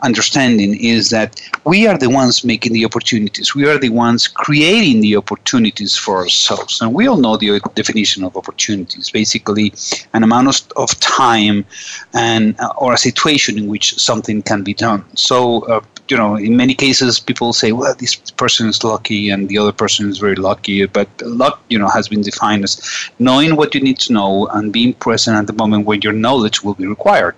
understanding 0.02 0.78
is 0.78 1.11
that 1.11 1.40
we 1.64 1.87
are 1.87 1.98
the 1.98 2.09
ones 2.11 2.44
making 2.44 2.72
the 2.72 2.85
opportunities. 2.85 3.54
We 3.54 3.68
are 3.68 3.78
the 3.78 3.88
ones 3.88 4.28
creating 4.28 5.00
the 5.00 5.16
opportunities 5.16 5.96
for 5.96 6.18
ourselves. 6.18 6.80
And 6.80 6.92
we 6.92 7.06
all 7.06 7.16
know 7.16 7.37
the 7.37 7.61
definition 7.74 8.24
of 8.24 8.37
opportunities 8.37 9.11
basically, 9.11 9.72
an 10.12 10.22
amount 10.22 10.46
of, 10.76 10.87
time 11.00 11.64
and 12.14 12.59
uh, 12.61 12.72
or 12.78 12.92
a 12.92 12.98
situation 12.98 13.59
in 13.59 13.66
which 13.66 13.98
something 13.98 14.42
can 14.42 14.62
be 14.62 14.74
done. 14.74 15.04
So, 15.16 15.62
uh, 15.66 15.80
you 16.09 16.16
know, 16.16 16.37
in 16.37 16.56
many 16.56 16.74
cases, 16.74 17.18
people 17.18 17.52
say, 17.52 17.72
well, 17.72 17.94
this 17.94 18.14
person 18.14 18.68
is 18.68 18.85
lucky 18.85 19.30
and 19.30 19.48
the 19.48 19.59
other 19.59 19.72
person 19.72 20.09
is 20.09 20.18
very 20.18 20.37
lucky. 20.37 20.87
But 20.87 21.09
luck, 21.22 21.61
you 21.68 21.78
know, 21.78 21.88
has 21.88 22.09
been 22.09 22.22
defined 22.22 22.64
as 22.64 22.80
knowing 23.18 23.56
what 23.56 23.74
you 23.74 23.80
need 23.80 23.98
to 24.00 24.12
know 24.12 24.46
and 24.48 24.72
being 24.72 24.94
present 24.94 25.37
at 25.37 25.46
the 25.46 25.52
moment 25.52 25.87
when 25.87 26.02
your 26.02 26.12
knowledge 26.12 26.62
will 26.62 26.74
be 26.74 26.87
required 26.87 27.35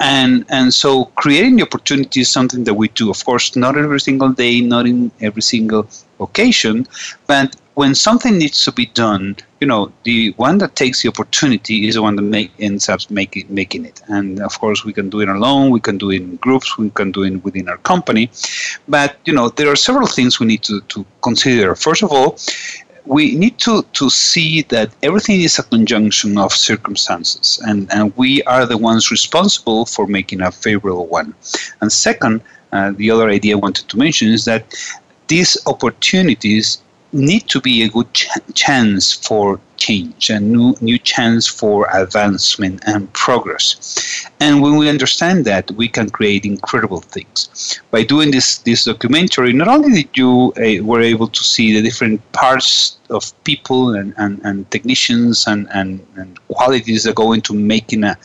and 0.00 0.44
and 0.48 0.72
so 0.72 1.06
creating 1.16 1.56
the 1.56 1.62
opportunity 1.62 2.20
is 2.20 2.30
something 2.30 2.64
that 2.64 2.74
we 2.74 2.88
do. 2.88 3.10
Of 3.10 3.24
course 3.24 3.56
not 3.56 3.76
every 3.76 4.00
single 4.00 4.30
day 4.30 4.60
not 4.60 4.86
in 4.86 5.10
every 5.20 5.42
single 5.42 5.88
occasion 6.20 6.86
but 7.26 7.56
when 7.74 7.94
something 7.94 8.38
needs 8.38 8.64
to 8.64 8.72
be 8.72 8.86
done 8.86 9.36
you 9.60 9.66
know 9.66 9.92
the 10.04 10.30
one 10.36 10.58
that 10.58 10.74
takes 10.76 11.02
the 11.02 11.08
opportunity 11.08 11.86
is 11.86 11.94
the 11.94 12.02
one 12.02 12.16
that 12.16 12.22
make, 12.22 12.50
ends 12.58 12.88
up 12.88 13.00
making 13.10 13.46
making 13.48 13.84
it. 13.84 14.02
And 14.08 14.40
of 14.40 14.58
course 14.58 14.84
we 14.84 14.92
can 14.92 15.08
do 15.08 15.20
it 15.20 15.28
alone 15.28 15.70
we 15.70 15.80
can 15.80 15.96
do 15.98 16.10
it 16.10 16.22
in 16.22 16.36
groups 16.36 16.76
we 16.76 16.90
can 16.90 17.12
do 17.12 17.22
it 17.22 17.36
within 17.44 17.68
our 17.68 17.78
company. 17.78 18.30
But 18.88 19.16
you 19.24 19.32
know 19.32 19.48
there 19.48 19.70
are 19.70 19.76
several 19.76 20.06
things 20.06 20.38
we 20.40 20.46
need 20.46 20.62
to, 20.64 20.80
to 20.82 21.06
consider. 21.22 21.74
First 21.74 22.02
of 22.02 22.12
all 22.12 22.38
we 23.06 23.34
need 23.36 23.58
to, 23.58 23.82
to 23.94 24.10
see 24.10 24.62
that 24.62 24.90
everything 25.02 25.40
is 25.40 25.58
a 25.58 25.62
conjunction 25.62 26.38
of 26.38 26.52
circumstances, 26.52 27.60
and, 27.66 27.90
and 27.92 28.12
we 28.16 28.42
are 28.44 28.66
the 28.66 28.76
ones 28.76 29.10
responsible 29.10 29.86
for 29.86 30.06
making 30.06 30.42
a 30.42 30.50
favorable 30.50 31.06
one. 31.06 31.34
And 31.80 31.92
second, 31.92 32.42
uh, 32.72 32.92
the 32.96 33.10
other 33.10 33.28
idea 33.28 33.56
I 33.56 33.60
wanted 33.60 33.88
to 33.88 33.96
mention 33.96 34.28
is 34.28 34.44
that 34.44 34.74
these 35.28 35.56
opportunities 35.66 36.82
need 37.16 37.48
to 37.48 37.60
be 37.60 37.82
a 37.82 37.88
good 37.88 38.12
ch- 38.12 38.28
chance 38.54 39.12
for 39.12 39.60
change, 39.76 40.30
a 40.30 40.40
new, 40.40 40.74
new 40.80 40.98
chance 40.98 41.46
for 41.46 41.86
advancement 41.92 42.82
and 42.86 43.12
progress. 43.12 44.26
And 44.40 44.62
when 44.62 44.76
we 44.76 44.88
understand 44.88 45.44
that, 45.44 45.70
we 45.72 45.88
can 45.88 46.10
create 46.10 46.44
incredible 46.44 47.00
things. 47.00 47.80
By 47.90 48.02
doing 48.04 48.30
this, 48.30 48.58
this 48.58 48.84
documentary, 48.84 49.52
not 49.52 49.68
only 49.68 50.02
did 50.02 50.16
you 50.16 50.52
uh, 50.56 50.84
were 50.84 51.00
able 51.00 51.28
to 51.28 51.44
see 51.44 51.74
the 51.74 51.82
different 51.82 52.20
parts 52.32 52.98
of 53.10 53.32
people 53.44 53.94
and, 53.94 54.14
and, 54.16 54.40
and 54.44 54.70
technicians 54.70 55.46
and, 55.46 55.68
and, 55.72 56.04
and 56.16 56.38
qualities 56.48 57.04
that 57.04 57.14
go 57.14 57.32
into 57.32 57.54
making 57.54 58.04
a, 58.04 58.16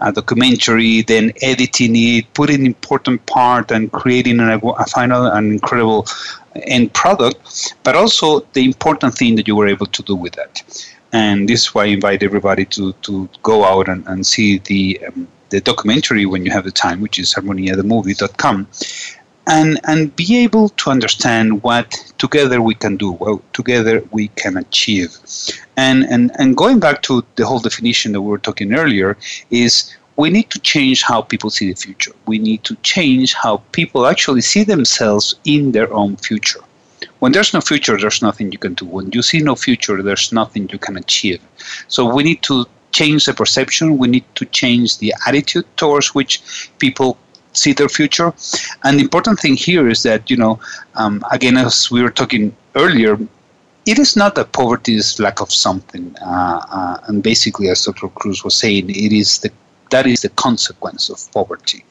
a 0.00 0.12
documentary, 0.12 1.02
then 1.02 1.32
editing 1.42 1.94
it, 1.96 2.32
putting 2.34 2.66
important 2.66 3.24
part, 3.26 3.70
and 3.70 3.90
creating 3.92 4.40
a, 4.40 4.58
a 4.58 4.86
final 4.86 5.26
and 5.26 5.52
incredible 5.52 6.06
end 6.62 6.92
product, 6.94 7.74
but 7.84 7.94
also 7.94 8.40
the 8.52 8.64
important 8.64 9.14
thing 9.14 9.36
that 9.36 9.46
you 9.46 9.56
were 9.56 9.68
able 9.68 9.86
to 9.86 10.02
do 10.02 10.14
with 10.14 10.34
that. 10.34 10.62
And 11.12 11.48
this 11.48 11.62
is 11.62 11.74
why 11.74 11.84
I 11.84 11.86
invite 11.86 12.22
everybody 12.22 12.64
to, 12.66 12.92
to 12.92 13.28
go 13.42 13.64
out 13.64 13.88
and, 13.88 14.06
and 14.06 14.26
see 14.26 14.58
the 14.58 15.00
um, 15.06 15.28
the 15.50 15.60
documentary 15.62 16.26
when 16.26 16.44
you 16.44 16.50
have 16.50 16.64
the 16.64 16.70
time, 16.70 17.00
which 17.00 17.18
is 17.18 17.34
armoniathemovie.com, 17.34 18.66
and 19.46 19.80
and 19.84 20.14
be 20.14 20.36
able 20.36 20.68
to 20.70 20.90
understand 20.90 21.62
what 21.62 21.90
together 22.18 22.60
we 22.60 22.74
can 22.74 22.96
do, 22.96 23.12
what 23.12 23.40
together 23.54 24.02
we 24.10 24.28
can 24.28 24.56
achieve. 24.58 25.16
And 25.76 26.04
and 26.04 26.30
and 26.38 26.56
going 26.56 26.80
back 26.80 27.02
to 27.02 27.24
the 27.36 27.46
whole 27.46 27.60
definition 27.60 28.12
that 28.12 28.20
we 28.20 28.28
were 28.28 28.38
talking 28.38 28.74
earlier 28.74 29.16
is 29.50 29.96
we 30.18 30.30
need 30.30 30.50
to 30.50 30.58
change 30.58 31.02
how 31.02 31.22
people 31.22 31.48
see 31.48 31.72
the 31.72 31.80
future. 31.80 32.12
We 32.26 32.38
need 32.40 32.64
to 32.64 32.74
change 32.82 33.34
how 33.34 33.58
people 33.70 34.04
actually 34.04 34.40
see 34.40 34.64
themselves 34.64 35.36
in 35.44 35.70
their 35.70 35.90
own 35.94 36.16
future. 36.16 36.60
When 37.20 37.30
there's 37.30 37.54
no 37.54 37.60
future, 37.60 37.96
there's 37.96 38.20
nothing 38.20 38.50
you 38.50 38.58
can 38.58 38.74
do. 38.74 38.84
When 38.84 39.12
you 39.12 39.22
see 39.22 39.38
no 39.38 39.54
future, 39.54 40.02
there's 40.02 40.32
nothing 40.32 40.68
you 40.70 40.78
can 40.78 40.96
achieve. 40.96 41.40
So 41.86 42.12
we 42.12 42.24
need 42.24 42.42
to 42.42 42.66
change 42.90 43.26
the 43.26 43.32
perception. 43.32 43.96
We 43.96 44.08
need 44.08 44.24
to 44.34 44.44
change 44.46 44.98
the 44.98 45.14
attitude 45.24 45.66
towards 45.76 46.14
which 46.16 46.42
people 46.78 47.16
see 47.52 47.72
their 47.72 47.88
future. 47.88 48.34
And 48.82 48.98
the 48.98 49.04
important 49.04 49.38
thing 49.38 49.54
here 49.54 49.88
is 49.88 50.02
that, 50.02 50.28
you 50.28 50.36
know, 50.36 50.58
um, 50.96 51.24
again, 51.30 51.56
as 51.56 51.92
we 51.92 52.02
were 52.02 52.10
talking 52.10 52.54
earlier, 52.74 53.16
it 53.86 53.98
is 54.00 54.16
not 54.16 54.34
that 54.34 54.50
poverty 54.52 54.96
is 54.96 55.20
lack 55.20 55.40
of 55.40 55.52
something. 55.52 56.14
Uh, 56.20 56.60
uh, 56.70 56.98
and 57.06 57.22
basically, 57.22 57.68
as 57.68 57.84
Dr. 57.84 58.08
Cruz 58.08 58.42
was 58.42 58.56
saying, 58.56 58.90
it 58.90 59.12
is 59.12 59.38
the 59.38 59.52
that 59.90 60.06
is 60.06 60.22
the 60.22 60.28
consequence 60.30 61.10
of 61.10 61.32
poverty. 61.32 61.84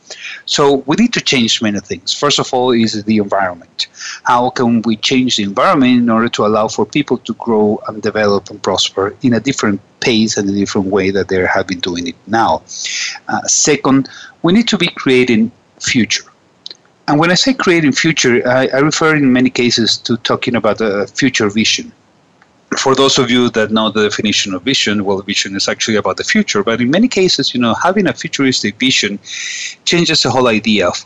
So 0.46 0.84
we 0.86 0.96
need 0.96 1.14
to 1.14 1.22
change 1.22 1.62
many 1.62 1.80
things. 1.80 2.14
First 2.14 2.40
of 2.40 2.54
all, 2.54 2.72
is 2.72 3.04
the 3.04 3.18
environment. 3.18 3.88
How 4.24 4.50
can 4.50 4.82
we 4.84 4.96
change 4.96 5.38
the 5.38 5.44
environment 5.44 5.98
in 6.04 6.10
order 6.10 6.30
to 6.30 6.46
allow 6.46 6.68
for 6.68 6.86
people 6.86 7.18
to 7.20 7.34
grow 7.36 7.80
and 7.88 8.02
develop 8.02 8.50
and 8.50 8.62
prosper 8.62 9.16
in 9.22 9.34
a 9.34 9.40
different 9.40 9.82
pace 10.00 10.38
and 10.38 10.50
a 10.50 10.54
different 10.54 10.88
way 10.88 11.12
that 11.12 11.28
they 11.28 11.46
have 11.46 11.68
been 11.68 11.80
doing 11.80 12.08
it 12.08 12.16
now? 12.28 12.62
Uh, 13.28 13.42
second, 13.44 14.10
we 14.44 14.54
need 14.54 14.68
to 14.68 14.78
be 14.78 14.88
creating 14.88 15.52
future. 15.80 16.26
And 17.08 17.20
when 17.20 17.32
I 17.32 17.36
say 17.36 17.54
creating 17.54 17.94
future, 17.94 18.46
I, 18.48 18.68
I 18.68 18.80
refer 18.80 19.16
in 19.16 19.32
many 19.32 19.50
cases 19.50 19.98
to 20.00 20.18
talking 20.18 20.56
about 20.56 20.82
a 20.82 21.08
future 21.08 21.50
vision 21.50 21.92
for 22.76 22.96
those 22.96 23.18
of 23.18 23.30
you 23.32 23.50
that 23.52 23.72
know 23.72 23.90
the 23.90 24.04
definition 24.04 24.54
of 24.54 24.64
vision, 24.64 25.06
well, 25.06 25.22
vision 25.22 25.56
is 25.56 25.68
actually 25.68 25.96
about 25.96 26.18
the 26.18 26.24
future. 26.24 26.64
But 26.64 26.82
in 26.82 26.92
many 26.92 27.08
cases, 27.08 27.54
you 27.54 27.62
know, 27.62 27.74
having 27.74 28.08
a 28.08 28.14
futuristic 28.14 28.78
vision 28.78 29.20
changes 29.86 30.24
the 30.24 30.30
whole 30.30 30.48
idea 30.48 30.88
of 30.88 31.06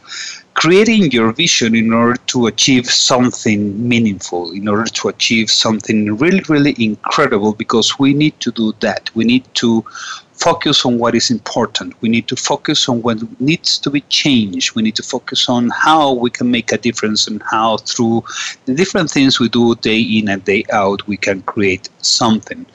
creating 0.56 1.12
your 1.12 1.32
vision 1.32 1.76
in 1.76 1.94
order 1.94 2.20
to 2.28 2.48
achieve 2.48 2.86
something 2.88 3.88
meaningful, 3.88 4.52
in 4.52 4.68
order 4.68 4.86
to 4.86 5.08
achieve 5.08 5.50
something 5.50 6.18
really, 6.18 6.42
really 6.50 6.76
incredible, 6.78 7.54
because 7.54 7.98
we 8.00 8.14
need 8.14 8.38
to 8.40 8.52
do 8.52 8.74
that. 8.80 9.10
We 9.16 9.24
need 9.24 9.46
to 9.56 9.86
focus 10.42 10.86
on 10.86 10.98
what 10.98 11.14
is 11.16 11.30
important. 11.30 11.94
We 12.02 12.10
need 12.10 12.28
to 12.28 12.36
focus 12.36 12.90
on 12.90 13.02
what 13.04 13.18
needs 13.40 13.78
to 13.80 13.90
be 13.90 14.02
changed. 14.22 14.76
We 14.76 14.82
need 14.82 14.96
to 14.96 15.04
focus 15.04 15.48
on 15.48 15.70
how 15.70 16.14
we 16.14 16.30
can 16.32 16.50
make 16.50 16.72
a 16.72 16.78
difference 16.78 17.28
and 17.28 17.42
how, 17.44 17.78
through 17.78 18.24
the 18.66 18.74
different 18.74 19.12
things 19.12 19.40
we 19.40 19.50
do 19.50 19.76
day 19.76 20.02
in 20.02 20.30
and 20.30 20.44
day 20.44 20.64
out, 20.72 21.08
we 21.08 21.18
can 21.18 21.42
create 21.44 21.90
something. 22.00 22.66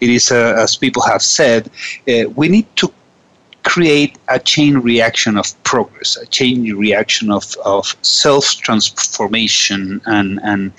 It 0.00 0.10
is, 0.10 0.30
uh, 0.30 0.54
as 0.56 0.76
people 0.76 1.02
have 1.02 1.22
said, 1.22 1.70
uh, 2.08 2.28
we 2.36 2.48
need 2.48 2.68
to 2.76 2.92
create 3.66 4.16
a 4.28 4.38
chain 4.38 4.78
reaction 4.78 5.36
of 5.36 5.46
progress, 5.64 6.16
a 6.16 6.26
chain 6.26 6.72
reaction 6.76 7.32
of, 7.32 7.44
of 7.64 7.96
self 8.02 8.44
transformation 8.58 10.00
and, 10.06 10.38
and, 10.44 10.72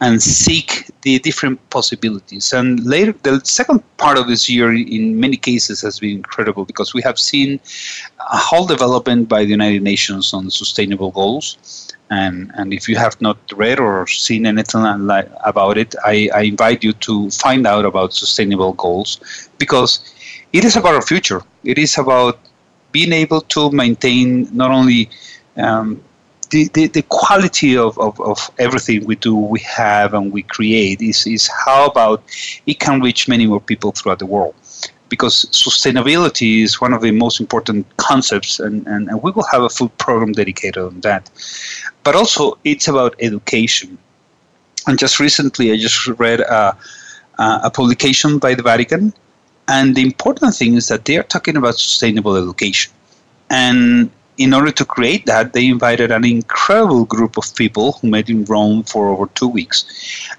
and 0.00 0.20
seek 0.20 0.90
the 1.02 1.20
different 1.20 1.58
possibilities. 1.70 2.52
And 2.52 2.84
later, 2.84 3.14
the 3.22 3.40
second 3.44 3.80
part 3.96 4.18
of 4.18 4.26
this 4.26 4.48
year, 4.48 4.74
in 4.74 5.20
many 5.20 5.36
cases, 5.36 5.80
has 5.82 6.00
been 6.00 6.16
incredible 6.16 6.64
because 6.64 6.92
we 6.92 7.00
have 7.02 7.16
seen 7.16 7.60
a 8.18 8.36
whole 8.36 8.66
development 8.66 9.28
by 9.28 9.44
the 9.44 9.50
United 9.50 9.82
Nations 9.82 10.34
on 10.34 10.50
sustainable 10.50 11.12
goals. 11.12 11.92
And, 12.10 12.50
and 12.56 12.74
if 12.74 12.88
you 12.88 12.96
have 12.96 13.18
not 13.20 13.38
read 13.54 13.78
or 13.78 14.06
seen 14.08 14.46
anything 14.46 14.82
about 15.44 15.78
it, 15.78 15.94
I, 16.04 16.28
I 16.34 16.42
invite 16.42 16.82
you 16.82 16.92
to 16.94 17.30
find 17.30 17.66
out 17.68 17.84
about 17.84 18.12
sustainable 18.12 18.72
goals 18.72 19.48
because 19.58 20.00
it 20.52 20.64
is 20.64 20.76
about 20.76 20.94
our 20.94 21.02
future. 21.02 21.42
It 21.64 21.78
is 21.78 21.96
about 21.98 22.38
being 22.92 23.12
able 23.12 23.40
to 23.40 23.70
maintain 23.70 24.54
not 24.54 24.70
only 24.70 25.08
um, 25.56 26.02
the, 26.50 26.68
the, 26.74 26.86
the, 26.88 27.02
quality 27.04 27.76
of, 27.76 27.98
of, 27.98 28.20
of 28.20 28.50
everything 28.58 29.06
we 29.06 29.16
do, 29.16 29.34
we 29.34 29.60
have, 29.60 30.12
and 30.12 30.30
we 30.30 30.42
create 30.42 31.00
is, 31.00 31.26
is 31.26 31.48
how 31.64 31.86
about 31.86 32.22
it 32.66 32.78
can 32.78 33.00
reach 33.00 33.26
many 33.26 33.46
more 33.46 33.60
people 33.60 33.92
throughout 33.92 34.18
the 34.18 34.26
world. 34.26 34.54
Because 35.08 35.46
sustainability 35.46 36.62
is 36.62 36.80
one 36.80 36.92
of 36.92 37.02
the 37.02 37.10
most 37.10 37.40
important 37.40 37.86
concepts, 37.96 38.60
and, 38.60 38.86
and, 38.86 39.08
and 39.08 39.22
we 39.22 39.30
will 39.30 39.46
have 39.50 39.62
a 39.62 39.68
full 39.70 39.88
program 39.90 40.32
dedicated 40.32 40.82
on 40.82 41.00
that. 41.00 41.30
But 42.02 42.14
also, 42.14 42.58
it's 42.64 42.88
about 42.88 43.14
education. 43.20 43.96
And 44.86 44.98
just 44.98 45.20
recently, 45.20 45.72
I 45.72 45.76
just 45.76 46.06
read 46.06 46.40
a, 46.40 46.76
a 47.38 47.70
publication 47.70 48.38
by 48.38 48.54
the 48.54 48.62
Vatican 48.62 49.14
and 49.68 49.94
the 49.94 50.02
important 50.02 50.54
thing 50.54 50.74
is 50.74 50.88
that 50.88 51.04
they 51.04 51.16
are 51.16 51.22
talking 51.22 51.56
about 51.56 51.76
sustainable 51.76 52.36
education. 52.36 52.92
And 53.50 54.10
in 54.38 54.54
order 54.54 54.72
to 54.72 54.84
create 54.84 55.26
that, 55.26 55.52
they 55.52 55.66
invited 55.66 56.10
an 56.10 56.24
incredible 56.24 57.04
group 57.04 57.36
of 57.36 57.54
people 57.54 57.92
who 57.92 58.08
met 58.08 58.28
in 58.28 58.44
Rome 58.46 58.82
for 58.82 59.08
over 59.08 59.26
two 59.34 59.48
weeks. 59.48 59.84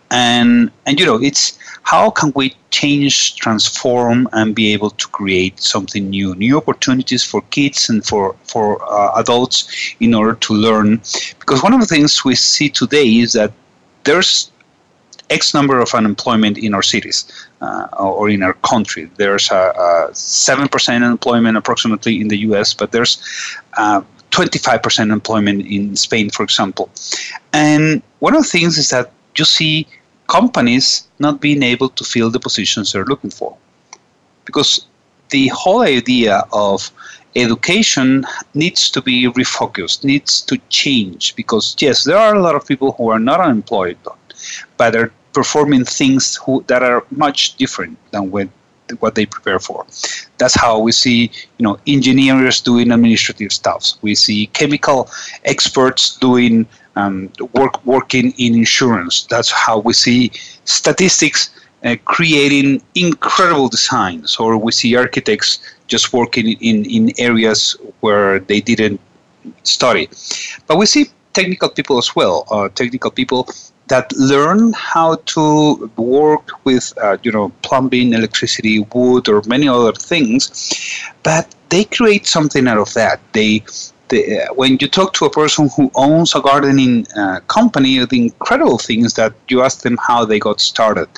And, 0.10 0.72
and 0.86 1.00
you 1.00 1.06
know, 1.06 1.22
it's 1.22 1.58
how 1.84 2.10
can 2.10 2.32
we 2.36 2.56
change, 2.72 3.36
transform, 3.36 4.28
and 4.34 4.56
be 4.56 4.74
able 4.74 4.90
to 4.90 5.08
create 5.10 5.60
something 5.60 6.10
new, 6.10 6.34
new 6.36 6.58
opportunities 6.58 7.24
for 7.24 7.42
kids 7.52 7.90
and 7.90 8.04
for, 8.06 8.36
for 8.46 8.82
uh, 8.92 9.20
adults 9.20 9.96
in 10.00 10.14
order 10.14 10.34
to 10.36 10.54
learn. 10.54 10.98
Because 11.40 11.62
one 11.62 11.74
of 11.74 11.80
the 11.80 11.86
things 11.86 12.26
we 12.26 12.36
see 12.36 12.70
today 12.70 13.08
is 13.20 13.34
that 13.34 13.52
there's 14.06 14.52
X 15.34 15.54
number 15.54 15.80
of 15.80 15.90
unemployment 15.94 16.58
in 16.58 16.74
our 16.74 16.84
cities 16.84 17.20
uh, 17.62 17.88
or 17.98 18.30
in 18.30 18.44
our 18.44 18.54
country. 18.72 19.10
There's 19.18 19.50
a, 19.52 19.64
a, 19.88 20.12
7% 20.12 20.96
unemployment 20.96 21.58
approximately 21.58 22.22
in 22.22 22.28
the 22.28 22.40
US, 22.50 22.74
but 22.74 22.92
there's 22.92 23.14
uh, 23.78 24.02
25% 24.32 25.12
employment 25.12 25.66
in 25.66 25.96
Spain, 25.96 26.30
for 26.30 26.44
example. 26.44 26.90
And 27.52 28.02
one 28.20 28.36
of 28.36 28.44
the 28.44 28.50
things 28.50 28.78
is 28.78 28.90
that 28.90 29.12
you 29.38 29.46
see 29.46 29.88
companies 30.28 31.08
not 31.20 31.42
being 31.42 31.64
able 31.64 31.90
to 31.90 32.04
fill 32.04 32.30
the 32.30 32.40
positions 32.40 32.92
they're 32.92 33.12
looking 33.14 33.30
for. 33.30 33.56
Because 34.46 34.86
the 35.30 35.48
whole 35.50 35.82
idea 35.82 36.44
of 36.52 36.92
education 37.36 38.26
needs 38.54 38.90
to 38.92 39.02
be 39.02 39.28
refocused, 39.42 40.04
needs 40.04 40.42
to 40.42 40.58
change. 40.70 41.36
Because, 41.36 41.76
yes, 41.80 42.04
there 42.04 42.18
are 42.18 42.36
a 42.36 42.42
lot 42.42 42.56
of 42.56 42.68
people 42.68 42.92
who 42.94 43.10
are 43.10 43.20
not 43.20 43.40
unemployed, 43.40 43.98
but 44.04 44.92
they're 44.92 45.12
performing 45.34 45.86
things 45.86 46.36
who, 46.36 46.64
that 46.68 46.84
are 46.84 47.04
much 47.12 47.56
different 47.56 47.98
than 48.12 48.32
what 48.32 48.48
what 49.00 49.16
they 49.16 49.26
prepare 49.26 49.60
for. 49.60 49.86
That's 50.38 50.56
how 50.56 50.80
we 50.80 50.92
see, 50.92 51.32
you 51.58 51.64
know, 51.64 51.80
engineers 51.88 52.62
doing 52.62 52.92
administrative 52.92 53.52
stuff. 53.52 53.94
We 54.02 54.14
see 54.14 54.48
chemical 54.48 55.10
experts 55.46 56.18
doing 56.18 56.68
um, 56.96 57.32
work 57.54 57.84
working 57.86 58.34
in 58.38 58.56
insurance. 58.56 59.24
That's 59.24 59.52
how 59.52 59.80
we 59.80 59.94
see 59.94 60.32
statistics 60.66 61.50
uh, 61.84 61.96
creating 62.06 62.82
incredible 62.96 63.68
designs, 63.68 64.38
or 64.38 64.58
we 64.58 64.72
see 64.72 64.96
architects 64.96 65.60
just 65.88 66.14
working 66.14 66.54
in, 66.62 66.86
in 66.86 67.12
areas 67.18 67.76
where 68.02 68.40
they 68.40 68.62
didn't 68.62 69.00
study. 69.64 70.10
But 70.68 70.78
we 70.78 70.86
see 70.86 71.06
technical 71.34 71.70
people 71.70 71.98
as 71.98 72.16
well. 72.16 72.46
Uh, 72.50 72.70
technical 72.70 73.12
people 73.12 73.48
that 73.88 74.12
learn 74.14 74.74
how 74.74 75.16
to 75.26 75.92
work 75.98 76.52
with, 76.64 76.94
uh, 77.02 77.18
you 77.24 77.32
know, 77.32 77.50
plumbing, 77.62 78.14
electricity, 78.14 78.80
wood, 78.94 79.28
or 79.28 79.42
many 79.46 79.68
other 79.68 79.92
things, 79.94 80.74
but 81.24 81.54
they 81.70 81.84
create 81.84 82.26
something 82.26 82.68
out 82.68 82.78
of 82.78 82.94
that. 82.94 83.20
They 83.34 83.64
the, 84.14 84.22
uh, 84.39 84.53
when 84.53 84.78
you 84.80 84.88
talk 84.88 85.14
to 85.14 85.26
a 85.26 85.30
person 85.30 85.70
who 85.76 85.91
owns 85.95 86.36
a 86.36 86.41
gardening 86.41 87.05
uh, 87.18 87.39
company, 87.57 87.93
the 88.05 88.22
incredible 88.28 88.78
thing 88.78 89.03
is 89.05 89.14
that 89.16 89.34
you 89.49 89.61
ask 89.61 89.82
them 89.82 89.97
how 90.07 90.24
they 90.26 90.39
got 90.39 90.61
started. 90.61 91.09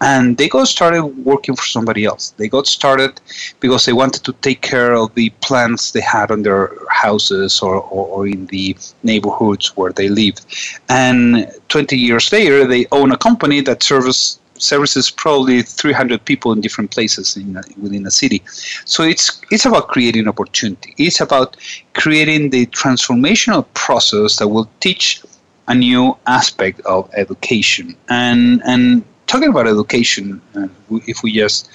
And 0.00 0.36
they 0.38 0.48
got 0.48 0.68
started 0.68 1.04
working 1.30 1.56
for 1.56 1.66
somebody 1.76 2.04
else. 2.04 2.24
They 2.38 2.48
got 2.48 2.66
started 2.66 3.20
because 3.60 3.84
they 3.84 3.92
wanted 3.92 4.22
to 4.24 4.32
take 4.46 4.60
care 4.62 4.92
of 4.94 5.14
the 5.14 5.30
plants 5.46 5.92
they 5.92 6.04
had 6.16 6.30
on 6.30 6.42
their 6.42 6.64
houses 6.90 7.60
or, 7.60 7.74
or, 7.94 8.04
or 8.14 8.26
in 8.26 8.46
the 8.46 8.76
neighborhoods 9.02 9.76
where 9.76 9.92
they 9.92 10.08
lived. 10.08 10.42
And 10.88 11.50
20 11.68 11.96
years 11.96 12.32
later, 12.32 12.66
they 12.66 12.86
own 12.92 13.12
a 13.12 13.18
company 13.18 13.60
that 13.62 13.82
serves 13.82 14.38
services 14.58 15.10
probably 15.10 15.62
300 15.62 16.24
people 16.24 16.52
in 16.52 16.60
different 16.60 16.90
places 16.90 17.36
in, 17.36 17.54
within 17.80 18.06
a 18.06 18.10
city. 18.10 18.42
So 18.84 19.02
it's 19.02 19.40
it's 19.50 19.66
about 19.66 19.88
creating 19.88 20.28
opportunity. 20.28 20.94
It's 20.98 21.20
about 21.20 21.56
creating 21.94 22.50
the 22.50 22.66
transformational 22.66 23.66
process 23.74 24.36
that 24.36 24.48
will 24.48 24.68
teach 24.80 25.22
a 25.68 25.74
new 25.74 26.16
aspect 26.26 26.80
of 26.80 27.10
education 27.14 27.96
and 28.08 28.62
and 28.64 29.04
talking 29.26 29.48
about 29.48 29.66
education, 29.66 30.40
uh, 30.54 30.68
if 31.06 31.22
we 31.22 31.32
just 31.32 31.68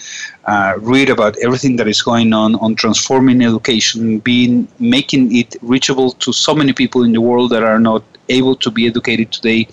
uh, 0.45 0.73
read 0.79 1.09
about 1.09 1.37
everything 1.37 1.75
that 1.77 1.87
is 1.87 2.01
going 2.01 2.33
on 2.33 2.55
on 2.55 2.75
transforming 2.75 3.41
education, 3.43 4.19
being 4.19 4.67
making 4.79 5.35
it 5.35 5.55
reachable 5.61 6.11
to 6.13 6.31
so 6.31 6.53
many 6.53 6.73
people 6.73 7.03
in 7.03 7.11
the 7.11 7.21
world 7.21 7.51
that 7.51 7.63
are 7.63 7.79
not 7.79 8.03
able 8.29 8.55
to 8.55 8.71
be 8.71 8.87
educated 8.87 9.31
today, 9.31 9.67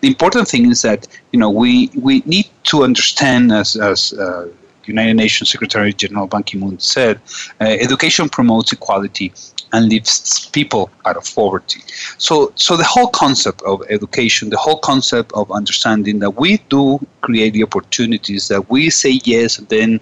the 0.00 0.08
important 0.08 0.46
thing 0.48 0.70
is 0.70 0.82
that 0.82 1.06
you 1.32 1.38
know 1.38 1.50
we 1.50 1.90
we 1.94 2.22
need 2.26 2.48
to 2.64 2.84
understand 2.84 3.52
as 3.52 3.76
as 3.76 4.12
uh, 4.14 4.48
United 4.86 5.14
Nations 5.14 5.50
Secretary 5.50 5.92
General 5.92 6.26
Ban 6.26 6.42
Ki-moon 6.42 6.78
said, 6.78 7.20
uh, 7.60 7.64
education 7.64 8.28
promotes 8.28 8.72
equality 8.72 9.32
and 9.74 9.88
lifts 9.88 10.46
people 10.50 10.88
out 11.04 11.16
of 11.16 11.24
poverty. 11.34 11.80
So, 12.16 12.52
so 12.54 12.76
the 12.76 12.84
whole 12.84 13.08
concept 13.08 13.60
of 13.62 13.82
education, 13.90 14.50
the 14.50 14.56
whole 14.56 14.78
concept 14.78 15.32
of 15.32 15.50
understanding 15.50 16.20
that 16.20 16.30
we 16.30 16.58
do 16.68 17.04
create 17.22 17.54
the 17.54 17.64
opportunities, 17.64 18.46
that 18.48 18.70
we 18.70 18.88
say 18.88 19.20
yes 19.24 19.58
and 19.58 19.68
then 19.68 20.00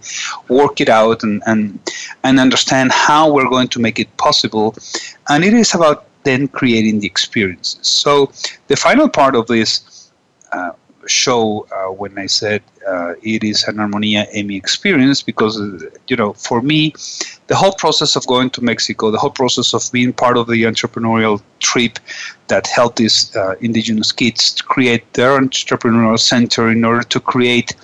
work 0.48 0.82
it 0.82 0.90
out 0.90 1.22
and, 1.22 1.42
and, 1.46 1.78
and 2.22 2.38
understand 2.38 2.92
how 2.92 3.32
we're 3.32 3.48
going 3.48 3.68
to 3.68 3.80
make 3.80 3.98
it 3.98 4.14
possible. 4.18 4.76
And 5.30 5.42
it 5.42 5.54
is 5.54 5.74
about 5.74 6.04
then 6.24 6.48
creating 6.48 7.00
the 7.00 7.06
experiences. 7.06 7.86
So 7.86 8.30
the 8.68 8.76
final 8.76 9.08
part 9.08 9.34
of 9.34 9.46
this 9.46 10.10
uh, 10.52 10.72
show 11.06 11.66
uh, 11.72 11.92
when 11.92 12.18
I 12.18 12.26
said 12.26 12.62
uh, 12.86 13.14
it 13.22 13.44
is 13.44 13.64
an 13.64 13.76
Armonia 13.76 14.26
Emmy 14.32 14.56
experience 14.56 15.22
because, 15.22 15.60
you 16.08 16.16
know, 16.16 16.32
for 16.34 16.62
me, 16.62 16.94
the 17.46 17.54
whole 17.56 17.72
process 17.72 18.16
of 18.16 18.26
going 18.26 18.50
to 18.50 18.62
Mexico, 18.62 19.10
the 19.10 19.18
whole 19.18 19.30
process 19.30 19.74
of 19.74 19.82
being 19.92 20.12
part 20.12 20.36
of 20.36 20.46
the 20.46 20.62
entrepreneurial 20.64 21.42
trip 21.60 21.98
that 22.48 22.66
helped 22.66 22.96
these 22.96 23.34
uh, 23.36 23.54
indigenous 23.60 24.12
kids 24.12 24.52
to 24.54 24.62
create 24.64 25.10
their 25.14 25.38
entrepreneurial 25.40 26.18
center 26.18 26.70
in 26.70 26.84
order 26.84 27.02
to 27.02 27.20
create 27.20 27.74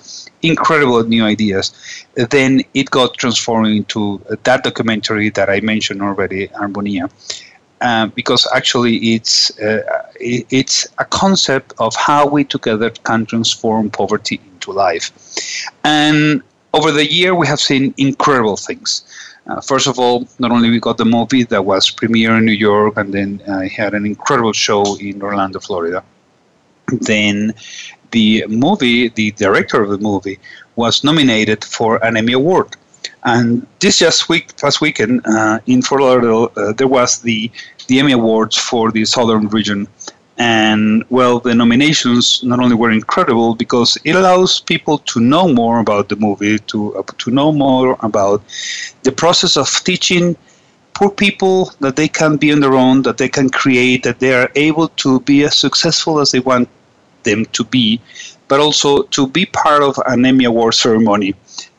incredible 0.41 1.03
new 1.03 1.23
ideas. 1.23 1.73
Then 2.15 2.61
it 2.73 2.89
got 2.91 3.17
transformed 3.17 3.67
into 3.67 4.21
that 4.43 4.63
documentary 4.63 5.29
that 5.31 5.49
I 5.49 5.59
mentioned 5.61 6.01
already, 6.01 6.47
Armonia. 6.49 7.09
Uh, 7.81 8.07
because 8.07 8.45
actually 8.53 8.97
it's 9.13 9.57
uh, 9.59 9.81
it's 10.19 10.85
a 10.97 11.05
concept 11.05 11.73
of 11.79 11.95
how 11.95 12.27
we 12.27 12.43
together 12.43 12.89
can 12.89 13.25
transform 13.25 13.89
poverty 13.89 14.41
into 14.51 14.71
life. 14.73 15.11
And 15.85 16.43
over 16.73 16.91
the 16.91 17.09
year, 17.09 17.33
we 17.33 17.47
have 17.47 17.61
seen 17.61 17.93
incredible 17.97 18.57
things. 18.57 19.03
Uh, 19.47 19.61
first 19.61 19.87
of 19.87 19.97
all, 19.97 20.27
not 20.39 20.51
only 20.51 20.69
we 20.69 20.79
got 20.79 20.97
the 20.97 21.05
movie 21.05 21.43
that 21.43 21.63
was 21.63 21.89
premiere 21.89 22.35
in 22.35 22.45
New 22.45 22.51
York, 22.51 22.97
and 22.97 23.13
then 23.13 23.41
uh, 23.47 23.61
had 23.61 23.93
an 23.93 24.05
incredible 24.05 24.53
show 24.53 24.97
in 24.97 25.21
Orlando, 25.21 25.59
Florida. 25.59 26.03
Then 26.91 27.53
the 28.11 28.45
movie, 28.47 29.07
the 29.07 29.31
director 29.31 29.81
of 29.81 29.89
the 29.89 29.97
movie, 29.97 30.37
was 30.75 31.03
nominated 31.03 31.63
for 31.63 32.03
an 32.03 32.17
Emmy 32.17 32.33
Award. 32.33 32.75
And 33.23 33.67
this 33.79 33.99
just 33.99 34.29
week, 34.29 34.55
past 34.57 34.81
weekend, 34.81 35.25
uh, 35.25 35.59
in 35.65 35.81
Fort 35.81 36.01
Lauderdale, 36.01 36.51
uh, 36.55 36.73
there 36.73 36.87
was 36.87 37.19
the 37.19 37.51
the 37.87 37.99
Emmy 37.99 38.13
Awards 38.13 38.57
for 38.57 38.91
the 38.91 39.03
Southern 39.05 39.47
region. 39.49 39.87
And 40.37 41.03
well, 41.09 41.39
the 41.39 41.53
nominations 41.53 42.41
not 42.43 42.59
only 42.59 42.75
were 42.75 42.91
incredible 42.91 43.55
because 43.55 43.97
it 44.05 44.15
allows 44.15 44.61
people 44.61 44.99
to 44.99 45.19
know 45.19 45.53
more 45.53 45.79
about 45.79 46.07
the 46.07 46.15
movie, 46.15 46.59
to 46.59 46.95
uh, 46.95 47.03
to 47.17 47.31
know 47.31 47.51
more 47.51 47.97
about 48.01 48.41
the 49.03 49.11
process 49.11 49.57
of 49.57 49.67
teaching 49.83 50.37
poor 50.93 51.09
people 51.09 51.73
that 51.81 51.97
they 51.97 52.07
can 52.07 52.37
be 52.37 52.53
on 52.53 52.61
their 52.61 52.73
own, 52.73 53.01
that 53.01 53.17
they 53.17 53.29
can 53.29 53.49
create, 53.49 54.03
that 54.03 54.19
they 54.19 54.33
are 54.33 54.49
able 54.55 54.87
to 55.03 55.19
be 55.21 55.43
as 55.43 55.57
successful 55.57 56.19
as 56.19 56.31
they 56.31 56.39
want 56.39 56.69
them 57.23 57.45
to 57.47 57.63
be, 57.65 57.99
but 58.47 58.59
also 58.59 59.03
to 59.03 59.27
be 59.27 59.45
part 59.45 59.83
of 59.83 59.99
an 60.07 60.25
Emmy 60.25 60.45
Award 60.45 60.73
ceremony 60.73 61.33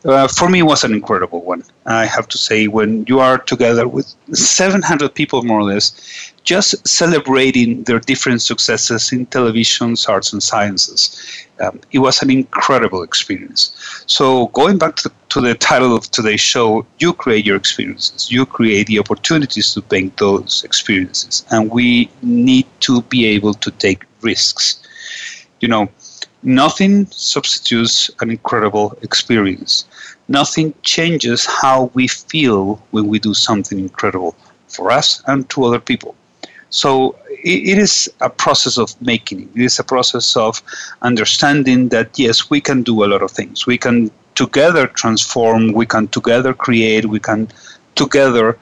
uh, 0.05 0.27
for 0.27 0.49
me 0.49 0.63
was 0.63 0.83
an 0.83 0.93
incredible 0.93 1.41
one. 1.41 1.63
I 1.85 2.05
have 2.05 2.27
to 2.29 2.37
say, 2.37 2.67
when 2.67 3.05
you 3.07 3.19
are 3.19 3.37
together 3.37 3.87
with 3.87 4.13
700 4.33 5.13
people, 5.13 5.43
more 5.43 5.59
or 5.59 5.63
less, 5.63 6.31
just 6.43 6.87
celebrating 6.87 7.83
their 7.83 7.99
different 7.99 8.41
successes 8.41 9.11
in 9.11 9.27
television, 9.27 9.95
arts, 10.07 10.33
and 10.33 10.41
sciences, 10.41 11.45
um, 11.59 11.79
it 11.91 11.99
was 11.99 12.21
an 12.23 12.31
incredible 12.31 13.03
experience. 13.03 14.03
So, 14.07 14.47
going 14.47 14.79
back 14.79 14.95
to 14.97 15.09
the, 15.09 15.15
to 15.29 15.41
the 15.41 15.53
title 15.53 15.95
of 15.95 16.09
today's 16.09 16.41
show, 16.41 16.85
you 16.99 17.13
create 17.13 17.45
your 17.45 17.57
experiences. 17.57 18.31
You 18.31 18.45
create 18.45 18.87
the 18.87 18.99
opportunities 18.99 19.73
to 19.75 19.83
make 19.91 20.15
those 20.17 20.63
experiences, 20.63 21.45
and 21.51 21.69
we 21.69 22.09
need 22.23 22.65
to 22.81 23.03
be 23.03 23.25
able 23.27 23.53
to 23.55 23.69
take 23.71 24.03
risks. 24.21 24.81
You 25.59 25.67
know, 25.67 25.89
Nothing 26.43 27.05
substitutes 27.11 28.09
an 28.19 28.31
incredible 28.31 28.97
experience. 29.03 29.85
Nothing 30.27 30.73
changes 30.81 31.45
how 31.45 31.91
we 31.93 32.07
feel 32.07 32.81
when 32.91 33.07
we 33.07 33.19
do 33.19 33.33
something 33.33 33.77
incredible 33.77 34.35
for 34.67 34.91
us 34.91 35.21
and 35.27 35.47
to 35.51 35.65
other 35.65 35.79
people. 35.79 36.15
So 36.71 37.17
it 37.29 37.77
is 37.77 38.09
a 38.21 38.29
process 38.29 38.77
of 38.77 38.99
making 39.01 39.41
it. 39.41 39.49
It 39.55 39.65
is 39.65 39.77
a 39.77 39.83
process 39.83 40.37
of 40.37 40.63
understanding 41.01 41.89
that 41.89 42.17
yes, 42.17 42.49
we 42.49 42.61
can 42.61 42.81
do 42.81 43.03
a 43.03 43.07
lot 43.07 43.21
of 43.21 43.31
things. 43.31 43.67
We 43.67 43.77
can 43.77 44.09
together 44.35 44.87
transform, 44.87 45.73
we 45.73 45.85
can 45.85 46.07
together 46.07 46.53
create, 46.53 47.05
we 47.05 47.19
can 47.19 47.49
together 47.95 48.57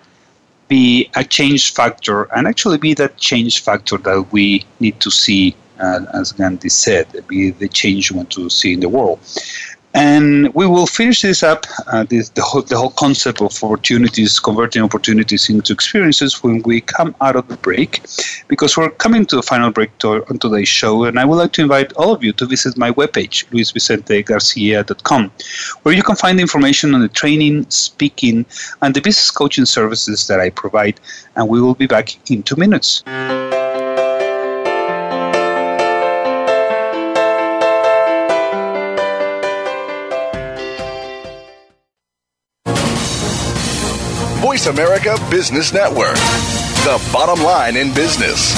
be 0.67 1.09
a 1.15 1.23
change 1.23 1.73
factor 1.73 2.23
and 2.35 2.47
actually 2.47 2.77
be 2.77 2.93
that 2.95 3.17
change 3.17 3.63
factor 3.63 3.97
that 3.97 4.31
we 4.31 4.65
need 4.79 4.99
to 4.99 5.11
see 5.11 5.55
uh, 5.79 6.05
as 6.13 6.31
Gandhi 6.31 6.69
said, 6.69 7.07
be 7.27 7.51
the 7.51 7.67
change 7.67 8.09
you 8.09 8.17
want 8.17 8.31
to 8.31 8.49
see 8.49 8.73
in 8.73 8.79
the 8.79 8.89
world. 8.89 9.19
And 9.95 10.53
we 10.53 10.67
will 10.67 10.85
finish 10.85 11.23
this 11.23 11.41
up, 11.41 11.65
uh, 11.87 12.03
this, 12.03 12.29
the, 12.29 12.43
whole, 12.43 12.61
the 12.61 12.77
whole 12.77 12.91
concept 12.91 13.41
of 13.41 13.51
opportunities, 13.63 14.39
converting 14.39 14.83
opportunities 14.83 15.49
into 15.49 15.73
experiences 15.73 16.43
when 16.43 16.61
we 16.61 16.81
come 16.81 17.15
out 17.21 17.35
of 17.35 17.47
the 17.47 17.57
break, 17.57 18.01
because 18.47 18.77
we're 18.77 18.91
coming 18.91 19.25
to 19.25 19.35
the 19.35 19.41
final 19.41 19.71
break 19.71 19.97
to, 19.97 20.23
on 20.29 20.37
today's 20.37 20.67
show. 20.67 21.05
And 21.05 21.19
I 21.19 21.25
would 21.25 21.37
like 21.37 21.53
to 21.53 21.63
invite 21.63 21.91
all 21.93 22.13
of 22.13 22.23
you 22.23 22.33
to 22.33 22.45
visit 22.45 22.77
my 22.77 22.91
webpage, 22.91 23.45
luisvicentegarcia.com, 23.47 25.31
where 25.81 25.95
you 25.95 26.03
can 26.03 26.15
find 26.15 26.39
information 26.39 26.93
on 26.93 27.01
the 27.01 27.09
training, 27.09 27.67
speaking, 27.71 28.45
and 28.83 28.93
the 28.93 29.01
business 29.01 29.31
coaching 29.31 29.65
services 29.65 30.27
that 30.27 30.39
I 30.39 30.51
provide. 30.51 30.99
And 31.35 31.49
we 31.49 31.61
will 31.61 31.75
be 31.75 31.87
back 31.87 32.29
in 32.29 32.43
two 32.43 32.57
minutes. 32.57 33.03
Voice 44.49 44.65
America 44.65 45.15
Business 45.29 45.73
Network, 45.73 46.15
the 46.15 47.09
bottom 47.13 47.45
line 47.45 47.77
in 47.77 47.93
business. 47.93 48.55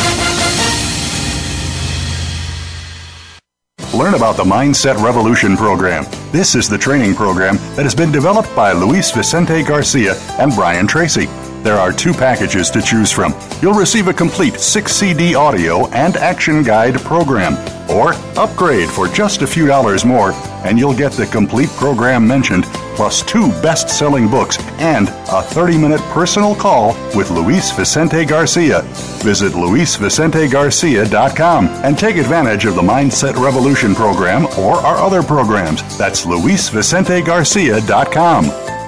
Learn 3.94 4.14
about 4.14 4.38
the 4.38 4.44
Mindset 4.46 5.04
Revolution 5.04 5.58
program. 5.58 6.06
This 6.32 6.56
is 6.56 6.70
the 6.70 6.78
training 6.78 7.14
program 7.14 7.58
that 7.76 7.84
has 7.84 7.94
been 7.94 8.10
developed 8.10 8.56
by 8.56 8.72
Luis 8.72 9.12
Vicente 9.12 9.64
Garcia 9.64 10.16
and 10.40 10.54
Brian 10.56 10.88
Tracy. 10.88 11.28
There 11.64 11.78
are 11.78 11.94
two 11.94 12.14
packages 12.14 12.70
to 12.72 12.82
choose 12.82 13.12
from. 13.12 13.36
You'll 13.62 13.76
receive 13.76 14.08
a 14.08 14.14
complete 14.14 14.56
6 14.60 14.92
CD 14.92 15.36
audio 15.36 15.88
and 15.90 16.18
action 16.18 16.64
guide 16.64 17.00
program, 17.02 17.54
or 17.90 18.14
upgrade 18.38 18.90
for 18.90 19.08
just 19.08 19.44
a 19.44 19.48
few 19.48 19.68
dollars 19.68 20.04
more, 20.04 20.32
and 20.66 20.80
you'll 20.80 20.96
get 20.96 21.12
the 21.12 21.28
complete 21.28 21.70
program 21.70 22.28
mentioned 22.28 22.66
plus 22.96 23.22
two 23.24 23.50
best 23.62 23.90
selling 23.90 24.28
books 24.28 24.58
and 24.80 25.08
a 25.32 25.42
30 25.42 25.78
minute 25.78 26.02
personal 26.12 26.54
call 26.56 26.94
with 27.16 27.32
Luis 27.32 27.72
Vicente 27.72 28.26
Garcia. 28.26 28.82
Visit 29.24 29.54
luisvicentegarcia.com 29.54 31.68
and 31.68 31.98
take 31.98 32.18
advantage 32.18 32.66
of 32.66 32.76
the 32.76 32.82
Mindset 32.82 33.42
Revolution 33.42 33.96
program 33.96 34.46
or 34.60 34.76
our 34.78 34.98
other 34.98 35.24
programs. 35.24 35.82
That's 35.98 36.26
luisvicentegarcia.com. 36.26 38.81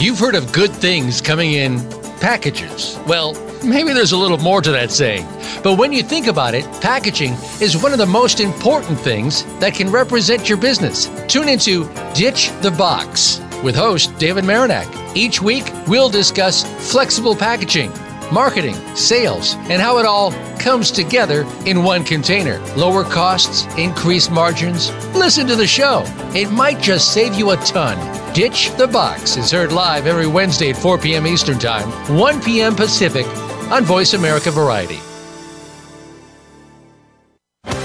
You've 0.00 0.18
heard 0.18 0.34
of 0.34 0.50
good 0.50 0.70
things 0.70 1.20
coming 1.20 1.52
in 1.52 1.78
packages. 2.20 2.98
Well, 3.06 3.34
maybe 3.62 3.92
there's 3.92 4.12
a 4.12 4.16
little 4.16 4.38
more 4.38 4.62
to 4.62 4.70
that 4.70 4.90
saying. 4.90 5.26
But 5.62 5.76
when 5.76 5.92
you 5.92 6.02
think 6.02 6.26
about 6.26 6.54
it, 6.54 6.64
packaging 6.80 7.34
is 7.60 7.76
one 7.76 7.92
of 7.92 7.98
the 7.98 8.06
most 8.06 8.40
important 8.40 8.98
things 8.98 9.44
that 9.60 9.74
can 9.74 9.90
represent 9.90 10.48
your 10.48 10.56
business. 10.56 11.10
Tune 11.28 11.50
into 11.50 11.86
Ditch 12.14 12.50
the 12.62 12.70
Box 12.70 13.42
with 13.62 13.76
host 13.76 14.16
David 14.16 14.44
Marinak. 14.44 14.88
Each 15.14 15.42
week, 15.42 15.70
we'll 15.86 16.08
discuss 16.08 16.64
flexible 16.90 17.36
packaging, 17.36 17.92
marketing, 18.32 18.74
sales, 18.94 19.54
and 19.68 19.80
how 19.82 19.98
it 19.98 20.06
all 20.06 20.32
comes 20.58 20.90
together 20.90 21.42
in 21.66 21.82
one 21.82 22.04
container. 22.04 22.58
Lower 22.76 23.04
costs, 23.04 23.66
increased 23.76 24.30
margins. 24.30 24.90
Listen 25.14 25.46
to 25.46 25.56
the 25.56 25.66
show. 25.66 26.04
It 26.34 26.50
might 26.50 26.80
just 26.80 27.12
save 27.12 27.34
you 27.34 27.50
a 27.50 27.56
ton. 27.58 27.98
Ditch 28.34 28.70
the 28.76 28.86
Box 28.86 29.36
is 29.36 29.50
heard 29.50 29.72
live 29.72 30.06
every 30.06 30.26
Wednesday 30.26 30.70
at 30.70 30.76
4 30.76 30.98
p.m. 30.98 31.26
Eastern 31.26 31.58
Time, 31.58 31.88
1 32.16 32.42
p.m. 32.42 32.76
Pacific 32.76 33.26
on 33.70 33.84
Voice 33.84 34.14
America 34.14 34.50
Variety. 34.50 35.00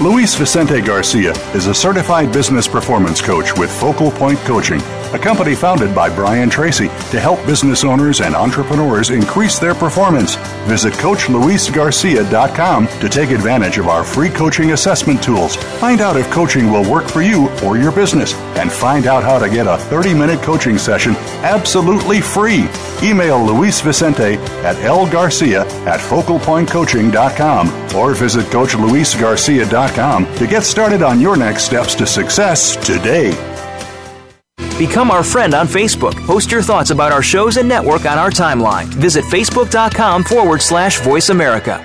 Luis 0.00 0.34
Vicente 0.34 0.80
Garcia 0.82 1.32
is 1.54 1.66
a 1.68 1.74
certified 1.74 2.30
business 2.30 2.68
performance 2.68 3.22
coach 3.22 3.56
with 3.56 3.70
Focal 3.80 4.10
Point 4.10 4.38
Coaching, 4.40 4.80
a 5.16 5.18
company 5.18 5.54
founded 5.54 5.94
by 5.94 6.14
Brian 6.14 6.50
Tracy 6.50 6.88
to 7.10 7.18
help 7.18 7.44
business 7.46 7.84
owners 7.84 8.20
and 8.20 8.34
entrepreneurs 8.34 9.08
increase 9.10 9.58
their 9.58 9.74
performance. 9.74 10.36
Visit 10.68 10.92
CoachLuisGarcia.com 10.94 12.86
to 12.86 13.08
take 13.08 13.30
advantage 13.30 13.78
of 13.78 13.88
our 13.88 14.04
free 14.04 14.28
coaching 14.28 14.72
assessment 14.72 15.22
tools. 15.22 15.56
Find 15.80 16.00
out 16.00 16.16
if 16.16 16.30
coaching 16.30 16.70
will 16.70 16.88
work 16.90 17.08
for 17.08 17.22
you 17.22 17.48
or 17.64 17.78
your 17.78 17.90
business, 17.92 18.34
and 18.58 18.70
find 18.70 19.06
out 19.06 19.24
how 19.24 19.38
to 19.38 19.48
get 19.48 19.66
a 19.66 19.78
30 19.78 20.12
minute 20.12 20.42
coaching 20.42 20.76
session 20.76 21.16
absolutely 21.42 22.20
free. 22.20 22.68
Email 23.02 23.42
Luis 23.42 23.80
Vicente 23.80 24.34
at 24.64 24.76
lgarcia 24.76 25.64
at 25.86 26.00
focalpointcoaching.com 26.00 27.96
or 27.96 28.14
visit 28.14 28.44
CoachLuisGarcia.com 28.46 30.34
to 30.36 30.46
get 30.46 30.62
started 30.62 31.02
on 31.02 31.20
your 31.20 31.36
next 31.36 31.64
steps 31.64 31.94
to 31.94 32.06
success 32.06 32.76
today. 32.86 33.55
Become 34.78 35.10
our 35.10 35.24
friend 35.24 35.54
on 35.54 35.66
Facebook. 35.66 36.14
Post 36.26 36.50
your 36.50 36.62
thoughts 36.62 36.90
about 36.90 37.10
our 37.10 37.22
shows 37.22 37.56
and 37.56 37.66
network 37.66 38.04
on 38.04 38.18
our 38.18 38.30
timeline. 38.30 38.84
Visit 38.86 39.24
facebook.com 39.24 40.24
forward 40.24 40.60
slash 40.60 41.00
voice 41.00 41.30
America. 41.30 41.82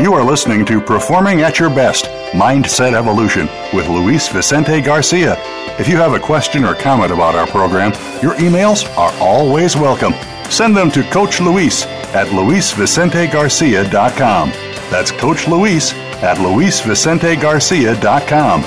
You 0.00 0.14
are 0.14 0.24
listening 0.24 0.64
to 0.66 0.80
Performing 0.80 1.42
at 1.42 1.58
Your 1.60 1.68
Best 1.68 2.06
Mindset 2.32 2.94
Evolution 2.94 3.48
with 3.74 3.86
Luis 3.88 4.28
Vicente 4.28 4.80
Garcia. 4.80 5.36
If 5.78 5.88
you 5.88 5.98
have 5.98 6.14
a 6.14 6.18
question 6.18 6.64
or 6.64 6.74
comment 6.74 7.12
about 7.12 7.34
our 7.34 7.46
program, 7.46 7.92
your 8.22 8.34
emails 8.36 8.88
are 8.96 9.12
always 9.20 9.76
welcome. 9.76 10.14
Send 10.50 10.74
them 10.76 10.90
to 10.92 11.02
Coach 11.10 11.40
Luis 11.40 11.84
at 12.14 12.28
luisvicentegarcia.com. 12.28 14.69
That's 14.90 15.10
Coach 15.12 15.46
Luis 15.48 15.92
at 16.22 16.36
luisvicentegarcia.com. 16.38 18.60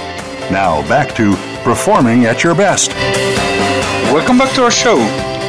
Now 0.52 0.82
back 0.88 1.16
to 1.16 1.36
Performing 1.64 2.26
at 2.26 2.44
Your 2.44 2.56
Best. 2.56 2.92
Welcome 4.14 4.38
back 4.38 4.54
to 4.56 4.64
our 4.64 4.72
show. 4.72 4.98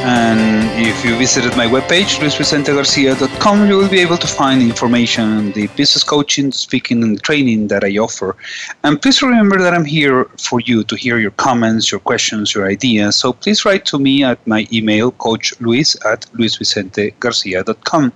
And 0.07 0.69
if 0.85 1.03
you 1.03 1.17
visited 1.17 1.57
my 1.57 1.65
webpage, 1.65 2.19
luisvicentegarcia.com, 2.19 3.67
you 3.67 3.77
will 3.77 3.89
be 3.89 4.01
able 4.01 4.17
to 4.17 4.27
find 4.27 4.61
information 4.61 5.23
on 5.23 5.51
the 5.53 5.65
business 5.69 6.03
coaching, 6.03 6.51
speaking, 6.51 7.01
and 7.01 7.19
training 7.23 7.69
that 7.69 7.83
I 7.83 7.97
offer. 7.97 8.35
And 8.83 9.01
please 9.01 9.23
remember 9.23 9.57
that 9.57 9.73
I'm 9.73 9.83
here 9.83 10.25
for 10.37 10.59
you 10.59 10.83
to 10.83 10.95
hear 10.95 11.17
your 11.17 11.31
comments, 11.31 11.91
your 11.91 11.99
questions, 11.99 12.53
your 12.53 12.67
ideas. 12.67 13.15
So 13.15 13.33
please 13.33 13.65
write 13.65 13.85
to 13.85 13.97
me 13.97 14.23
at 14.23 14.45
my 14.45 14.67
email, 14.71 15.11
coachluis 15.13 15.97
at 16.05 16.27
luisvicentegarcia.com. 16.33 18.13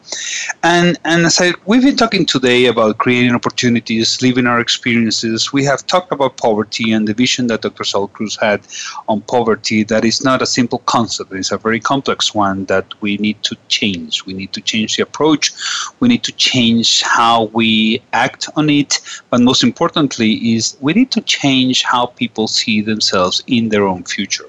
And, 0.62 1.00
and 1.06 1.26
as 1.26 1.42
I, 1.42 1.54
we've 1.66 1.82
been 1.82 1.98
talking 1.98 2.28
today 2.28 2.68
about 2.68 3.00
creating 3.00 3.34
opportunities, 3.34 4.22
living 4.22 4.46
our 4.46 4.60
experiences, 4.60 5.52
we 5.52 5.66
have 5.66 5.88
talked 5.88 6.12
about 6.12 6.38
poverty 6.38 6.92
and 6.92 7.08
the 7.08 7.16
vision 7.16 7.48
that 7.48 7.64
Dr. 7.64 7.84
Saul 7.84 8.10
Cruz 8.10 8.36
had 8.36 8.62
on 9.08 9.22
poverty 9.22 9.82
that 9.86 10.06
is 10.06 10.24
not 10.24 10.44
a 10.44 10.46
simple 10.46 10.80
concept, 10.86 11.34
it's 11.34 11.52
a 11.52 11.58
very 11.58 11.79
complex 11.80 12.34
one 12.34 12.66
that 12.66 12.86
we 13.02 13.18
need 13.18 13.42
to 13.44 13.56
change. 13.68 14.26
We 14.26 14.34
need 14.34 14.54
to 14.54 14.62
change 14.62 14.96
the 14.96 15.04
approach. 15.04 15.52
We 16.00 16.08
need 16.08 16.24
to 16.24 16.32
change 16.34 17.02
how 17.02 17.46
we 17.46 18.02
act 18.14 18.50
on 18.56 18.70
it. 18.70 19.00
But 19.30 19.42
most 19.42 19.64
importantly, 19.64 20.54
is 20.54 20.78
we 20.82 20.94
need 20.94 21.12
to 21.12 21.22
change 21.22 21.84
how 21.84 22.08
people 22.08 22.48
see 22.48 22.82
themselves 22.82 23.44
in 23.48 23.70
their 23.70 23.88
own 23.88 24.04
future. 24.04 24.46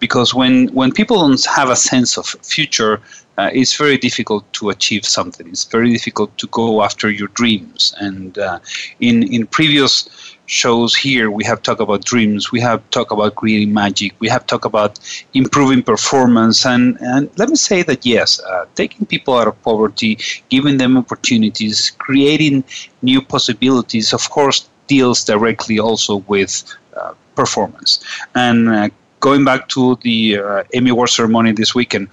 Because 0.00 0.34
when, 0.34 0.68
when 0.74 0.92
people 0.92 1.18
don't 1.18 1.44
have 1.46 1.70
a 1.70 1.76
sense 1.76 2.18
of 2.18 2.26
future, 2.26 3.00
uh, 3.38 3.50
it's 3.52 3.76
very 3.76 3.98
difficult 3.98 4.50
to 4.54 4.70
achieve 4.70 5.04
something. 5.04 5.46
It's 5.48 5.64
very 5.64 5.92
difficult 5.92 6.36
to 6.38 6.46
go 6.48 6.82
after 6.82 7.10
your 7.10 7.28
dreams. 7.28 7.94
And 7.98 8.38
uh, 8.38 8.58
in 9.00 9.22
in 9.24 9.46
previous 9.46 10.08
shows 10.46 10.94
here, 10.94 11.30
we 11.30 11.44
have 11.44 11.62
talked 11.62 11.80
about 11.80 12.04
dreams. 12.04 12.50
We 12.52 12.60
have 12.60 12.88
talked 12.90 13.12
about 13.12 13.34
creating 13.34 13.74
magic. 13.74 14.14
We 14.20 14.28
have 14.28 14.46
talked 14.46 14.64
about 14.64 14.98
improving 15.34 15.82
performance. 15.82 16.64
And 16.64 16.96
and 17.00 17.30
let 17.36 17.48
me 17.48 17.56
say 17.56 17.82
that 17.82 18.06
yes, 18.06 18.40
uh, 18.40 18.66
taking 18.74 19.06
people 19.06 19.34
out 19.36 19.48
of 19.48 19.60
poverty, 19.62 20.18
giving 20.48 20.78
them 20.78 20.96
opportunities, 20.96 21.90
creating 21.98 22.64
new 23.02 23.20
possibilities, 23.20 24.12
of 24.12 24.30
course, 24.30 24.68
deals 24.86 25.24
directly 25.24 25.78
also 25.78 26.16
with 26.28 26.62
uh, 26.96 27.12
performance. 27.34 28.00
And 28.34 28.68
uh, 28.68 28.88
going 29.20 29.44
back 29.44 29.68
to 29.68 29.98
the 30.02 30.38
uh, 30.38 30.62
Emmy 30.72 30.90
Award 30.90 31.10
ceremony 31.10 31.52
this 31.52 31.74
weekend, 31.74 32.08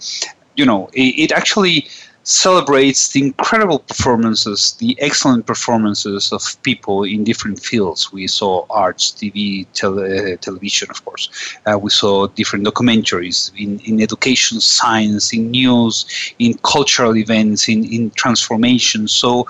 you 0.55 0.65
know, 0.65 0.89
it, 0.93 1.13
it 1.23 1.31
actually 1.31 1.88
celebrates 2.24 3.09
the 3.09 3.21
incredible 3.21 3.80
performances, 3.80 4.74
the 4.80 4.95
excellent 5.01 5.45
performances 5.45 6.32
of 6.32 6.41
people 6.63 7.03
in 7.03 7.24
different 7.24 7.59
fields. 7.59 8.11
We 8.13 8.28
saw 8.28 8.65
arts, 8.69 9.11
TV, 9.11 9.67
tele, 9.74 10.38
television, 10.38 10.89
of 10.89 11.03
course. 11.03 11.30
Uh, 11.65 11.78
we 11.78 11.89
saw 11.89 12.28
different 12.28 12.65
documentaries 12.65 13.51
in, 13.57 13.80
in 13.80 14.01
education, 14.01 14.61
science, 14.61 15.34
in 15.34 15.51
news, 15.51 16.05
in 16.39 16.53
cultural 16.63 17.17
events, 17.17 17.67
in, 17.67 17.84
in 17.86 18.09
transformation. 18.11 19.07
So, 19.07 19.45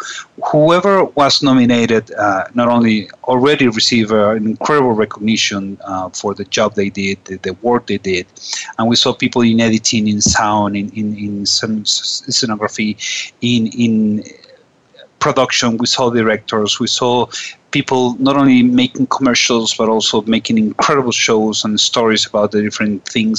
whoever 0.51 1.05
was 1.05 1.43
nominated 1.43 2.11
uh, 2.13 2.45
not 2.53 2.67
only 2.67 3.09
already 3.25 3.67
received 3.67 4.11
uh, 4.11 4.31
an 4.31 4.47
incredible 4.47 4.93
recognition 4.93 5.77
uh, 5.83 6.09
for 6.09 6.33
the 6.33 6.43
job 6.45 6.73
they 6.73 6.89
did, 6.89 7.23
the, 7.25 7.37
the, 7.37 7.53
work 7.61 7.85
they 7.87 7.99
did, 7.99 8.25
and 8.77 8.87
we 8.87 8.95
saw 8.95 9.13
people 9.13 9.41
in 9.43 9.61
editing, 9.61 10.07
in 10.07 10.21
sound, 10.21 10.75
in 10.75 10.89
in, 10.89 11.15
in 11.17 11.43
scenography, 11.43 12.97
in 13.41 13.67
in 13.67 14.23
production. 15.19 15.77
We 15.77 15.85
saw 15.85 16.09
directors. 16.09 16.79
We 16.79 16.87
saw 16.87 17.27
people 17.73 18.15
not 18.19 18.37
only 18.37 18.61
making 18.61 19.07
commercials 19.07 19.73
but 19.75 19.89
also 19.89 20.21
making 20.21 20.57
incredible 20.57 21.11
shows 21.11 21.65
and 21.65 21.79
stories 21.79 22.25
about 22.25 22.51
the 22.51 22.61
different 22.61 23.03
things. 23.05 23.37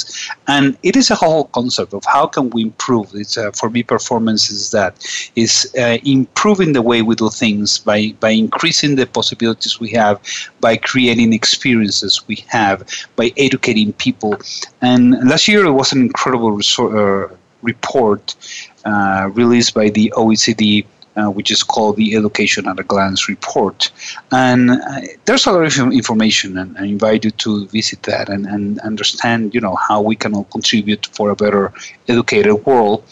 And 0.48 0.76
it 0.82 0.96
is 0.96 1.10
a 1.10 1.14
whole 1.14 1.44
concept 1.58 1.94
of 1.94 2.04
how 2.04 2.26
can 2.26 2.50
we 2.50 2.62
improve. 2.62 3.14
It's 3.14 3.38
uh, 3.38 3.52
for 3.52 3.70
me, 3.70 3.82
performance 3.82 4.50
is 4.50 4.72
that 4.72 4.92
is 5.36 5.72
uh, 5.78 5.98
improving 6.04 6.72
the 6.72 6.82
way 6.82 7.00
we 7.00 7.14
do 7.14 7.30
things 7.30 7.78
by 7.78 8.00
by 8.20 8.30
increasing 8.30 8.96
the 8.96 9.06
possibilities 9.06 9.80
we 9.80 9.90
have, 10.00 10.16
by 10.60 10.76
creating 10.76 11.32
experiences 11.32 12.26
we 12.26 12.36
have, 12.48 12.76
by 13.16 13.32
educating 13.36 13.92
people. 13.94 14.34
And 14.82 15.02
last 15.30 15.46
year 15.48 15.64
it 15.64 15.76
was 15.80 15.92
an 15.92 16.00
incredible 16.08 16.52
resor- 16.60 16.92
uh, 17.02 17.34
report 17.62 18.34
uh, 18.84 19.30
released 19.32 19.74
by 19.74 19.88
the 19.88 20.12
OECD 20.16 20.84
uh, 21.16 21.30
which 21.30 21.50
is 21.50 21.62
called 21.62 21.96
the 21.96 22.16
Education 22.16 22.66
at 22.68 22.80
a 22.80 22.82
Glance 22.82 23.28
report. 23.28 23.90
And 24.32 24.70
uh, 24.70 25.00
there's 25.24 25.46
a 25.46 25.52
lot 25.52 25.64
of 25.64 25.92
information, 25.92 26.58
and 26.58 26.76
I 26.78 26.84
invite 26.84 27.24
you 27.24 27.30
to 27.30 27.66
visit 27.68 28.02
that 28.04 28.28
and, 28.28 28.46
and 28.46 28.78
understand, 28.80 29.54
you 29.54 29.60
know, 29.60 29.76
how 29.76 30.00
we 30.00 30.16
can 30.16 30.34
all 30.34 30.44
contribute 30.44 31.06
for 31.06 31.30
a 31.30 31.36
better 31.36 31.72
educated 32.08 32.64
world. 32.66 33.04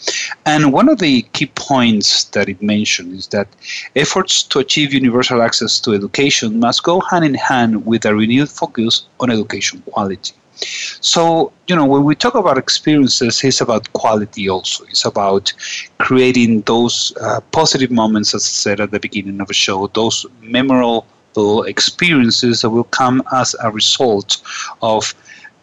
And 0.45 0.73
one 0.73 0.89
of 0.89 0.99
the 0.99 1.21
key 1.33 1.47
points 1.47 2.25
that 2.25 2.49
it 2.49 2.61
mentioned 2.61 3.13
is 3.13 3.27
that 3.27 3.47
efforts 3.95 4.43
to 4.43 4.59
achieve 4.59 4.93
universal 4.93 5.41
access 5.41 5.79
to 5.81 5.93
education 5.93 6.59
must 6.59 6.83
go 6.83 6.99
hand 7.01 7.25
in 7.25 7.35
hand 7.35 7.85
with 7.85 8.05
a 8.05 8.13
renewed 8.13 8.49
focus 8.49 9.05
on 9.19 9.29
education 9.29 9.81
quality. 9.91 10.33
So, 10.55 11.51
you 11.67 11.75
know, 11.75 11.85
when 11.85 12.03
we 12.03 12.15
talk 12.15 12.35
about 12.35 12.57
experiences, 12.57 13.43
it's 13.43 13.61
about 13.61 13.91
quality 13.93 14.49
also. 14.49 14.85
It's 14.85 15.05
about 15.05 15.51
creating 15.97 16.61
those 16.61 17.13
uh, 17.21 17.41
positive 17.51 17.91
moments, 17.91 18.33
as 18.33 18.43
I 18.43 18.47
said 18.47 18.79
at 18.79 18.91
the 18.91 18.99
beginning 18.99 19.41
of 19.41 19.47
the 19.47 19.53
show, 19.53 19.87
those 19.87 20.25
memorable 20.41 21.63
experiences 21.63 22.61
that 22.61 22.69
will 22.69 22.83
come 22.85 23.23
as 23.31 23.55
a 23.61 23.71
result 23.71 24.41
of 24.81 25.13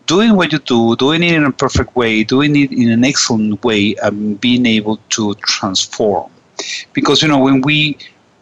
doing 0.07 0.35
what 0.35 0.53
you 0.53 0.59
do, 0.59 0.97
doing 0.97 1.23
it 1.23 1.33
in 1.33 1.45
a 1.45 1.53
perfect 1.53 1.95
way, 1.95 2.25
doing 2.25 2.57
it 2.57 2.73
in 2.73 2.91
an 2.91 3.05
excellent 3.05 3.63
way, 3.63 3.95
and 4.03 4.41
being 4.41 4.67
able 4.67 4.97
to 5.11 5.35
transform. 5.37 6.31
Because, 6.93 7.23
you 7.23 7.29
know, 7.29 7.39
when 7.39 7.61
we 7.63 7.97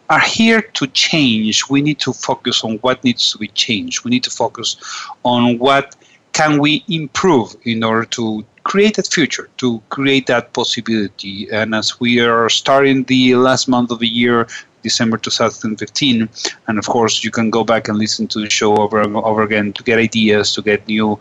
are 0.09 0.19
here 0.19 0.61
to 0.61 0.87
change, 0.87 1.69
we 1.69 1.81
need 1.81 1.99
to 1.99 2.11
focus 2.11 2.63
on 2.63 2.77
what 2.77 3.03
needs 3.03 3.31
to 3.31 3.37
be 3.37 3.47
changed. 3.49 4.03
We 4.03 4.09
need 4.09 4.23
to 4.23 4.31
focus 4.31 4.75
on 5.23 5.59
what 5.59 5.95
can 6.39 6.57
we 6.57 6.85
improve 6.87 7.53
in 7.63 7.83
order 7.83 8.05
to 8.05 8.45
create 8.63 8.95
that 8.95 9.07
future, 9.07 9.49
to 9.57 9.81
create 9.89 10.25
that 10.27 10.53
possibility? 10.53 11.51
And 11.51 11.75
as 11.75 11.99
we 11.99 12.21
are 12.21 12.47
starting 12.47 13.03
the 13.03 13.35
last 13.35 13.67
month 13.67 13.91
of 13.91 13.99
the 13.99 14.07
year, 14.07 14.47
December 14.81 15.17
2015. 15.17 16.29
And 16.67 16.79
of 16.79 16.85
course, 16.85 17.25
you 17.25 17.31
can 17.31 17.49
go 17.49 17.65
back 17.65 17.89
and 17.89 17.97
listen 17.97 18.25
to 18.29 18.39
the 18.39 18.49
show 18.49 18.77
over 18.77 19.01
and 19.01 19.17
over 19.17 19.43
again 19.43 19.73
to 19.73 19.83
get 19.83 19.99
ideas, 19.99 20.53
to 20.53 20.61
get 20.61 20.87
new 20.87 21.19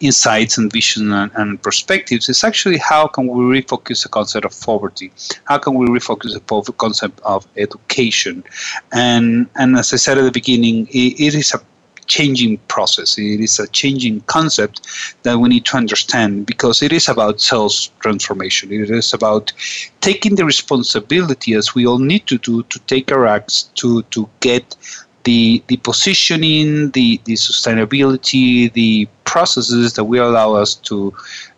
insights 0.00 0.58
and 0.58 0.72
vision 0.72 1.12
and, 1.12 1.30
and 1.36 1.62
perspectives. 1.62 2.28
It's 2.28 2.42
actually 2.42 2.78
how 2.78 3.06
can 3.06 3.28
we 3.28 3.60
refocus 3.60 4.02
the 4.02 4.08
concept 4.08 4.44
of 4.44 4.60
poverty? 4.60 5.12
How 5.44 5.58
can 5.58 5.74
we 5.74 5.86
refocus 5.86 6.32
the 6.34 6.72
concept 6.72 7.20
of 7.20 7.46
education? 7.56 8.42
And 8.90 9.48
and 9.54 9.76
as 9.76 9.92
I 9.92 9.96
said 9.96 10.18
at 10.18 10.24
the 10.24 10.32
beginning, 10.40 10.88
it, 10.88 11.20
it 11.26 11.34
is 11.36 11.54
a 11.54 11.60
changing 12.06 12.58
process. 12.68 13.18
It 13.18 13.40
is 13.40 13.58
a 13.58 13.66
changing 13.68 14.20
concept 14.22 14.80
that 15.22 15.38
we 15.38 15.48
need 15.48 15.64
to 15.66 15.76
understand 15.76 16.46
because 16.46 16.82
it 16.82 16.92
is 16.92 17.08
about 17.08 17.40
self 17.40 17.88
transformation. 18.00 18.72
It 18.72 18.90
is 18.90 19.12
about 19.12 19.52
taking 20.00 20.36
the 20.36 20.44
responsibility, 20.44 21.54
as 21.54 21.74
we 21.74 21.86
all 21.86 21.98
need 21.98 22.26
to 22.26 22.38
do, 22.38 22.62
to 22.64 22.78
take 22.80 23.12
our 23.12 23.26
acts 23.26 23.64
to, 23.76 24.02
to 24.04 24.28
get 24.40 24.76
the, 25.24 25.62
the 25.66 25.76
positioning, 25.78 26.90
the, 26.92 27.20
the 27.24 27.34
sustainability, 27.34 28.72
the 28.72 29.08
processes 29.24 29.94
that 29.94 30.04
will 30.04 30.28
allow 30.30 30.54
us 30.54 30.74
to 30.74 31.12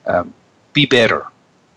um, 0.06 0.32
be 0.72 0.86
better. 0.86 1.24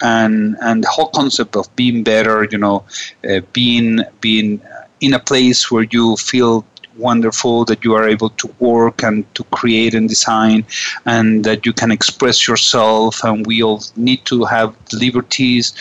And, 0.01 0.57
and 0.61 0.83
the 0.83 0.87
whole 0.87 1.09
concept 1.09 1.55
of 1.55 1.73
being 1.75 2.03
better, 2.03 2.47
you 2.49 2.57
know, 2.57 2.85
uh, 3.29 3.41
being 3.53 4.01
being 4.19 4.59
in 5.01 5.13
a 5.13 5.19
place 5.19 5.69
where 5.69 5.85
you 5.91 6.15
feel 6.15 6.65
wonderful 6.97 7.65
that 7.65 7.83
you 7.83 7.93
are 7.93 8.07
able 8.07 8.29
to 8.31 8.53
work 8.59 9.03
and 9.03 9.23
to 9.35 9.43
create 9.45 9.93
and 9.93 10.09
design 10.09 10.65
and 11.05 11.43
that 11.43 11.65
you 11.65 11.73
can 11.73 11.91
express 11.91 12.47
yourself 12.47 13.23
and 13.23 13.45
we 13.47 13.63
all 13.63 13.81
need 13.95 14.23
to 14.25 14.43
have 14.43 14.75
liberties 14.93 15.73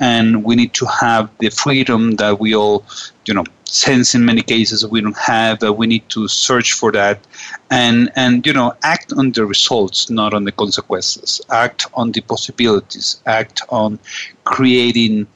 and 0.00 0.44
we 0.44 0.54
need 0.54 0.72
to 0.74 0.86
have 0.86 1.30
the 1.38 1.50
freedom 1.50 2.12
that 2.12 2.38
we 2.38 2.54
all 2.54 2.84
you 3.24 3.34
know 3.34 3.44
sense 3.64 4.14
in 4.14 4.24
many 4.24 4.40
cases 4.40 4.86
we 4.86 5.00
don't 5.00 5.18
have 5.18 5.58
that 5.58 5.74
we 5.74 5.86
need 5.86 6.08
to 6.08 6.26
search 6.26 6.72
for 6.72 6.90
that 6.90 7.26
and 7.70 8.10
and 8.16 8.46
you 8.46 8.52
know 8.52 8.72
act 8.82 9.12
on 9.12 9.30
the 9.32 9.44
results 9.44 10.08
not 10.08 10.34
on 10.34 10.44
the 10.44 10.52
consequences. 10.52 11.40
Act 11.50 11.86
on 11.94 12.12
the 12.12 12.20
possibilities. 12.20 13.22
Act 13.26 13.62
on 13.68 13.98
creating 14.44 15.26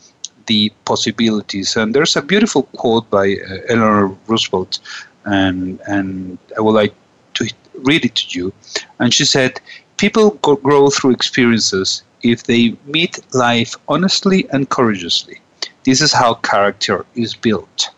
the 0.46 0.72
possibilities. 0.84 1.76
And 1.76 1.94
there's 1.94 2.16
a 2.16 2.22
beautiful 2.22 2.64
quote 2.80 3.08
by 3.10 3.26
uh, 3.36 3.58
eleanor 3.68 4.08
roosevelt 4.26 4.78
and 5.24 5.80
and 5.86 6.38
I 6.56 6.60
would 6.60 6.74
like 6.74 6.94
to 7.34 7.48
read 7.74 8.04
it 8.04 8.14
to 8.16 8.38
you. 8.38 8.52
And 8.98 9.12
she 9.14 9.24
said, 9.24 9.60
"People 9.96 10.30
grow 10.42 10.90
through 10.90 11.12
experiences 11.12 12.02
if 12.22 12.44
they 12.44 12.76
meet 12.86 13.18
life 13.34 13.74
honestly 13.88 14.46
and 14.50 14.68
courageously. 14.68 15.40
This 15.84 16.00
is 16.00 16.12
how 16.12 16.34
character 16.34 17.06
is 17.14 17.34
built." 17.34 17.90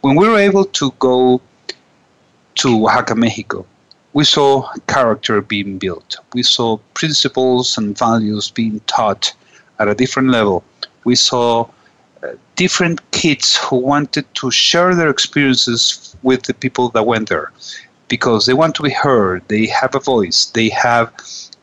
When 0.00 0.14
we 0.16 0.28
were 0.28 0.38
able 0.38 0.64
to 0.64 0.92
go 0.98 1.40
to 2.56 2.86
Oaxaca, 2.86 3.14
Mexico, 3.14 3.66
we 4.12 4.24
saw 4.24 4.72
character 4.86 5.40
being 5.40 5.78
built. 5.78 6.16
We 6.34 6.42
saw 6.42 6.78
principles 6.94 7.76
and 7.78 7.96
values 7.96 8.50
being 8.50 8.80
taught 8.86 9.32
at 9.78 9.88
a 9.88 9.94
different 9.94 10.30
level. 10.30 10.64
We 11.04 11.14
saw 11.14 11.68
uh, 12.22 12.32
different 12.56 12.98
kids 13.12 13.56
who 13.56 13.76
wanted 13.76 14.26
to 14.34 14.50
share 14.50 14.94
their 14.94 15.10
experiences 15.10 16.07
with 16.22 16.42
the 16.44 16.54
people 16.54 16.88
that 16.90 17.06
went 17.06 17.28
there 17.28 17.52
because 18.08 18.46
they 18.46 18.54
want 18.54 18.74
to 18.76 18.82
be 18.82 18.90
heard, 18.90 19.42
they 19.48 19.66
have 19.66 19.94
a 19.94 20.00
voice, 20.00 20.46
they 20.46 20.68
have 20.70 21.12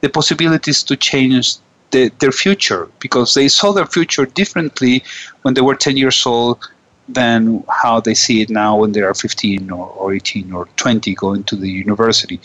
the 0.01 0.09
possibilities 0.09 0.83
to 0.83 0.95
change 0.95 1.57
the, 1.91 2.09
their 2.19 2.31
future 2.31 2.87
because 2.99 3.33
they 3.33 3.47
saw 3.47 3.71
their 3.71 3.85
future 3.85 4.25
differently 4.25 5.03
when 5.41 5.53
they 5.53 5.61
were 5.61 5.75
10 5.75 5.97
years 5.97 6.25
old 6.25 6.69
than 7.07 7.63
how 7.69 7.99
they 7.99 8.13
see 8.13 8.41
it 8.41 8.49
now 8.49 8.77
when 8.77 8.91
they 8.91 9.01
are 9.01 9.13
15 9.13 9.71
or, 9.71 9.87
or 9.89 10.13
18 10.13 10.51
or 10.51 10.67
20 10.77 11.13
going 11.15 11.43
to 11.43 11.55
the 11.55 11.69
university. 11.69 12.39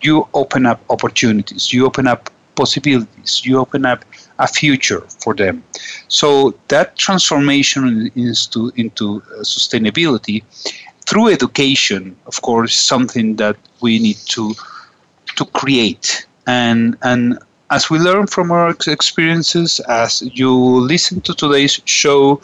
You 0.00 0.28
open 0.34 0.66
up 0.66 0.80
opportunities, 0.90 1.72
you 1.72 1.86
open 1.86 2.06
up 2.06 2.30
possibilities, 2.54 3.44
you 3.44 3.58
open 3.58 3.84
up 3.84 4.04
a 4.38 4.46
future 4.46 5.00
for 5.22 5.34
them. 5.34 5.62
So 6.08 6.54
that 6.68 6.96
transformation 6.96 8.10
into 8.14 8.72
into 8.76 9.22
uh, 9.22 9.40
sustainability 9.40 10.42
through 11.06 11.28
education, 11.28 12.16
of 12.26 12.42
course, 12.42 12.74
something 12.74 13.36
that 13.36 13.56
we 13.80 13.98
need 13.98 14.18
to 14.34 14.54
to 15.36 15.44
create. 15.46 16.26
And 16.46 16.96
and 17.02 17.38
as 17.70 17.90
we 17.90 17.98
learn 17.98 18.26
from 18.28 18.52
our 18.52 18.76
experiences, 18.86 19.80
as 19.88 20.22
you 20.22 20.52
listen 20.52 21.20
to 21.22 21.34
today's 21.34 21.80
show 21.84 22.40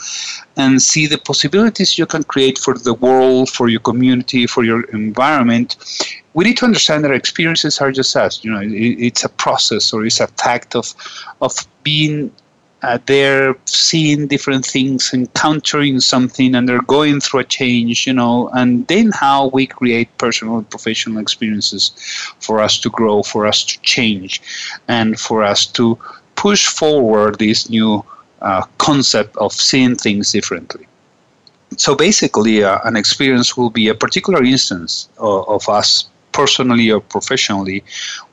and 0.57 0.83
see 0.83 1.07
the 1.07 1.19
possibilities 1.19 1.97
you 1.97 2.07
can 2.07 2.25
create 2.25 2.59
for 2.59 2.75
the 2.77 2.95
world, 2.95 3.49
for 3.49 3.69
your 3.69 3.81
community, 3.81 4.47
for 4.47 4.65
your 4.65 4.83
environment, 4.91 5.77
we 6.35 6.45
need 6.45 6.57
to 6.57 6.65
understand 6.65 7.05
that 7.05 7.11
our 7.11 7.17
experiences 7.17 7.81
are 7.81 7.93
just 7.93 8.17
us. 8.17 8.43
You 8.43 8.51
know, 8.51 8.63
it's 8.65 9.25
a 9.25 9.29
process 9.29 9.93
or 9.93 10.05
it's 10.05 10.21
a 10.21 10.27
fact 10.27 10.75
of 10.75 10.93
of 11.41 11.55
being 11.85 12.33
uh, 12.83 12.99
they're 13.07 13.57
seeing 13.64 14.26
different 14.26 14.66
things, 14.66 15.12
encountering 15.14 16.01
something, 16.01 16.55
and 16.55 16.68
they're 16.68 16.83
going 16.83 17.20
through 17.20 17.41
a 17.41 17.45
change, 17.45 18.07
you 18.07 18.12
know, 18.12 18.49
and 18.55 18.87
then 18.89 19.11
how 19.12 19.49
we 19.49 19.66
create 19.66 20.09
personal 20.18 20.59
and 20.59 20.68
professional 20.68 21.18
experiences 21.18 21.93
for 22.41 22.61
us 22.61 22.78
to 22.80 22.91
grow, 22.91 23.22
for 23.22 23.47
us 23.47 23.64
to 23.64 23.80
change, 23.83 24.43
and 24.89 25.18
for 25.18 25.45
us 25.45 25.64
to 25.64 25.97
push 26.35 26.66
forward 26.66 27.39
this 27.39 27.70
new 27.70 28.05
uh, 28.41 28.62
concept 28.78 29.37
of 29.37 29.53
seeing 29.53 29.95
things 29.95 30.33
differently. 30.33 30.87
So 31.76 31.95
basically, 31.95 32.64
uh, 32.64 32.80
an 32.85 32.97
experience 32.97 33.57
will 33.57 33.70
be 33.70 33.89
a 33.89 33.95
particular 33.95 34.43
instance 34.43 35.09
of, 35.18 35.49
of 35.49 35.68
us 35.68 36.07
personally 36.33 36.91
or 36.91 37.01
professionally 37.01 37.85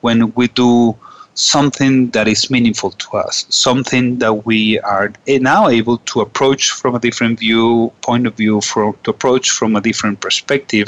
when 0.02 0.34
we 0.34 0.48
do 0.48 0.98
something 1.40 2.10
that 2.10 2.28
is 2.28 2.50
meaningful 2.50 2.92
to 2.92 3.18
us, 3.18 3.46
something 3.50 4.20
that 4.20 4.46
we 4.46 4.80
are 4.80 5.12
now 5.28 5.70
able 5.70 5.98
to 6.00 6.22
approach 6.22 6.72
from 6.72 6.96
a 6.96 7.00
different 7.00 7.40
view, 7.40 7.92
point 8.02 8.28
of 8.28 8.36
view, 8.36 8.60
for, 8.62 8.94
to 9.04 9.12
approach 9.12 9.50
from 9.50 9.76
a 9.76 9.82
different 9.82 10.20
perspective, 10.20 10.88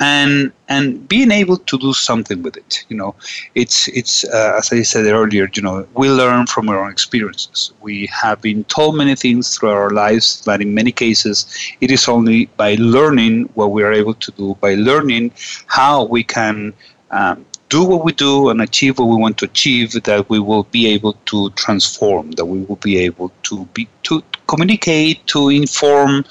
and 0.00 0.52
and 0.68 1.08
being 1.08 1.30
able 1.30 1.58
to 1.58 1.78
do 1.78 1.92
something 1.92 2.42
with 2.42 2.56
it. 2.56 2.84
You 2.88 2.96
know, 2.96 3.14
it's 3.54 3.88
it's 3.88 4.24
uh, 4.24 4.54
as 4.58 4.72
I 4.72 4.82
said 4.82 5.06
earlier. 5.06 5.48
You 5.54 5.62
know, 5.62 5.86
we 5.94 6.08
learn 6.08 6.46
from 6.46 6.68
our 6.68 6.82
own 6.82 6.90
experiences. 6.90 7.72
We 7.82 8.06
have 8.06 8.40
been 8.40 8.64
told 8.64 8.96
many 8.96 9.14
things 9.14 9.56
through 9.56 9.70
our 9.70 9.90
lives, 9.90 10.42
but 10.44 10.60
in 10.62 10.74
many 10.74 10.92
cases, 10.92 11.46
it 11.80 11.90
is 11.90 12.08
only 12.08 12.46
by 12.56 12.76
learning 12.78 13.50
what 13.54 13.72
we 13.72 13.82
are 13.82 13.92
able 13.92 14.14
to 14.14 14.30
do, 14.32 14.56
by 14.60 14.74
learning 14.74 15.32
how 15.66 16.04
we 16.04 16.24
can 16.24 16.72
um, 17.10 17.44
do 17.68 17.84
what 17.84 18.04
we 18.04 18.12
do 18.12 18.48
and 18.48 18.60
achieve 18.60 18.98
what 18.98 19.06
we 19.06 19.16
want 19.16 19.38
to 19.38 19.44
achieve, 19.44 19.92
that 20.04 20.30
we 20.30 20.38
will 20.38 20.64
be 20.64 20.86
able 20.86 21.14
to 21.26 21.50
transform, 21.50 22.30
that 22.32 22.46
we 22.46 22.62
will 22.62 22.76
be 22.76 22.98
able 22.98 23.32
to 23.44 23.64
be 23.74 23.88
to 24.04 24.22
communicate, 24.46 25.26
to 25.26 25.48
inform, 25.48 26.24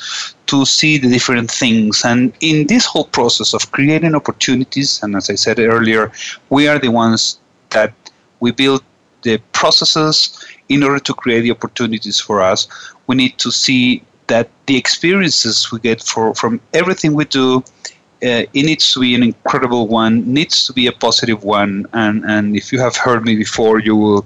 to 0.47 0.65
see 0.65 0.97
the 0.97 1.09
different 1.09 1.51
things. 1.51 2.03
And 2.05 2.33
in 2.39 2.67
this 2.67 2.85
whole 2.85 3.05
process 3.05 3.53
of 3.53 3.71
creating 3.71 4.15
opportunities, 4.15 5.03
and 5.03 5.15
as 5.15 5.29
I 5.29 5.35
said 5.35 5.59
earlier, 5.59 6.11
we 6.49 6.67
are 6.67 6.79
the 6.79 6.89
ones 6.89 7.39
that 7.71 7.93
we 8.39 8.51
build 8.51 8.83
the 9.23 9.37
processes 9.51 10.45
in 10.69 10.83
order 10.83 10.99
to 10.99 11.13
create 11.13 11.41
the 11.41 11.51
opportunities 11.51 12.19
for 12.19 12.41
us. 12.41 12.67
We 13.07 13.15
need 13.15 13.37
to 13.39 13.51
see 13.51 14.03
that 14.27 14.49
the 14.67 14.77
experiences 14.77 15.71
we 15.71 15.79
get 15.79 16.01
for, 16.01 16.33
from 16.35 16.61
everything 16.73 17.13
we 17.13 17.25
do 17.25 17.63
uh, 18.25 18.45
it 18.53 18.63
needs 18.65 18.91
to 18.93 18.99
be 18.99 19.13
an 19.13 19.21
incredible 19.21 19.87
one, 19.87 20.13
needs 20.33 20.65
to 20.65 20.73
be 20.73 20.87
a 20.87 20.91
positive 20.91 21.43
one. 21.43 21.85
And, 21.93 22.25
and 22.25 22.55
if 22.55 22.73
you 22.73 22.79
have 22.79 22.95
heard 22.95 23.23
me 23.23 23.35
before, 23.35 23.79
you 23.79 23.95
will 23.95 24.25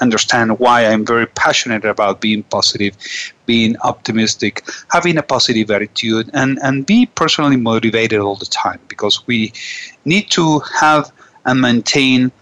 understand 0.00 0.58
why 0.58 0.84
I'm 0.84 1.06
very 1.06 1.26
passionate 1.26 1.84
about 1.84 2.20
being 2.20 2.42
positive, 2.42 2.96
being 3.46 3.76
optimistic, 3.82 4.68
having 4.90 5.16
a 5.16 5.22
positive 5.22 5.70
attitude, 5.70 6.28
and, 6.34 6.58
and 6.62 6.84
be 6.84 7.06
personally 7.06 7.56
motivated 7.56 8.20
all 8.20 8.36
the 8.36 8.46
time 8.46 8.80
because 8.88 9.26
we 9.26 9.52
need 10.04 10.28
to 10.32 10.58
have 10.80 11.12
and 11.44 11.60
maintain 11.60 12.32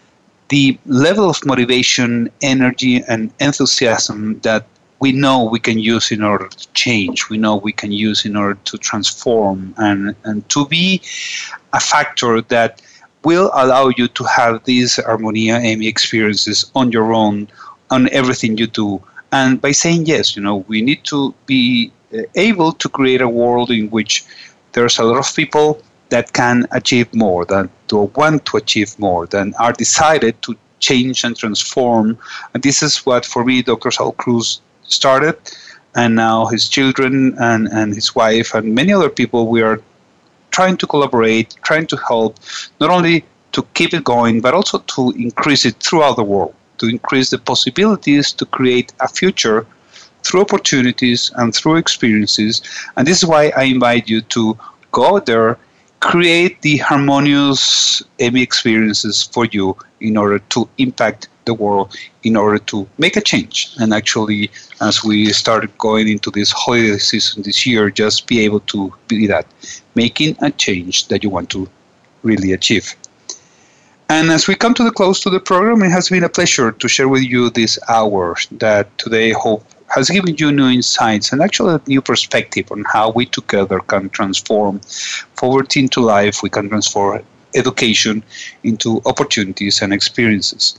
the 0.49 0.79
level 0.87 1.29
of 1.29 1.45
motivation, 1.45 2.31
energy, 2.41 3.03
and 3.09 3.31
enthusiasm 3.41 4.41
that 4.41 4.67
we 5.05 5.13
know 5.13 5.45
we 5.45 5.61
can 5.69 5.79
use 5.79 6.07
in 6.17 6.23
order 6.23 6.49
to 6.49 6.67
change, 6.73 7.29
we 7.29 7.37
know 7.37 7.57
we 7.57 7.75
can 7.83 7.93
use 7.93 8.25
in 8.25 8.35
order 8.37 8.59
to 8.71 8.79
transform 8.79 9.59
and, 9.77 10.17
and 10.25 10.49
to 10.49 10.61
be 10.77 10.87
a 11.75 11.81
factor 11.93 12.41
that 12.55 12.81
will 13.23 13.51
allow 13.63 13.87
you 13.99 14.07
to 14.19 14.25
have 14.25 14.65
these 14.65 14.93
Armonia 15.13 15.57
Emmy 15.71 15.89
experiences 15.95 16.59
on 16.75 16.91
your 16.91 17.13
own, 17.13 17.37
on 17.91 18.09
everything 18.21 18.57
you 18.57 18.67
do. 18.67 18.91
And 19.31 19.61
by 19.61 19.73
saying 19.73 20.07
yes, 20.07 20.35
you 20.37 20.43
know, 20.43 20.65
we 20.73 20.81
need 20.81 21.05
to 21.13 21.35
be 21.45 21.93
uh, 22.15 22.23
able 22.35 22.73
to 22.73 22.89
create 22.89 23.21
a 23.21 23.29
world 23.29 23.71
in 23.71 23.91
which 23.91 24.25
there's 24.73 24.99
a 24.99 25.05
lot 25.05 25.19
of 25.19 25.37
people 25.37 25.83
that 26.09 26.33
can 26.33 26.67
achieve 26.71 27.13
more, 27.15 27.45
that 27.53 27.69
want 27.93 28.47
to 28.47 28.57
achieve 28.57 28.99
more, 28.99 29.27
than 29.27 29.53
are 29.65 29.75
decided 29.75 30.41
to 30.47 30.57
change 30.79 31.25
and 31.25 31.37
transform. 31.37 32.19
And 32.53 32.63
this 32.63 32.83
is 32.83 33.05
what, 33.07 33.27
for 33.27 33.45
me, 33.45 33.63
Dr. 33.63 33.91
Saul 33.91 34.13
Cruz 34.13 34.61
started 34.87 35.37
and 35.95 36.15
now 36.15 36.47
his 36.47 36.69
children 36.69 37.37
and, 37.39 37.69
and 37.69 37.95
his 37.95 38.15
wife 38.15 38.55
and 38.55 38.75
many 38.75 38.93
other 38.93 39.09
people, 39.09 39.49
we 39.49 39.63
are 39.63 39.81
trying 40.51 40.77
to 40.77 40.87
collaborate, 40.87 41.57
trying 41.63 41.87
to 41.87 41.97
help 41.97 42.39
not 42.81 42.91
only 42.91 43.25
to 43.53 43.63
keep 43.75 43.95
it 43.95 44.05
going, 44.05 44.41
but 44.41 44.55
also 44.55 44.79
to 44.79 45.11
increase 45.17 45.65
it 45.65 45.77
throughout 45.81 46.17
the 46.17 46.25
world, 46.25 46.55
to 46.79 46.87
increase 46.89 47.31
the 47.31 47.39
possibilities 47.39 48.33
to 48.33 48.45
create 48.47 48.93
a 49.01 49.09
future 49.09 49.67
through 50.25 50.41
opportunities 50.41 51.31
and 51.37 51.55
through 51.55 51.77
experiences. 51.77 52.63
And 52.97 53.07
this 53.07 53.19
is 53.23 53.29
why 53.29 53.53
I 53.57 53.65
invite 53.65 54.09
you 54.09 54.21
to 54.23 54.59
go 54.91 55.21
there, 55.21 55.59
create 56.01 56.61
the 56.63 56.79
Armonia 56.79 57.47
Emmy 58.19 58.43
experiences 58.43 59.23
for 59.23 59.45
you 59.47 59.77
in 60.01 60.17
order 60.17 60.39
to 60.55 60.69
impact 60.79 61.29
the 61.45 61.55
world 61.55 61.97
in 62.23 62.37
order 62.37 62.59
to 62.59 62.89
make 62.99 63.17
a 63.17 63.21
change. 63.21 63.75
And 63.79 63.93
actually 63.93 64.51
as 64.81 65.03
we 65.05 65.33
started 65.33 65.77
going 65.79 66.09
into 66.09 66.31
this 66.31 66.51
holiday 66.51 66.99
season 66.99 67.43
this 67.43 67.67
year 67.67 67.91
just 67.91 68.27
be 68.27 68.41
able 68.41 68.61
to 68.61 68.93
be 69.09 69.27
that 69.27 69.47
making 69.95 70.37
a 70.43 70.51
change 70.51 71.09
that 71.09 71.23
you 71.23 71.31
want 71.31 71.51
to 71.51 71.69
really 72.23 72.53
achieve. 72.53 72.95
And 74.09 74.31
as 74.31 74.47
we 74.47 74.55
come 74.55 74.75
to 74.75 74.85
the 74.85 74.91
close 74.91 75.21
to 75.21 75.31
the 75.31 75.41
program 75.41 75.83
it 75.83 75.91
has 75.91 76.09
been 76.09 76.25
a 76.25 76.29
pleasure 76.29 76.73
to 76.73 76.89
share 76.89 77.09
with 77.09 77.23
you 77.23 77.51
this 77.51 77.79
hour 77.89 78.37
that 78.53 78.97
today 78.99 79.33
hope 79.33 79.65
has 79.95 80.11
given 80.11 80.35
you 80.37 80.51
new 80.51 80.69
insights 80.69 81.33
and 81.33 81.41
actually 81.41 81.75
a 81.75 81.81
new 81.87 82.03
perspective 82.03 82.71
on 82.73 82.85
how 82.85 83.11
we 83.11 83.27
together 83.27 83.79
can 83.81 84.11
transform 84.11 84.81
poverty 85.37 85.81
into 85.81 86.01
life. 86.01 86.43
We 86.43 86.51
can 86.51 86.69
transform 86.69 87.25
education 87.55 88.23
into 88.63 89.01
opportunities 89.07 89.81
and 89.83 89.93
experiences. 89.93 90.77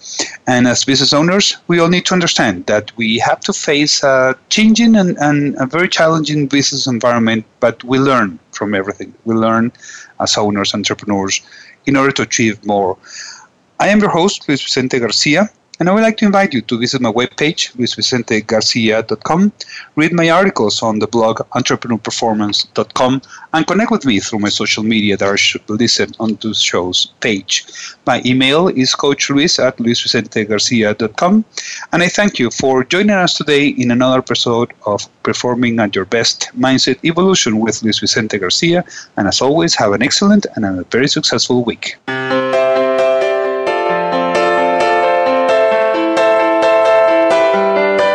And 0.47 0.67
as 0.67 0.85
business 0.85 1.13
owners, 1.13 1.57
we 1.67 1.79
all 1.79 1.87
need 1.87 2.05
to 2.07 2.13
understand 2.13 2.65
that 2.65 2.95
we 2.97 3.19
have 3.19 3.39
to 3.41 3.53
face 3.53 4.03
a 4.03 4.35
changing 4.49 4.95
and, 4.95 5.17
and 5.17 5.55
a 5.59 5.65
very 5.65 5.87
challenging 5.87 6.47
business 6.47 6.87
environment, 6.87 7.45
but 7.59 7.83
we 7.83 7.97
learn 7.97 8.39
from 8.51 8.73
everything. 8.73 9.13
We 9.25 9.35
learn 9.35 9.71
as 10.19 10.37
owners, 10.37 10.73
entrepreneurs, 10.73 11.41
in 11.85 11.95
order 11.95 12.11
to 12.13 12.23
achieve 12.23 12.63
more. 12.65 12.97
I 13.79 13.89
am 13.89 13.99
your 13.99 14.09
host, 14.09 14.47
Luis 14.47 14.61
Vicente 14.61 14.99
Garcia. 14.99 15.49
And 15.79 15.89
I 15.89 15.93
would 15.93 16.03
like 16.03 16.17
to 16.17 16.25
invite 16.25 16.53
you 16.53 16.61
to 16.61 16.79
visit 16.79 17.01
my 17.01 17.11
webpage, 17.11 17.73
luisvicentegarcia.com, 17.73 19.51
read 19.95 20.13
my 20.13 20.29
articles 20.29 20.81
on 20.81 20.99
the 20.99 21.07
blog 21.07 21.39
entrepreneurperformance.com, 21.53 23.21
and 23.53 23.67
connect 23.67 23.91
with 23.91 24.05
me 24.05 24.19
through 24.19 24.39
my 24.39 24.49
social 24.49 24.83
media 24.83 25.17
that 25.17 25.27
I 25.27 25.73
listed 25.73 26.15
on 26.19 26.35
the 26.41 26.53
show's 26.53 27.07
page. 27.19 27.65
My 28.05 28.21
email 28.25 28.69
is 28.69 28.95
coachluis 28.95 29.59
at 29.65 29.77
luisvicentegarcia.com, 29.77 31.45
and 31.91 32.03
I 32.03 32.07
thank 32.07 32.39
you 32.39 32.51
for 32.51 32.83
joining 32.83 33.11
us 33.11 33.33
today 33.33 33.67
in 33.67 33.91
another 33.91 34.19
episode 34.19 34.71
of 34.85 35.07
Performing 35.23 35.79
at 35.79 35.95
Your 35.95 36.05
Best 36.05 36.51
Mindset 36.57 37.03
Evolution 37.03 37.59
with 37.59 37.83
Luis 37.83 37.99
Vicente 37.99 38.37
Garcia. 38.37 38.85
And 39.17 39.27
as 39.27 39.41
always, 39.41 39.75
have 39.75 39.91
an 39.93 40.01
excellent 40.01 40.45
and 40.55 40.65
a 40.65 40.83
very 40.85 41.07
successful 41.07 41.63
week. 41.63 41.97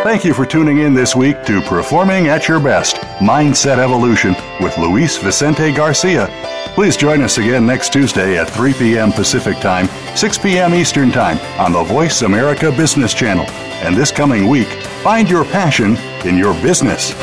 Thank 0.03 0.25
you 0.25 0.33
for 0.33 0.47
tuning 0.47 0.79
in 0.79 0.95
this 0.95 1.15
week 1.15 1.45
to 1.45 1.61
Performing 1.61 2.27
at 2.27 2.47
Your 2.47 2.59
Best 2.59 2.95
Mindset 3.19 3.77
Evolution 3.77 4.35
with 4.59 4.75
Luis 4.79 5.17
Vicente 5.17 5.71
Garcia. 5.71 6.27
Please 6.73 6.97
join 6.97 7.21
us 7.21 7.37
again 7.37 7.67
next 7.67 7.93
Tuesday 7.93 8.35
at 8.35 8.49
3 8.49 8.73
p.m. 8.73 9.11
Pacific 9.11 9.59
Time, 9.59 9.87
6 10.15 10.39
p.m. 10.39 10.73
Eastern 10.73 11.11
Time 11.11 11.37
on 11.59 11.71
the 11.71 11.83
Voice 11.83 12.23
America 12.23 12.71
Business 12.71 13.13
Channel. 13.13 13.45
And 13.85 13.95
this 13.95 14.11
coming 14.11 14.47
week, 14.47 14.69
find 15.03 15.29
your 15.29 15.45
passion 15.45 15.95
in 16.25 16.35
your 16.35 16.55
business. 16.63 17.13